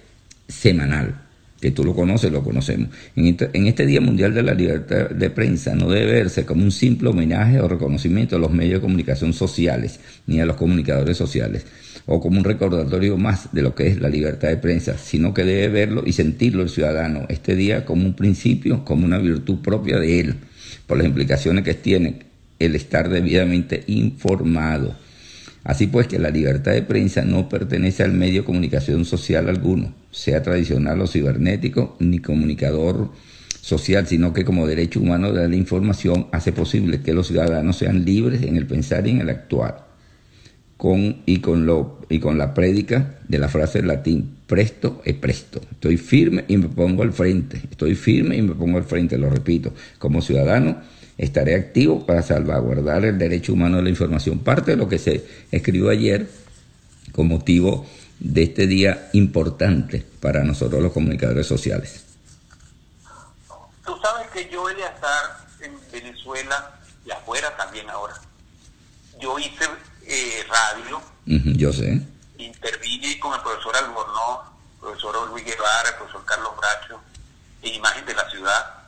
semanal 0.48 1.25
que 1.66 1.72
tú 1.72 1.84
lo 1.84 1.96
conoces, 1.96 2.32
lo 2.32 2.44
conocemos. 2.44 2.90
Este, 3.16 3.50
en 3.54 3.66
este, 3.66 3.88
Día 3.88 4.00
Mundial 4.00 4.36
de 4.36 4.44
la 4.44 4.54
Libertad 4.54 5.10
de 5.10 5.32
Prensa 5.32 5.74
no 5.74 5.90
debe 5.90 6.12
verse 6.12 6.46
como 6.46 6.64
un 6.64 6.72
simple 6.72 7.10
homenaje 7.10 7.60
o 7.60 7.68
reconocimiento 7.68 8.36
a 8.36 8.40
los 8.40 8.52
medios 8.52 8.76
de 8.76 8.82
comunicación 8.82 9.34
sociales, 9.34 10.00
ni 10.28 10.40
a 10.40 10.46
los 10.46 10.58
comunicadores 10.58 11.18
sociales, 11.18 11.66
o 12.06 12.22
como 12.22 12.38
un 12.38 12.44
recordatorio 12.44 13.18
más 13.18 13.52
de 13.52 13.64
lo 13.64 13.74
que 13.74 13.88
es 13.88 14.00
la 14.00 14.10
libertad 14.10 14.50
de 14.50 14.58
prensa, 14.58 14.96
sino 15.00 15.34
que 15.34 15.44
debe 15.44 15.70
verlo 15.70 16.04
y 16.06 16.14
sentirlo 16.14 16.62
el 16.62 16.70
ciudadano 16.70 17.26
este 17.30 17.56
día 17.56 17.84
como 17.84 18.06
un 18.06 18.14
principio, 18.14 18.86
como 18.86 19.04
una 19.04 19.18
virtud 19.18 19.58
propia 19.64 19.98
de 19.98 20.20
él, 20.20 20.36
por 20.86 21.00
las 21.00 21.08
implicaciones 21.08 21.64
que 21.64 21.74
tiene 21.74 22.20
el 22.60 22.76
estar 22.76 23.10
debidamente 23.10 23.84
informado 23.88 24.96
Así 25.66 25.88
pues 25.88 26.08
que 26.08 26.20
la 26.20 26.30
libertad 26.30 26.74
de 26.74 26.84
prensa 26.84 27.24
no 27.26 27.50
pertenece 27.50 28.04
al 28.04 28.14
medio 28.14 28.42
de 28.42 28.46
comunicación 28.46 29.04
social 29.04 29.50
alguno, 29.50 29.96
sea 30.12 30.44
tradicional 30.44 31.02
o 31.02 31.08
cibernético, 31.08 31.98
ni 32.00 32.20
comunicador 32.20 33.10
social, 33.62 34.06
sino 34.06 34.32
que 34.32 34.46
como 34.46 34.68
derecho 34.68 35.00
humano 35.00 35.34
de 35.34 35.50
la 35.50 35.56
información 35.56 36.28
hace 36.32 36.52
posible 36.52 37.02
que 37.02 37.16
los 37.16 37.28
ciudadanos 37.28 37.78
sean 37.78 38.06
libres 38.06 38.44
en 38.44 38.58
el 38.58 38.68
pensar 38.68 39.08
y 39.08 39.10
en 39.10 39.22
el 39.22 39.30
actuar. 39.32 39.88
Con, 40.78 41.24
y, 41.26 41.40
con 41.40 41.66
lo, 41.66 42.02
y 42.10 42.20
con 42.20 42.38
la 42.38 42.54
prédica 42.54 43.20
de 43.28 43.40
la 43.40 43.48
frase 43.48 43.80
en 43.80 43.88
latín, 43.88 44.36
presto 44.46 45.02
e 45.04 45.16
presto. 45.16 45.62
Estoy 45.72 45.98
firme 45.98 46.46
y 46.48 46.58
me 46.58 46.68
pongo 46.68 47.02
al 47.02 47.14
frente. 47.14 47.60
Estoy 47.72 47.96
firme 47.96 48.36
y 48.36 48.42
me 48.44 48.54
pongo 48.54 48.78
al 48.78 48.84
frente, 48.84 49.18
lo 49.18 49.30
repito. 49.30 49.74
Como 49.98 50.22
ciudadano, 50.22 50.78
Estaré 51.18 51.56
activo 51.56 52.06
para 52.06 52.22
salvaguardar 52.22 53.06
el 53.06 53.18
derecho 53.18 53.54
humano 53.54 53.78
a 53.78 53.82
la 53.82 53.90
información. 53.90 54.40
Parte 54.40 54.72
de 54.72 54.78
lo 54.78 54.90
que 54.90 55.00
se 55.00 55.26
escribió 55.52 55.90
ayer 55.90 56.30
con 57.14 57.30
motivo 57.30 57.86
de 58.20 58.44
este 58.44 58.68
día 58.68 59.10
importante 59.14 60.06
para 60.20 60.44
nosotros 60.44 60.82
los 60.82 60.92
comunicadores 60.92 61.48
sociales. 61.48 62.04
Tú 63.86 63.96
sabes 64.02 64.28
que 64.32 64.50
yo, 64.52 64.68
estar 64.70 65.48
en 65.62 65.74
Venezuela 65.92 66.80
y 67.06 67.12
afuera 67.12 67.56
también 67.56 67.90
ahora, 67.90 68.16
yo 69.20 69.40
hice 69.40 69.66
eh, 70.06 70.44
radio. 70.50 71.02
yo 71.56 71.72
sé. 71.72 72.02
Intervine 72.38 73.18
con 73.20 73.34
el 73.34 73.42
profesor 73.42 73.76
Albornoz, 73.78 74.48
el 74.74 74.80
profesor 74.82 75.30
Luis 75.30 75.46
Guevara, 75.46 75.90
el 75.90 75.96
profesor 75.96 76.26
Carlos 76.26 76.52
Bracho, 76.58 77.00
en 77.62 77.74
Imagen 77.74 78.06
de 78.06 78.14
la 78.14 78.30
Ciudad 78.30 78.85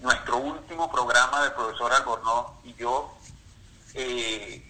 nuestro 0.00 0.38
último 0.38 0.90
programa 0.90 1.42
del 1.42 1.52
profesor 1.52 1.92
Albornoz 1.92 2.52
y 2.64 2.74
yo 2.74 3.14
eh, 3.94 4.64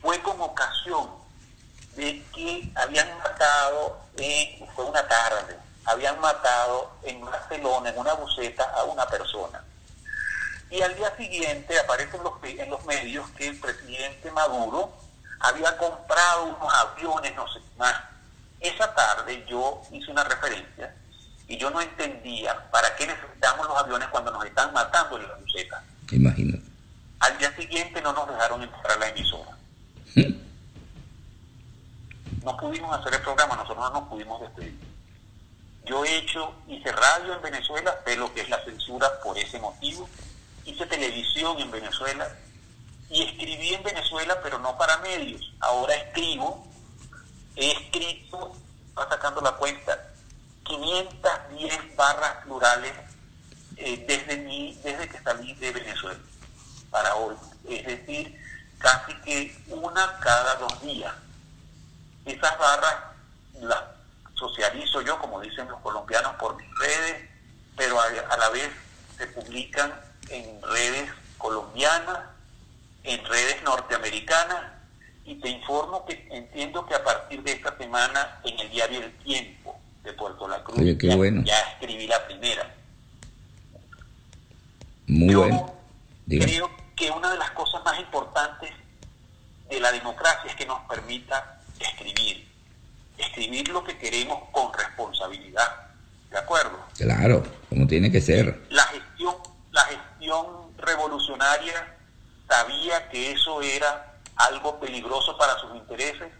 fue 0.00 0.20
con 0.20 0.40
ocasión 0.40 1.08
de 1.96 2.22
que 2.34 2.72
habían 2.74 3.06
matado, 3.18 4.00
fue 4.74 4.84
una 4.84 5.06
tarde, 5.06 5.56
habían 5.84 6.20
matado 6.20 6.90
en 7.02 7.24
Barcelona, 7.24 7.90
en 7.90 7.98
una 7.98 8.14
buceta, 8.14 8.64
a 8.74 8.84
una 8.84 9.06
persona. 9.06 9.62
Y 10.70 10.80
al 10.80 10.94
día 10.96 11.14
siguiente 11.16 11.78
aparece 11.78 12.16
en 12.16 12.22
los, 12.24 12.32
en 12.42 12.70
los 12.70 12.84
medios 12.86 13.28
que 13.32 13.48
el 13.48 13.60
presidente 13.60 14.30
Maduro 14.30 14.92
había 15.40 15.76
comprado 15.76 16.44
unos 16.44 16.74
aviones, 16.74 17.34
no 17.34 17.46
sé 17.52 17.60
más. 17.76 17.94
Esa 18.58 18.94
tarde 18.94 19.44
yo 19.46 19.82
hice 19.90 20.10
una 20.10 20.24
referencia 20.24 20.94
y 21.52 21.58
yo 21.58 21.68
no 21.70 21.82
entendía 21.82 22.70
para 22.70 22.96
qué 22.96 23.06
necesitamos 23.06 23.68
los 23.68 23.76
aviones 23.76 24.08
cuando 24.08 24.30
nos 24.30 24.42
están 24.46 24.72
matando 24.72 25.18
en 25.18 25.28
la 25.28 25.34
buceta. 25.34 25.84
Imagínate. 26.10 26.62
Al 27.20 27.36
día 27.36 27.54
siguiente 27.54 28.00
no 28.00 28.14
nos 28.14 28.26
dejaron 28.26 28.62
entrar 28.62 28.92
a 28.92 28.96
la 28.96 29.08
emisora. 29.10 29.50
No 32.42 32.56
pudimos 32.56 32.98
hacer 32.98 33.12
el 33.12 33.20
programa, 33.20 33.54
nosotros 33.56 33.92
no 33.92 34.00
nos 34.00 34.08
pudimos 34.08 34.40
despedir. 34.40 34.80
Yo 35.84 36.02
he 36.06 36.16
hecho, 36.16 36.54
hice 36.66 36.90
radio 36.90 37.34
en 37.34 37.42
Venezuela, 37.42 37.98
sé 38.06 38.16
lo 38.16 38.32
que 38.32 38.40
es 38.40 38.48
la 38.48 38.64
censura 38.64 39.20
por 39.22 39.36
ese 39.36 39.58
motivo. 39.60 40.08
Hice 40.64 40.86
televisión 40.86 41.60
en 41.60 41.70
Venezuela 41.70 42.34
y 43.10 43.24
escribí 43.24 43.74
en 43.74 43.82
Venezuela, 43.82 44.40
pero 44.42 44.58
no 44.58 44.78
para 44.78 44.96
medios. 44.98 45.52
Ahora 45.60 45.94
escribo, 45.96 46.66
he 47.56 47.72
escrito, 47.72 48.56
va 48.98 49.06
sacando 49.10 49.42
la 49.42 49.52
cuenta, 49.52 50.11
510 50.64 51.96
barras 51.96 52.44
plurales 52.44 52.92
eh, 53.76 54.04
desde, 54.06 54.36
mi, 54.38 54.74
desde 54.82 55.08
que 55.08 55.18
salí 55.20 55.54
de 55.54 55.72
Venezuela 55.72 56.20
para 56.90 57.14
hoy. 57.16 57.36
Es 57.68 57.86
decir, 57.86 58.40
casi 58.78 59.14
que 59.22 59.56
una 59.68 60.18
cada 60.20 60.56
dos 60.56 60.82
días. 60.82 61.12
Esas 62.24 62.58
barras 62.58 62.96
las 63.60 63.82
socializo 64.34 65.00
yo, 65.02 65.18
como 65.18 65.40
dicen 65.40 65.68
los 65.68 65.80
colombianos, 65.80 66.34
por 66.34 66.56
mis 66.56 66.68
redes, 66.78 67.28
pero 67.76 68.00
a, 68.00 68.36
la 68.36 68.48
vez 68.50 68.70
se 69.16 69.26
publican 69.28 69.92
en 70.28 70.60
redes 70.62 71.10
colombianas, 71.38 72.18
en 73.04 73.24
redes 73.24 73.62
norteamericanas, 73.62 74.72
y 75.24 75.36
te 75.36 75.48
informo 75.48 76.04
que 76.04 76.26
entiendo 76.32 76.84
que 76.86 76.94
a 76.94 77.04
partir 77.04 77.42
de 77.44 77.52
esta 77.52 77.76
semana 77.76 78.40
en 78.42 78.58
el 78.58 78.70
diario 78.70 79.00
El 79.00 79.16
Tiempo 79.18 79.80
de 80.02 80.12
Puerto 80.12 80.48
La 80.48 80.62
Cruz. 80.62 80.78
ya, 81.44 81.58
escribí 81.72 82.06
la 82.06 82.26
primera. 82.26 82.74
Muy 85.06 85.34
bueno. 85.34 85.74
Creo 86.28 86.70
que 86.96 87.10
una 87.10 87.32
de 87.32 87.38
las 87.38 87.50
cosas 87.52 87.82
más 87.84 87.98
importantes 87.98 88.70
de 89.68 89.80
la 89.80 89.92
democracia 89.92 90.50
es 90.50 90.56
que 90.56 90.66
nos 90.66 90.80
permita 90.88 91.60
escribir. 91.78 92.48
Escribir 93.18 93.68
lo 93.68 93.84
que 93.84 93.96
queremos 93.98 94.48
con 94.50 94.72
responsabilidad. 94.72 95.90
¿De 96.30 96.38
acuerdo? 96.38 96.78
Claro, 96.96 97.42
como 97.68 97.86
tiene 97.86 98.10
que 98.10 98.20
ser. 98.20 98.66
La 98.70 98.84
gestión, 98.84 99.34
la 99.70 99.82
gestión 99.84 100.46
revolucionaria 100.78 101.96
sabía 102.48 103.08
que 103.08 103.32
eso 103.32 103.60
era 103.62 104.16
algo 104.36 104.80
peligroso 104.80 105.36
para 105.36 105.58
sus 105.58 105.76
intereses 105.76 106.32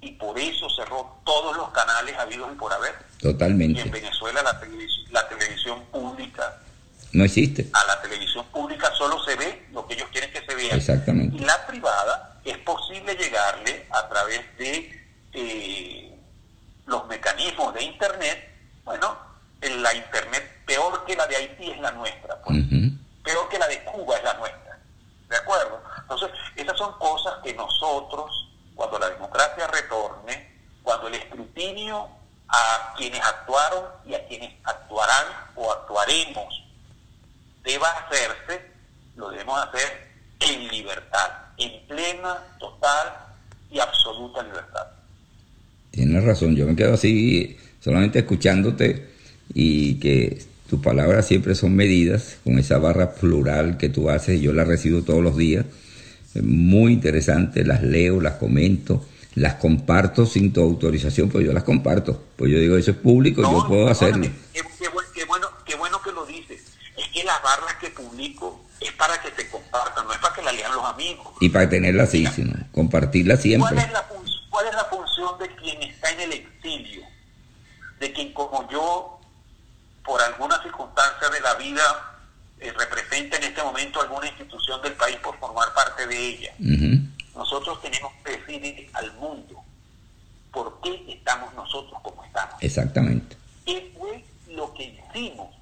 y 0.00 0.12
por 0.12 0.38
eso 0.38 0.68
cerró 0.70 1.18
todos 1.24 1.56
los 1.56 1.70
canales 1.70 2.16
habidos 2.18 2.50
y 2.52 2.56
por 2.56 2.72
haber. 2.72 2.94
Totalmente. 3.20 3.80
Y 3.80 3.82
en 3.82 3.90
Venezuela 3.90 4.42
la, 4.42 4.60
la 5.10 5.28
televisión 5.28 5.84
pública 5.86 6.56
no 7.12 7.24
existe. 7.24 7.68
A 7.72 7.84
la 7.86 8.00
televisión 8.00 8.46
pública 8.46 8.90
solo 8.96 9.22
se 9.24 9.34
ve 9.34 9.66
lo 9.72 9.86
que 9.86 9.94
ellos 9.94 10.08
quieren 10.12 10.30
que 10.32 10.44
se 10.44 10.54
vea. 10.54 10.74
Exactamente. 10.74 11.36
Y 11.36 11.40
la 11.40 11.66
privada 11.66 12.40
es 12.44 12.56
posible 12.58 13.14
llegarle 13.14 13.86
a 13.90 14.08
través 14.08 14.40
de 14.58 15.00
eh, 15.32 16.18
los 16.86 17.06
mecanismos 17.08 17.74
de 17.74 17.82
Internet. 17.82 18.48
Bueno, 18.84 19.16
la 19.60 19.94
Internet 19.94 20.60
peor 20.66 21.04
que 21.04 21.16
la 21.16 21.26
de 21.26 21.36
Haití 21.36 21.70
es 21.70 21.80
la 21.80 21.90
nuestra. 21.92 22.40
Pues. 22.42 22.58
Peor 23.24 23.48
que 23.48 23.58
la 23.58 23.66
de 23.66 23.82
Cuba 23.84 24.16
es 24.16 24.24
la 24.24 24.34
nuestra. 24.34 24.78
¿De 25.28 25.36
acuerdo? 25.36 25.82
Entonces, 26.00 26.30
esas 26.56 26.78
son 26.78 26.92
cosas 26.98 27.34
que 27.42 27.52
nosotros 27.54 28.49
cuando 28.80 28.98
la 28.98 29.10
democracia 29.10 29.66
retorne, 29.66 30.48
cuando 30.82 31.08
el 31.08 31.14
escrutinio 31.16 32.08
a 32.48 32.94
quienes 32.96 33.20
actuaron 33.20 33.84
y 34.06 34.14
a 34.14 34.26
quienes 34.26 34.54
actuarán 34.64 35.26
o 35.54 35.70
actuaremos 35.70 36.64
deba 37.62 37.90
hacerse, 37.90 38.70
lo 39.16 39.28
debemos 39.28 39.62
hacer 39.62 40.08
en 40.40 40.66
libertad, 40.68 41.28
en 41.58 41.86
plena, 41.88 42.38
total 42.58 43.06
y 43.70 43.80
absoluta 43.80 44.42
libertad. 44.44 44.86
Tienes 45.90 46.24
razón, 46.24 46.56
yo 46.56 46.66
me 46.66 46.74
quedo 46.74 46.94
así 46.94 47.58
solamente 47.80 48.20
escuchándote 48.20 49.10
y 49.52 50.00
que 50.00 50.42
tus 50.70 50.80
palabras 50.80 51.26
siempre 51.26 51.54
son 51.54 51.76
medidas 51.76 52.38
con 52.44 52.58
esa 52.58 52.78
barra 52.78 53.12
plural 53.12 53.76
que 53.76 53.90
tú 53.90 54.08
haces, 54.08 54.40
yo 54.40 54.54
la 54.54 54.64
recibo 54.64 55.02
todos 55.02 55.22
los 55.22 55.36
días, 55.36 55.66
muy 56.34 56.92
interesante, 56.92 57.64
las 57.64 57.82
leo, 57.82 58.20
las 58.20 58.34
comento, 58.34 59.04
las 59.34 59.54
comparto 59.54 60.26
sin 60.26 60.52
tu 60.52 60.62
autorización, 60.62 61.28
pues 61.28 61.44
yo 61.44 61.52
las 61.52 61.64
comparto, 61.64 62.24
pues 62.36 62.50
yo 62.50 62.58
digo, 62.58 62.76
eso 62.76 62.90
es 62.92 62.96
público, 62.96 63.42
yo 63.42 63.66
puedo 63.66 63.88
hacerlo. 63.88 64.28
Qué, 64.52 65.24
bueno, 65.26 65.48
qué 65.64 65.74
bueno 65.76 66.00
que 66.02 66.12
lo 66.12 66.26
dices, 66.26 66.62
es 66.96 67.08
que 67.08 67.24
las 67.24 67.42
barras 67.42 67.74
que 67.80 67.90
publico 67.90 68.64
es 68.80 68.92
para 68.92 69.20
que 69.20 69.30
se 69.30 69.48
compartan, 69.50 70.06
no 70.06 70.12
es 70.12 70.18
para 70.18 70.34
que 70.34 70.42
la 70.42 70.52
lean 70.52 70.74
los 70.74 70.84
amigos. 70.84 71.28
Y 71.40 71.48
para 71.48 71.68
tenerla 71.68 72.04
así, 72.04 72.26
sino 72.26 72.54
compartirla 72.72 73.36
siempre. 73.36 73.74
¿Cuál 73.74 73.86
es, 73.86 73.92
la 73.92 74.08
¿Cuál 74.50 74.66
es 74.66 74.74
la 74.74 74.84
función 74.84 75.38
de 75.38 75.54
quien 75.56 75.82
está 75.82 76.10
en 76.10 76.20
el 76.20 76.32
exilio? 76.32 77.02
De 77.98 78.12
quien 78.12 78.32
como 78.32 78.68
yo, 78.70 79.20
por 80.04 80.20
alguna 80.20 80.62
circunstancia 80.62 81.28
de 81.28 81.40
la 81.40 81.54
vida, 81.54 82.19
eh, 82.60 82.72
representa 82.72 83.38
en 83.38 83.44
este 83.44 83.62
momento 83.62 84.00
alguna 84.00 84.26
institución 84.26 84.82
del 84.82 84.92
país 84.92 85.16
por 85.16 85.38
formar 85.38 85.72
parte 85.74 86.06
de 86.06 86.28
ella. 86.28 86.54
Nosotros 87.34 87.80
tenemos 87.80 88.12
que 88.22 88.36
decir 88.36 88.90
al 88.92 89.12
mundo 89.14 89.64
por 90.52 90.80
qué 90.82 91.04
estamos 91.08 91.54
nosotros 91.54 91.98
como 92.02 92.22
estamos. 92.24 92.56
Exactamente. 92.60 93.36
¿Qué 93.64 93.92
fue 93.96 94.24
lo 94.48 94.74
que 94.74 94.84
hicimos 94.84 95.54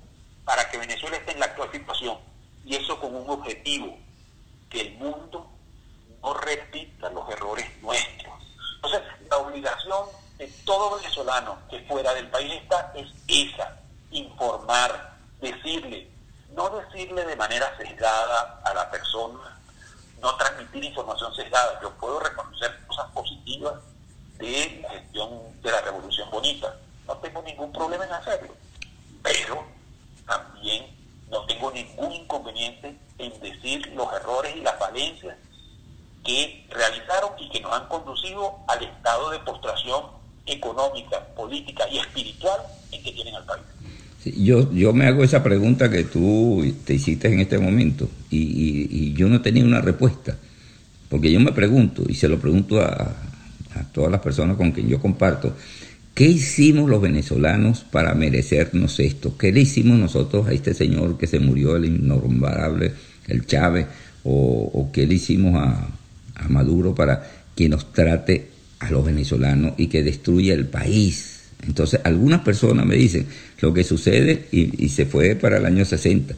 para 0.44 0.68
que 0.70 0.78
Venezuela 0.78 1.16
esté 1.16 1.32
en 1.32 1.40
la 1.40 1.46
actual 1.46 1.70
situación? 1.70 2.18
Y 2.64 2.74
eso 2.74 2.99
con 2.99 3.14
un 3.14 3.30
objetivo, 3.30 3.96
que 4.68 4.80
el 4.80 4.94
mundo 4.94 5.51
no 6.22 6.34
repita 6.34 7.11
los 7.11 7.30
errores 7.30 7.66
nuestros. 7.80 8.34
Entonces, 8.76 9.03
la 9.30 9.36
obligación 9.38 10.07
de 10.38 10.46
todo 10.64 10.96
venezolano 10.96 11.59
que 11.70 11.80
fuera 11.80 12.12
del 12.14 12.28
país 12.28 12.53
está 12.55 12.92
es 12.96 13.09
esa, 13.28 13.80
informar, 14.11 15.16
decirle, 15.40 16.09
no 16.55 16.70
decirle 16.70 17.24
de 17.24 17.36
manera 17.36 17.76
sesgada 17.76 18.61
a 18.64 18.74
la 18.74 18.90
persona, 18.90 19.59
no 20.20 20.36
transmitir 20.36 20.84
información 20.84 21.34
sesgada. 21.34 21.78
Yo 21.80 21.90
puedo 21.92 22.18
reconocer 22.20 22.78
cosas 22.86 23.11
positivas 23.12 23.74
de 24.38 24.80
la 24.82 24.90
gestión 24.90 25.61
de 25.62 25.70
la 25.70 25.80
Revolución 25.82 26.30
Bonita. 26.30 26.74
No 27.07 27.16
tengo 27.18 27.42
ningún 27.42 27.72
problema 27.72 28.05
en 28.05 28.12
hacerlo. 28.12 28.55
Pero 29.22 29.64
también 30.26 30.96
no 31.30 31.44
tengo 31.46 31.70
ningún 31.70 32.12
inconveniente 32.12 32.99
en 33.18 33.40
decir 33.40 33.86
los 33.94 34.12
errores 34.12 34.57
y 34.57 34.61
las 34.61 34.78
falencias 34.78 35.36
que 36.24 36.66
realizaron 36.70 37.32
y 37.38 37.49
que 37.51 37.61
nos 37.61 37.72
han 37.72 37.86
conducido 37.88 38.59
al 38.66 38.82
estado 38.82 39.30
de 39.30 39.38
postración 39.40 40.07
económica, 40.46 41.24
política 41.34 41.88
y 41.88 41.99
espiritual 41.99 42.61
en 42.90 43.03
que 43.03 43.12
tienen 43.12 43.34
al 43.34 43.44
país 43.44 43.64
yo, 44.36 44.72
yo 44.72 44.92
me 44.92 45.06
hago 45.06 45.24
esa 45.24 45.42
pregunta 45.42 45.90
que 45.90 46.04
tú 46.04 46.64
te 46.84 46.94
hiciste 46.94 47.28
en 47.28 47.40
este 47.40 47.58
momento 47.58 48.08
y, 48.30 49.12
yo 49.14 49.28
no 49.28 49.40
tenía 49.40 49.64
una 49.64 49.80
respuesta, 49.80 50.36
porque 51.08 51.32
yo 51.32 51.40
me 51.40 51.52
pregunto 51.52 52.04
y 52.08 52.14
se 52.14 52.28
lo 52.28 52.38
pregunto 52.38 52.80
a, 52.80 53.14
todas 53.92 54.10
las 54.10 54.20
personas 54.20 54.56
con 54.56 54.72
quien 54.72 54.88
yo 54.88 55.00
comparto, 55.00 55.54
¿qué 56.14 56.26
hicimos 56.26 56.90
los 56.90 57.00
venezolanos 57.00 57.84
para 57.84 58.14
merecernos 58.14 58.98
esto? 58.98 59.36
¿Qué 59.38 59.52
le 59.52 59.60
hicimos 59.60 59.98
nosotros 59.98 60.48
a 60.48 60.52
este 60.52 60.74
señor 60.74 61.16
que 61.16 61.28
se 61.28 61.38
murió, 61.38 61.76
el 61.76 61.84
innombrable, 61.84 62.92
el 63.28 63.46
Chávez, 63.46 63.86
o, 64.24 64.90
qué 64.92 65.06
le 65.06 65.14
hicimos 65.14 65.54
a, 65.54 65.88
a 66.34 66.48
Maduro 66.48 66.94
para 66.94 67.24
que 67.54 67.68
nos 67.68 67.92
trate 67.92 68.48
a 68.80 68.90
los 68.90 69.04
venezolanos 69.04 69.74
y 69.76 69.86
que 69.86 70.02
destruya 70.02 70.54
el 70.54 70.66
país? 70.66 71.38
Entonces, 71.66 72.00
algunas 72.04 72.40
personas 72.40 72.86
me 72.86 72.94
dicen, 72.94 73.26
lo 73.61 73.74
que 73.74 73.84
sucede, 73.84 74.46
y, 74.52 74.88
se 74.88 75.06
fue 75.06 75.34
para 75.34 75.59
el 75.59 75.66
año 75.66 75.84
60, 75.84 76.34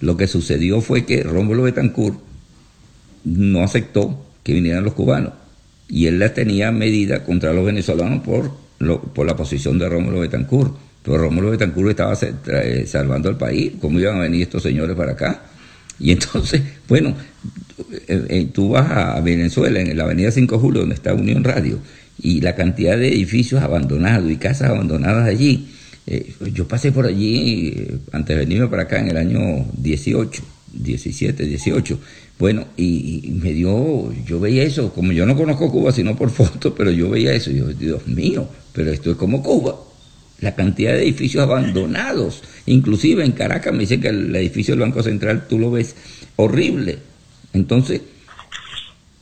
lo 0.00 0.16
que 0.16 0.26
sucedió 0.26 0.80
fue 0.80 1.04
que 1.04 1.22
Rómulo 1.22 1.62
Betancourt 1.62 2.18
no 3.24 3.62
aceptó 3.62 4.24
que 4.42 4.52
vinieran 4.52 4.84
los 4.84 4.94
cubanos, 4.94 5.32
y 5.88 6.06
él 6.06 6.18
la 6.18 6.34
tenía 6.34 6.72
medida 6.72 7.24
contra 7.24 7.52
los 7.52 7.64
venezolanos 7.64 8.22
por, 8.22 8.52
por 9.14 9.26
la 9.26 9.36
posición 9.36 9.78
de 9.78 9.88
Rómulo 9.88 10.20
Betancourt. 10.20 10.74
Pero 11.02 11.18
Rómulo 11.18 11.50
Betancourt 11.50 11.90
estaba 11.90 12.18
eh, 12.62 12.84
salvando 12.86 13.28
al 13.28 13.38
país, 13.38 13.74
¿cómo 13.80 14.00
iban 14.00 14.16
a 14.16 14.22
venir 14.22 14.42
estos 14.42 14.64
señores 14.64 14.96
para 14.96 15.12
acá? 15.12 15.42
Y 16.00 16.10
entonces, 16.10 16.62
bueno, 16.88 17.14
eh, 18.08 18.26
eh, 18.28 18.48
tú 18.52 18.70
vas 18.70 18.90
a 18.90 19.20
Venezuela, 19.20 19.80
en 19.80 19.96
la 19.96 20.04
avenida 20.04 20.30
5 20.30 20.56
de 20.56 20.60
Julio, 20.60 20.80
donde 20.80 20.96
está 20.96 21.14
Unión 21.14 21.44
Radio, 21.44 21.78
y 22.22 22.40
la 22.40 22.54
cantidad 22.54 22.96
de 22.96 23.08
edificios 23.08 23.62
abandonados 23.62 24.30
y 24.30 24.36
casas 24.36 24.70
abandonadas 24.70 25.28
allí. 25.28 25.68
Eh, 26.06 26.34
yo 26.52 26.68
pasé 26.68 26.92
por 26.92 27.06
allí 27.06 27.74
eh, 27.76 27.98
antes 28.12 28.36
de 28.36 28.44
venirme 28.44 28.68
para 28.68 28.82
acá 28.82 29.00
en 29.00 29.08
el 29.08 29.16
año 29.16 29.66
18, 29.76 30.42
17, 30.72 31.44
18. 31.44 31.98
Bueno, 32.38 32.66
y, 32.76 33.32
me 33.42 33.52
dio, 33.52 34.12
yo 34.24 34.38
veía 34.38 34.62
eso, 34.62 34.92
como 34.92 35.12
yo 35.12 35.26
no 35.26 35.36
conozco 35.36 35.70
Cuba 35.70 35.90
sino 35.92 36.16
por 36.16 36.30
foto, 36.30 36.74
pero 36.74 36.90
yo 36.90 37.10
veía 37.10 37.32
eso 37.32 37.50
yo, 37.50 37.66
Dios 37.68 38.06
mío, 38.06 38.48
pero 38.72 38.92
esto 38.92 39.10
es 39.10 39.16
como 39.16 39.42
Cuba. 39.42 39.76
La 40.40 40.54
cantidad 40.54 40.92
de 40.92 41.02
edificios 41.02 41.42
abandonados, 41.42 42.42
inclusive 42.66 43.24
en 43.24 43.32
Caracas 43.32 43.72
me 43.72 43.80
dicen 43.80 44.02
que 44.02 44.08
el 44.08 44.36
edificio 44.36 44.72
del 44.72 44.80
Banco 44.80 45.02
Central 45.02 45.46
tú 45.48 45.58
lo 45.58 45.70
ves 45.70 45.96
horrible. 46.36 46.98
Entonces, 47.54 48.02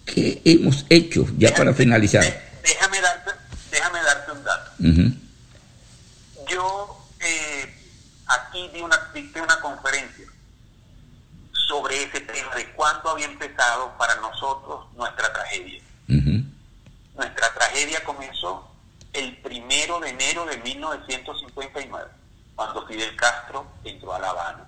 ¿qué 0.04 0.40
hemos 0.44 0.86
hecho 0.90 1.24
ya 1.38 1.54
para 1.54 1.72
finalizar? 1.72 2.43
Déjame 2.64 3.00
darte, 3.00 3.30
déjame 3.70 4.02
darte 4.02 4.32
un 4.32 4.44
dato. 4.44 4.70
Yo 6.48 7.08
eh, 7.20 7.74
aquí 8.26 8.68
di 8.68 8.80
una, 8.80 8.98
una 9.42 9.60
conferencia 9.60 10.26
sobre 11.68 12.02
ese 12.02 12.20
tema 12.20 12.54
de 12.54 12.72
cuándo 12.72 13.10
había 13.10 13.26
empezado 13.26 13.96
para 13.98 14.16
nosotros 14.16 14.86
nuestra 14.94 15.32
tragedia. 15.32 15.82
Nuestra 17.14 17.54
tragedia 17.54 18.02
comenzó 18.02 18.68
el 19.12 19.36
primero 19.38 20.00
de 20.00 20.08
enero 20.10 20.44
de 20.46 20.56
1959, 20.58 22.10
cuando 22.56 22.86
Fidel 22.86 23.14
Castro 23.14 23.66
entró 23.84 24.14
a 24.14 24.18
La 24.18 24.30
Habana. 24.30 24.66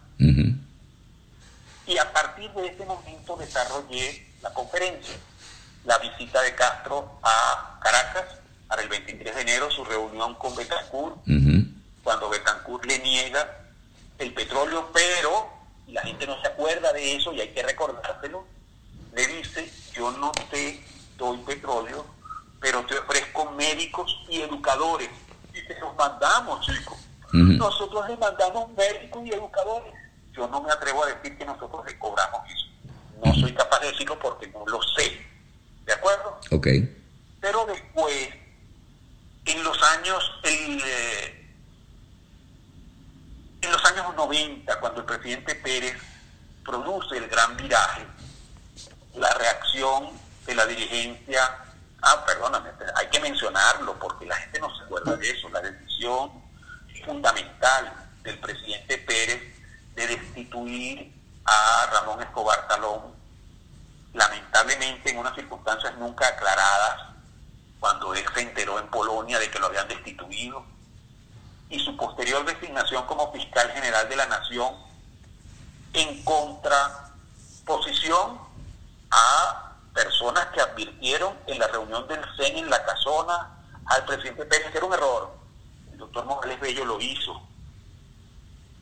Y 1.88 1.98
a 1.98 2.12
partir 2.12 2.50
de 2.52 2.66
ese 2.68 2.84
momento 2.84 3.36
desarrollé 3.36 4.26
la 4.42 4.52
conferencia 4.52 5.14
la 5.86 5.98
visita 5.98 6.42
de 6.42 6.54
Castro 6.54 7.18
a 7.22 7.78
Caracas 7.80 8.24
para 8.68 8.82
el 8.82 8.88
23 8.88 9.34
de 9.34 9.40
enero, 9.40 9.70
su 9.70 9.84
reunión 9.84 10.34
con 10.34 10.54
Betancourt, 10.54 11.16
cuando 12.02 12.28
Betancourt 12.28 12.84
le 12.84 12.98
niega 12.98 13.48
el 14.18 14.34
petróleo, 14.34 14.90
pero 14.92 15.48
la 15.86 16.02
gente 16.02 16.26
no 16.26 16.40
se 16.40 16.48
acuerda 16.48 16.92
de 16.92 17.16
eso 17.16 17.32
y 17.32 17.40
hay 17.40 17.48
que 17.50 17.62
recordárselo, 17.62 18.44
le 19.14 19.26
dice, 19.28 19.72
yo 19.92 20.10
no 20.10 20.32
te 20.50 20.84
doy 21.16 21.38
petróleo, 21.38 22.04
pero 22.60 22.84
te 22.86 22.98
ofrezco 22.98 23.50
médicos 23.52 24.24
y 24.28 24.40
educadores. 24.40 25.08
Y 25.54 25.66
te 25.66 25.78
los 25.78 25.94
mandamos, 25.96 26.66
chicos. 26.66 26.98
Nosotros 27.32 28.08
le 28.08 28.16
mandamos 28.16 28.70
médicos 28.72 29.24
y 29.24 29.30
educadores. 29.30 29.94
Yo 30.32 30.48
no 30.48 30.60
me 30.62 30.72
atrevo 30.72 31.04
a 31.04 31.06
decir 31.06 31.38
que 31.38 31.44
nosotros 31.44 31.86
le 31.86 31.98
cobramos 31.98 32.40
eso. 32.50 32.66
No 33.24 33.32
soy 33.34 33.52
capaz 33.54 33.80
de 33.80 33.92
decirlo 33.92 34.18
porque 34.18 34.48
no 34.48 34.66
lo 34.66 34.82
sé 34.82 35.35
¿De 35.86 35.92
acuerdo? 35.92 36.40
Ok. 36.50 36.66
Pero 37.40 37.64
después, 37.66 38.28
en 39.44 39.64
los 39.64 39.82
años, 39.82 40.40
eh, 40.42 41.48
en 43.62 43.72
los 43.72 43.84
años 43.84 44.14
90, 44.16 44.80
cuando 44.80 45.00
el 45.00 45.06
presidente 45.06 45.54
Pérez 45.54 45.96
produce 46.64 47.16
el 47.16 47.28
gran 47.28 47.56
viraje, 47.56 48.04
la 49.14 49.32
reacción 49.34 50.10
de 50.44 50.54
la 50.56 50.66
dirigencia, 50.66 51.56
ah, 52.02 52.24
perdóname, 52.26 52.70
hay 52.96 53.06
que 53.08 53.20
mencionarlo 53.20 53.96
porque 53.98 54.26
la 54.26 54.36
gente 54.36 54.58
no 54.58 54.76
se 54.76 54.82
acuerda 54.84 55.16
de 55.16 55.30
eso, 55.30 55.48
la 55.50 55.60
decisión 55.60 56.32
fundamental 57.04 57.92
del 58.24 58.38
presidente 58.40 58.98
Pérez 58.98 59.40
de 59.94 60.06
destituir 60.08 61.12
a 61.44 61.88
Ramón 61.92 62.20
Escobar 62.22 62.66
Talón 62.66 63.15
lamentablemente 64.16 65.10
en 65.10 65.18
unas 65.18 65.34
circunstancias 65.34 65.94
nunca 65.98 66.26
aclaradas, 66.26 67.10
cuando 67.78 68.14
él 68.14 68.24
se 68.34 68.40
enteró 68.40 68.78
en 68.78 68.88
Polonia 68.88 69.38
de 69.38 69.50
que 69.50 69.58
lo 69.58 69.66
habían 69.66 69.86
destituido, 69.88 70.64
y 71.68 71.78
su 71.80 71.94
posterior 71.96 72.46
designación 72.46 73.04
como 73.06 73.30
fiscal 73.32 73.70
general 73.72 74.08
de 74.08 74.16
la 74.16 74.24
nación 74.26 74.74
en 75.92 76.24
contraposición 76.24 78.40
a 79.10 79.74
personas 79.92 80.46
que 80.46 80.62
advirtieron 80.62 81.36
en 81.46 81.58
la 81.58 81.68
reunión 81.68 82.08
del 82.08 82.24
CEN 82.36 82.56
en 82.58 82.70
la 82.70 82.82
casona 82.84 83.50
al 83.86 84.04
presidente 84.04 84.44
Pérez 84.46 84.70
que 84.70 84.78
era 84.78 84.86
un 84.86 84.94
error. 84.94 85.36
el 85.92 85.98
doctor 85.98 86.24
Morales 86.24 86.60
Bello 86.60 86.84
lo 86.84 87.00
hizo. 87.00 87.42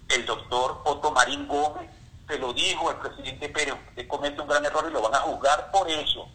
El 0.09 0.27
doctor 0.27 0.83
Otto 0.85 1.11
Marín 1.13 1.49
Gómez 1.49 1.91
se 2.27 2.39
lo 2.39 2.53
dijo 2.53 2.91
al 2.91 3.01
presidente 3.01 3.49
Pérez, 3.49 3.75
usted 3.89 4.07
comete 4.09 4.41
un 4.41 4.49
gran 4.49 4.65
error 4.65 4.87
y 4.89 4.93
lo 4.93 5.03
van 5.03 5.15
a 5.15 5.21
juzgar 5.21 5.71
por 5.71 5.89
eso. 5.91 6.29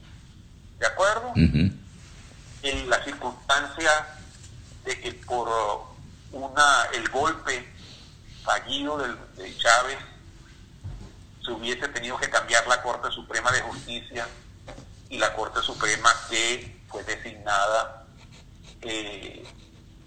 ¿De 0.77 0.85
acuerdo? 0.85 1.33
En 1.35 2.89
la 2.89 3.03
circunstancia 3.03 3.89
de 4.85 4.99
que 4.99 5.13
por 5.13 5.49
una 6.31 6.87
el 6.93 7.09
golpe 7.09 7.67
fallido 8.43 8.97
de 8.97 9.57
Chávez 9.57 9.97
se 11.43 11.51
hubiese 11.51 11.87
tenido 11.89 12.17
que 12.17 12.29
cambiar 12.29 12.65
la 12.67 12.81
Corte 12.81 13.09
Suprema 13.11 13.51
de 13.51 13.61
Justicia 13.61 14.27
y 15.09 15.17
la 15.17 15.33
Corte 15.33 15.61
Suprema 15.61 16.09
que 16.29 16.81
fue 16.87 17.03
designada 17.03 18.05
eh, 18.81 19.43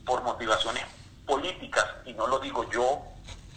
por 0.04 0.22
motivaciones 0.22 0.84
políticas, 1.26 1.86
y 2.04 2.12
no 2.14 2.26
lo 2.26 2.38
digo 2.38 2.68
yo, 2.70 3.02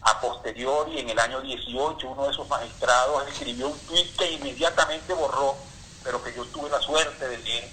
a 0.06 0.22
posteriori, 0.22 1.00
en 1.00 1.10
el 1.10 1.18
año 1.18 1.42
18, 1.42 2.08
uno 2.08 2.26
de 2.26 2.32
esos 2.32 2.48
magistrados 2.48 3.28
escribió 3.28 3.70
un 3.70 3.80
tweet 3.80 4.08
que 4.16 4.32
inmediatamente 4.34 5.14
borró, 5.16 5.56
pero 6.04 6.24
que 6.24 6.32
yo 6.32 6.46
tuve 6.46 6.70
la 6.70 6.80
suerte 6.80 7.28
de 7.28 7.38
leer, 7.40 7.68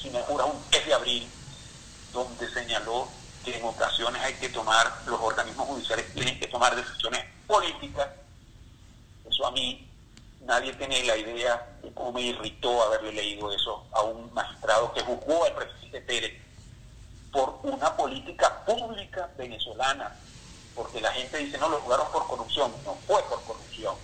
si 0.00 0.08
me 0.08 0.22
jura, 0.22 0.46
un 0.46 0.58
10 0.70 0.86
de 0.86 0.94
abril, 0.94 1.30
donde 2.14 2.50
señaló 2.50 3.08
que 3.44 3.58
en 3.58 3.64
ocasiones 3.66 4.22
hay 4.22 4.32
que 4.34 4.48
tomar, 4.48 4.90
los 5.04 5.20
organismos 5.20 5.68
judiciales 5.68 6.14
tienen 6.14 6.40
que 6.40 6.46
tomar 6.46 6.74
decisiones 6.74 7.22
políticas. 7.46 8.08
Eso 9.28 9.46
a 9.46 9.50
mí, 9.50 9.86
nadie 10.40 10.72
tiene 10.72 11.04
la 11.04 11.16
idea 11.18 11.76
de 11.82 11.92
cómo 11.92 12.12
me 12.12 12.22
irritó 12.22 12.82
haberle 12.84 13.12
leído 13.12 13.52
eso 13.52 13.84
a 13.92 14.00
un 14.00 14.32
magistrado 14.32 14.94
que 14.94 15.02
juzgó 15.02 15.44
al 15.44 15.52
presidente 15.52 16.00
Pérez 16.00 16.32
por 17.30 17.58
una 17.64 17.94
política 17.94 18.64
pública 18.64 19.28
venezolana 19.36 20.10
porque 20.74 21.00
la 21.00 21.12
gente 21.12 21.38
dice, 21.38 21.58
no, 21.58 21.68
lo 21.68 21.80
jugaron 21.80 22.10
por 22.12 22.26
corrupción. 22.26 22.72
No 22.84 22.96
fue 23.06 23.22
por 23.24 23.42
corrupción. 23.42 23.94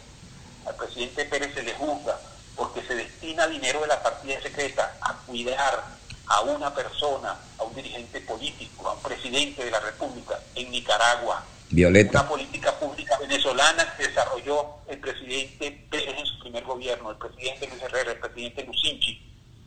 Al 0.67 0.75
presidente 0.77 1.25
Pérez 1.25 1.55
se 1.55 1.63
le 1.63 1.75
juzga 1.75 2.19
porque 2.57 2.83
se 2.83 2.95
destina 2.95 3.47
dinero 3.47 3.81
de 3.81 3.87
la 3.87 4.03
partida 4.03 4.41
secreta 4.41 4.97
a 5.01 5.15
cuidar 5.27 5.83
a 6.27 6.41
una 6.43 6.73
persona, 6.75 7.37
a 7.59 7.63
un 7.65 7.75
dirigente 7.75 8.21
político, 8.21 8.89
a 8.89 8.93
un 8.93 9.03
presidente 9.03 9.65
de 9.65 9.71
la 9.71 9.81
República 9.81 10.39
en 10.55 10.71
Nicaragua. 10.71 11.45
Violeta. 11.71 12.21
Una 12.21 12.29
política 12.29 12.79
pública 12.79 13.17
venezolana 13.19 13.95
que 13.97 14.09
desarrolló 14.09 14.67
el 14.89 14.99
presidente 14.99 15.87
Pérez 15.91 16.19
en 16.19 16.27
su 16.27 16.39
primer 16.41 16.65
gobierno, 16.65 17.11
el 17.11 17.17
presidente 17.17 17.69
Luis 17.69 17.83
Herrera, 17.83 18.13
el 18.13 18.19
presidente 18.19 18.65
Lucinchi, 18.65 19.23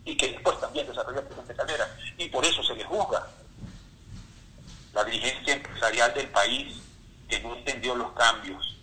y 0.05 0.17
que 0.17 0.31
después 0.33 0.59
también 0.59 0.85
desarrolló 0.87 1.19
el 1.19 1.25
presidente 1.25 1.55
Caldera. 1.55 1.97
Y 2.17 2.29
por 2.29 2.45
eso 2.45 2.61
se 2.63 2.75
le 2.75 2.83
juzga. 2.83 3.25
La 4.93 5.03
dirigencia 5.05 5.53
empresarial 5.53 6.13
del 6.13 6.27
país 6.27 6.75
que 7.27 7.39
no 7.41 7.55
entendió 7.55 7.95
los 7.95 8.11
cambios, 8.13 8.77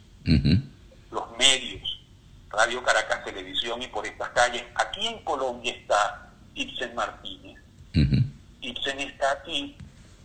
los 1.11 1.39
medios, 1.39 2.01
Radio 2.49 2.83
Caracas 2.83 3.25
Televisión 3.25 3.81
y 3.83 3.87
por 3.89 4.07
estas 4.07 4.31
calles. 4.31 4.65
Aquí 4.75 5.07
en 5.07 5.23
Colombia 5.25 5.73
está 5.73 6.31
Ibsen 6.55 6.95
Martínez. 6.95 7.59
Ibsen 8.61 9.01
está 9.01 9.33
aquí 9.33 9.77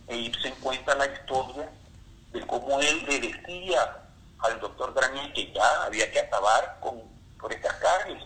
e 0.08 0.16
Ibsen 0.16 0.54
cuenta 0.60 0.94
la 0.94 1.06
historia 1.06 1.70
de 2.32 2.46
cómo 2.46 2.80
él 2.80 3.04
le 3.06 3.20
decía 3.20 3.96
al 4.38 4.60
doctor 4.60 4.92
Granier 4.94 5.32
que 5.32 5.52
ya 5.52 5.84
había 5.84 6.10
que 6.10 6.20
acabar 6.20 6.78
con 6.80 7.00
por 7.40 7.52
estas 7.52 7.74
calles. 7.74 8.22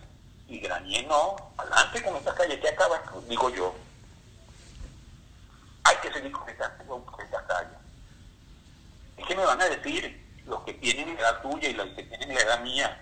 Y 0.49 0.59
Granier 0.61 1.07
no, 1.07 1.36
adelante 1.57 2.03
con 2.03 2.16
estas 2.16 2.34
calles, 2.34 2.59
que 2.59 2.68
acaba, 2.68 3.03
digo 3.28 3.51
yo. 3.51 3.74
Hay 5.84 5.97
que 6.03 6.12
seguir 6.12 6.32
con 6.32 6.49
estas, 6.49 6.70
con 6.86 7.05
estas 7.22 7.43
calles. 7.45 7.78
¿Qué 9.27 9.35
me 9.35 9.45
van 9.45 9.61
a 9.61 9.68
decir 9.68 10.21
los 10.47 10.62
que 10.64 10.75
tienen 10.75 11.14
la 11.14 11.21
edad 11.21 11.43
tuya 11.43 11.68
y 11.68 11.75
los 11.75 11.89
que 11.91 12.03
tienen 12.05 12.35
la 12.35 12.41
edad 12.41 12.62
mía? 12.62 13.01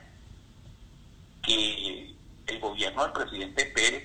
Que 1.42 2.14
el 2.46 2.60
gobierno 2.60 3.02
del 3.04 3.12
presidente 3.12 3.64
Pérez 3.66 4.04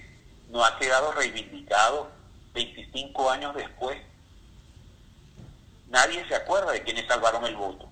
no 0.49 0.64
ha 0.64 0.78
quedado 0.78 1.11
reivindicado 1.14 2.11
25 2.53 3.32
años 3.32 3.55
después. 3.55 3.97
Nadie 5.89 6.26
se 6.28 6.36
acuerda 6.36 6.72
de 6.72 6.84
quienes 6.84 7.07
salvaron 7.07 7.45
el 7.45 7.55
voto. 7.55 7.89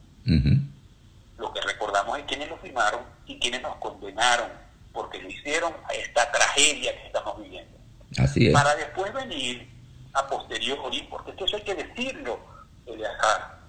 Lo 1.38 1.52
que 1.54 1.62
recordamos 1.62 2.20
es 2.20 2.26
quienes 2.26 2.50
lo 2.50 2.58
firmaron 2.58 3.02
y 3.26 3.40
quienes 3.40 3.62
nos 3.62 3.76
condenaron 3.78 4.50
porque 4.94 5.22
lo 5.22 5.30
hicieron 5.30 5.74
a 5.90 5.94
esta 5.94 6.32
tragedia 6.32 6.96
que 6.96 7.08
estamos 7.08 7.42
viviendo. 7.42 7.78
Así 8.18 8.48
es. 8.48 8.54
Para 8.54 8.76
después 8.76 9.14
venir 9.14 9.68
a 10.14 10.28
posteriori, 10.28 11.08
porque 11.10 11.32
esto 11.32 11.46
hay 11.56 11.64
que 11.64 11.76
decirlo, 11.76 12.40
Eleazar, 12.86 13.61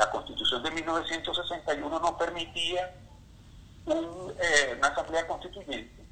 la 0.00 0.10
constitución 0.10 0.62
de 0.62 0.70
1961 0.70 2.00
no 2.00 2.16
permitía 2.16 2.90
eh, 3.86 4.74
una 4.78 4.88
asamblea 4.88 5.26
constituyente. 5.26 6.02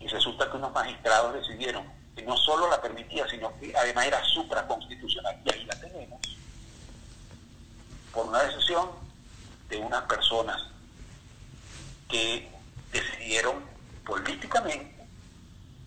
Y 0.00 0.08
resulta 0.08 0.50
que 0.50 0.56
unos 0.56 0.72
magistrados 0.72 1.34
decidieron 1.34 1.84
que 2.16 2.22
no 2.22 2.34
solo 2.38 2.70
la 2.70 2.80
permitía, 2.80 3.28
sino 3.28 3.54
que 3.60 3.76
además 3.76 4.06
era 4.06 4.24
supraconstitucional. 4.24 5.38
Y 5.44 5.52
ahí 5.52 5.64
la 5.66 5.78
tenemos. 5.78 6.18
Por 8.10 8.26
una 8.26 8.42
decisión 8.44 8.88
de 9.68 9.76
unas 9.76 10.04
personas 10.04 10.62
que 12.08 12.50
decidieron 12.90 13.62
políticamente, 14.06 15.06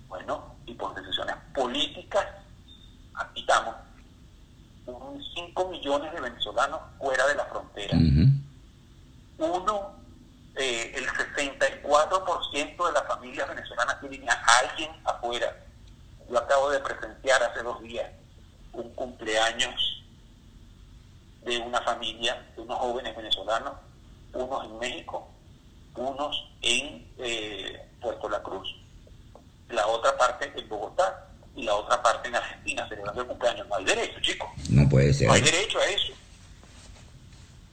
bueno, 0.07 0.55
y 0.67 0.75
por 0.75 0.93
decisiones 0.93 1.35
políticas, 1.55 2.27
aquí 3.15 3.43
estamos, 4.87 5.31
5 5.35 5.69
millones 5.69 6.13
de 6.13 6.21
venezolanos 6.21 6.79
fuera 6.97 7.27
de 7.27 7.35
la 7.35 7.45
frontera. 7.45 7.97
Uno, 9.37 9.91
eh, 10.55 10.93
el 10.95 11.05
64% 11.05 12.87
de 12.87 12.93
las 12.93 13.07
familias 13.07 13.47
venezolanas 13.49 13.99
tienen 13.99 14.29
a 14.29 14.43
alguien 14.59 14.89
afuera. 15.03 15.55
Yo 16.29 16.37
acabo 16.37 16.69
de 16.69 16.79
presenciar 16.79 17.43
hace 17.43 17.63
dos 17.63 17.81
días 17.81 18.09
un 18.73 18.89
cumpleaños 18.93 20.03
de 21.43 21.57
una 21.59 21.81
familia, 21.81 22.45
de 22.55 22.61
unos 22.61 22.77
jóvenes 22.79 23.15
venezolanos, 23.15 23.73
unos 24.33 24.65
en 24.65 24.79
México, 24.79 25.27
unos 25.95 26.49
en 26.61 27.07
eh, 27.17 27.89
Puerto 28.01 28.29
La 28.29 28.41
Cruz, 28.41 28.75
la 29.69 29.87
otra 29.87 30.17
parte 30.17 30.51
en 30.55 30.69
Bogotá 30.69 31.26
y 31.57 31.63
la 31.63 31.73
otra 31.73 32.01
parte 32.01 32.29
en 32.29 32.35
Argentina 32.35 32.87
celebrando 32.87 33.21
el 33.21 33.27
cumpleaños. 33.27 33.67
No 33.67 33.75
hay 33.75 33.85
derecho, 33.85 34.21
chicos. 34.21 34.47
No 34.69 34.87
puede 34.87 35.11
ser. 35.11 35.27
No 35.27 35.33
hay 35.33 35.41
derecho 35.41 35.79
a 35.79 35.85
eso. 35.85 36.13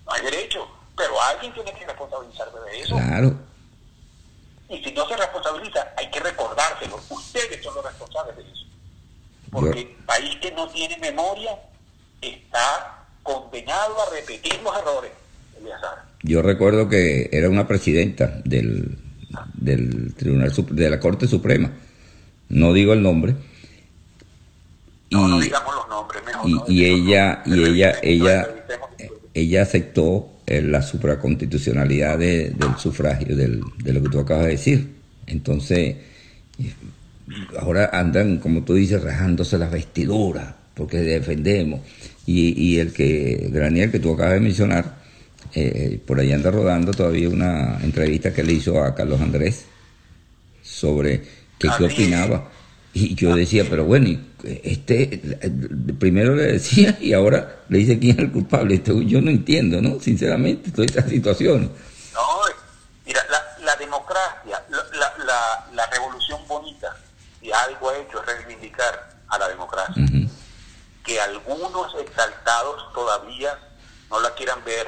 No 0.07 0.13
hay 0.13 0.23
derecho. 0.23 0.67
Pero 0.97 1.23
alguien 1.23 1.53
tiene 1.53 1.73
que 1.75 1.87
responsabilizarse 1.87 2.59
de 2.59 2.81
eso. 2.81 2.97
Claro. 2.97 3.35
Y 4.71 4.83
si 4.83 4.93
no 4.93 5.07
se 5.07 5.17
responsabiliza, 5.17 5.93
hay 5.99 6.11
que 6.11 6.19
recordárselo. 6.19 6.99
Ustedes 7.11 7.63
son 7.63 7.75
los 7.75 7.85
responsables 7.85 8.37
de 8.37 8.43
eso. 8.43 8.65
Porque 9.51 9.81
el 9.81 9.87
país 10.07 10.37
que 10.41 10.51
no 10.53 10.67
tiene 10.69 10.97
memoria 10.99 11.51
está 12.23 13.05
condenado 13.23 13.97
a 14.03 14.15
repetir 14.15 14.61
los 14.63 14.77
errores. 14.77 15.13
Yo 16.23 16.41
recuerdo 16.41 16.89
que 16.89 17.29
era 17.33 17.51
una 17.51 17.69
presidenta 17.69 18.41
del, 18.45 18.99
del 19.53 20.15
Tribunal 20.15 20.53
de 20.71 20.91
la 20.91 21.01
Corte 21.01 21.29
Suprema, 21.29 21.71
no 22.49 22.73
digo 22.73 22.93
el 22.93 23.03
nombre, 23.03 23.35
no, 25.11 25.41
digamos 25.41 25.75
los 25.75 25.89
nombres, 25.89 26.23
y, 26.69 26.85
ella, 26.85 27.43
y 27.47 27.63
ella, 27.63 27.95
ella, 28.03 28.49
ella 29.33 29.63
aceptó 29.63 30.31
eh, 30.47 30.61
la 30.61 30.83
supraconstitucionalidad 30.83 32.19
del 32.19 32.55
sufragio, 32.79 33.37
del, 33.37 33.63
de 33.83 33.93
lo 33.93 34.03
que 34.03 34.09
tú 34.09 34.21
acabas 34.21 34.45
de 34.45 34.51
decir. 34.51 34.95
Entonces, 35.27 35.97
ahora 37.59 37.91
andan, 37.93 38.39
como 38.39 38.63
tú 38.63 38.75
dices, 38.75 39.03
rajándose 39.03 39.57
las 39.59 39.71
vestiduras, 39.71 40.55
porque 40.75 40.99
defendemos. 40.99 41.81
Y, 42.27 42.61
y 42.61 42.79
el 42.79 42.93
que, 42.93 43.49
Granier, 43.51 43.91
que 43.91 44.01
tú 44.01 44.15
acabas 44.15 44.35
de 44.35 44.41
mencionar, 44.41 44.97
eh, 45.55 46.01
por 46.05 46.19
ahí 46.19 46.33
anda 46.33 46.51
rodando 46.51 46.93
todavía 46.93 47.29
una 47.29 47.79
entrevista 47.83 48.33
que 48.33 48.43
le 48.43 48.55
hizo 48.55 48.83
a 48.83 48.95
Carlos 48.95 49.21
Andrés 49.21 49.67
sobre 50.63 51.23
qué, 51.59 51.69
qué 51.79 51.85
opinaba. 51.85 52.51
Y 52.97 53.17
yo 53.17 53.35
decía, 53.35 53.67
pero 53.69 53.85
bueno, 53.85 54.21
este 54.45 55.21
primero 55.99 56.37
le 56.37 56.45
decía 56.45 56.97
y 57.01 57.13
ahora 57.13 57.57
le 57.69 57.79
dice 57.79 57.99
quién 57.99 58.13
es 58.13 58.19
el 58.21 58.31
culpable. 58.33 58.77
Esto, 58.77 59.03
yo 59.03 59.21
no 59.21 59.33
entiendo, 59.33 59.83
¿no? 59.83 59.99
Sinceramente, 59.99 60.71
toda 60.71 60.87
esta 60.87 61.03
situación. 61.03 61.73
No, 62.13 62.21
mira, 63.05 63.21
la, 63.65 63.75
democracia, 63.75 64.63
la, 64.71 65.67
la, 65.73 65.87
revolución 65.87 66.41
bonita, 66.47 66.97
si 67.41 67.51
algo 67.51 67.91
ha 67.91 67.99
hecho 67.99 68.21
es 68.21 68.27
reivindicar 68.27 69.11
a 69.27 69.39
la 69.39 69.49
democracia. 69.49 70.07
Que 71.05 71.21
algunos 71.21 71.93
exaltados 72.01 72.93
todavía 72.95 73.59
no 74.09 74.21
la 74.21 74.33
quieran 74.35 74.65
ver 74.65 74.87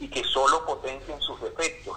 y 0.00 0.08
que 0.08 0.24
solo 0.24 0.64
potencien 0.64 1.20
sus 1.20 1.38
defectos. 1.42 1.94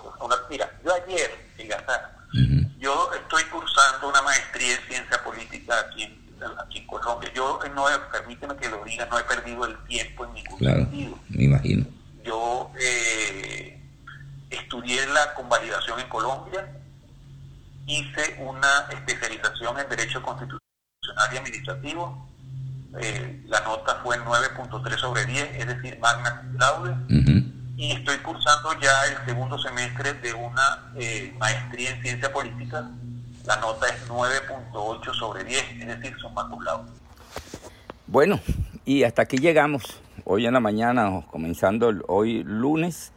mira, 0.49 0.69
yo 0.83 0.93
ayer, 0.93 1.31
en 1.57 2.66
yo 2.77 3.11
estoy 3.13 3.43
cursando 3.45 4.09
una 4.09 4.21
maestría 4.21 4.75
en 4.75 4.81
ciencia 4.87 5.23
política 5.23 5.79
aquí 5.79 6.03
en 6.03 6.27
aquí 6.59 6.79
en 6.79 6.87
Colombia. 6.87 7.31
Yo, 7.33 7.59
no, 7.75 7.85
permíteme 8.11 8.55
que 8.55 8.69
lo 8.69 8.83
diga, 8.83 9.05
no 9.07 9.19
he 9.19 9.23
perdido 9.23 9.65
el 9.65 9.77
tiempo 9.85 10.25
en 10.25 10.33
ningún 10.33 10.57
claro, 10.57 10.77
sentido. 10.79 11.19
Me 11.29 11.43
imagino. 11.43 11.85
Yo 12.23 12.71
eh, 12.79 13.81
estudié 14.49 15.05
la 15.07 15.33
convalidación 15.33 15.99
en 15.99 16.09
Colombia, 16.09 16.67
hice 17.85 18.37
una 18.39 18.87
especialización 18.91 19.79
en 19.79 19.89
Derecho 19.89 20.21
Constitucional 20.21 20.59
y 21.33 21.37
Administrativo. 21.37 22.27
Eh, 22.99 23.43
la 23.47 23.61
nota 23.61 23.99
fue 24.03 24.17
9.3 24.19 24.97
sobre 24.97 25.25
10, 25.25 25.55
es 25.55 25.67
decir, 25.67 25.99
magna 25.99 26.41
cum 26.41 26.57
laude. 26.57 26.95
Y 27.77 27.91
estoy 27.91 28.17
cursando 28.17 28.73
ya 28.81 28.89
el 29.05 29.23
segundo 29.27 29.55
semestre 29.59 30.15
de 30.15 30.33
una 30.33 30.91
eh, 30.95 31.31
maestría 31.37 31.91
en 31.91 32.01
ciencia 32.01 32.33
política. 32.33 32.89
La 33.45 33.57
nota 33.57 33.85
es 33.87 34.09
9.8 34.09 35.13
sobre 35.13 35.43
10, 35.43 35.63
es 35.81 35.87
decir, 35.87 36.17
son 36.19 36.33
laude. 36.35 36.91
Bueno, 38.07 38.39
y 38.83 39.03
hasta 39.03 39.21
aquí 39.21 39.37
llegamos. 39.37 39.83
Hoy 40.25 40.47
en 40.47 40.53
la 40.53 40.59
mañana, 40.59 41.23
comenzando 41.29 41.93
hoy 42.07 42.43
lunes, 42.43 43.11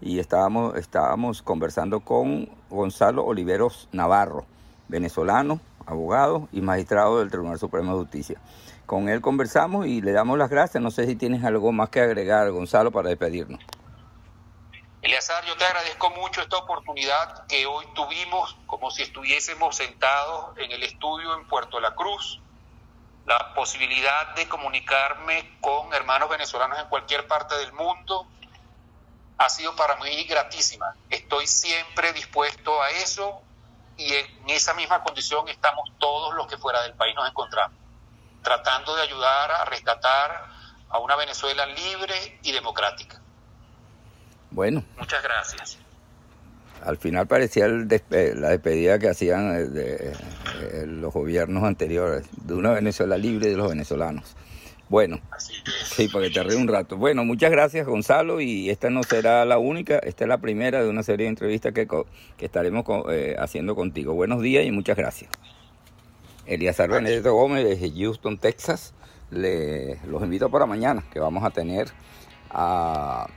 y 0.00 0.20
estábamos, 0.20 0.76
estábamos 0.76 1.42
conversando 1.42 2.00
con 2.00 2.48
Gonzalo 2.70 3.26
Oliveros 3.26 3.90
Navarro, 3.92 4.46
venezolano, 4.88 5.60
abogado 5.84 6.48
y 6.50 6.62
magistrado 6.62 7.18
del 7.18 7.30
Tribunal 7.30 7.58
Supremo 7.58 7.92
de 7.92 7.98
Justicia. 8.04 8.40
Con 8.86 9.10
él 9.10 9.20
conversamos 9.20 9.86
y 9.86 10.00
le 10.00 10.12
damos 10.12 10.38
las 10.38 10.48
gracias. 10.48 10.82
No 10.82 10.90
sé 10.90 11.04
si 11.04 11.14
tienes 11.14 11.44
algo 11.44 11.72
más 11.72 11.90
que 11.90 12.00
agregar, 12.00 12.50
Gonzalo, 12.50 12.90
para 12.90 13.10
despedirnos. 13.10 13.60
Yo 15.46 15.58
te 15.58 15.64
agradezco 15.66 16.08
mucho 16.08 16.40
esta 16.40 16.56
oportunidad 16.56 17.46
que 17.48 17.66
hoy 17.66 17.84
tuvimos, 17.94 18.56
como 18.66 18.90
si 18.90 19.02
estuviésemos 19.02 19.76
sentados 19.76 20.56
en 20.56 20.72
el 20.72 20.82
estudio 20.82 21.34
en 21.34 21.46
Puerto 21.46 21.80
La 21.80 21.94
Cruz, 21.94 22.40
la 23.26 23.52
posibilidad 23.52 24.34
de 24.36 24.48
comunicarme 24.48 25.58
con 25.60 25.92
hermanos 25.92 26.30
venezolanos 26.30 26.78
en 26.78 26.86
cualquier 26.86 27.26
parte 27.26 27.58
del 27.58 27.74
mundo 27.74 28.26
ha 29.36 29.50
sido 29.50 29.76
para 29.76 29.96
mí 29.96 30.24
gratísima. 30.24 30.94
Estoy 31.10 31.46
siempre 31.46 32.14
dispuesto 32.14 32.80
a 32.80 32.88
eso 32.88 33.42
y 33.98 34.10
en 34.14 34.48
esa 34.48 34.72
misma 34.72 35.02
condición 35.02 35.46
estamos 35.50 35.90
todos 35.98 36.34
los 36.36 36.46
que 36.46 36.56
fuera 36.56 36.80
del 36.84 36.94
país 36.94 37.14
nos 37.14 37.28
encontramos, 37.28 37.76
tratando 38.42 38.96
de 38.96 39.02
ayudar 39.02 39.52
a 39.52 39.66
rescatar 39.66 40.46
a 40.88 40.98
una 41.00 41.16
Venezuela 41.16 41.66
libre 41.66 42.40
y 42.42 42.52
democrática. 42.52 43.20
Bueno. 44.50 44.84
Muchas 44.98 45.22
gracias. 45.22 45.78
Al 46.84 46.96
final 46.96 47.26
parecía 47.26 47.66
la 47.68 48.50
despedida 48.50 48.98
que 48.98 49.08
hacían 49.08 49.74
de, 49.74 49.96
de 49.96 50.86
los 50.86 51.12
gobiernos 51.12 51.64
anteriores, 51.64 52.26
de 52.32 52.54
una 52.54 52.70
Venezuela 52.70 53.18
libre 53.18 53.48
de 53.48 53.56
los 53.56 53.68
venezolanos. 53.68 54.36
Bueno, 54.88 55.20
sí, 55.84 56.08
para 56.08 56.26
que 56.26 56.30
te 56.30 56.42
ríe 56.42 56.56
un 56.56 56.66
rato. 56.66 56.96
Bueno, 56.96 57.22
muchas 57.22 57.50
gracias 57.50 57.86
Gonzalo 57.86 58.40
y 58.40 58.70
esta 58.70 58.88
no 58.88 59.02
será 59.02 59.44
la 59.44 59.58
única, 59.58 59.98
esta 59.98 60.24
es 60.24 60.28
la 60.28 60.38
primera 60.38 60.82
de 60.82 60.88
una 60.88 61.02
serie 61.02 61.24
de 61.24 61.30
entrevistas 61.30 61.74
que, 61.74 61.86
que 61.86 62.46
estaremos 62.46 62.84
eh, 63.10 63.36
haciendo 63.38 63.74
contigo. 63.74 64.14
Buenos 64.14 64.40
días 64.40 64.64
y 64.64 64.70
muchas 64.70 64.96
gracias. 64.96 65.30
Elías 66.46 66.78
Benedetto 66.78 67.34
Gómez 67.34 67.64
desde 67.64 67.90
Houston, 67.90 68.38
Texas. 68.38 68.94
Le, 69.30 69.98
los 70.06 70.22
invito 70.22 70.48
para 70.48 70.64
mañana 70.64 71.04
que 71.12 71.20
vamos 71.20 71.44
a 71.44 71.50
tener 71.50 71.88
a, 72.48 73.28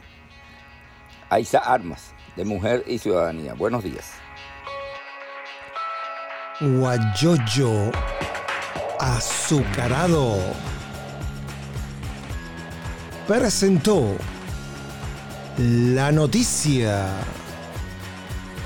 a 1.32 1.40
Isa 1.40 1.60
Armas 1.60 2.14
de 2.36 2.44
Mujer 2.44 2.84
y 2.86 3.00
Ciudadanía. 3.00 3.54
Buenos 3.54 3.84
días. 3.84 4.12
Guayoyo 6.60 7.90
azucarado 9.00 10.38
presentó 13.28 14.16
la 15.58 16.12
noticia 16.12 17.08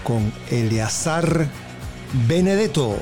con 0.04 0.34
Eleazar 0.50 1.48
Benedetto. 2.28 2.98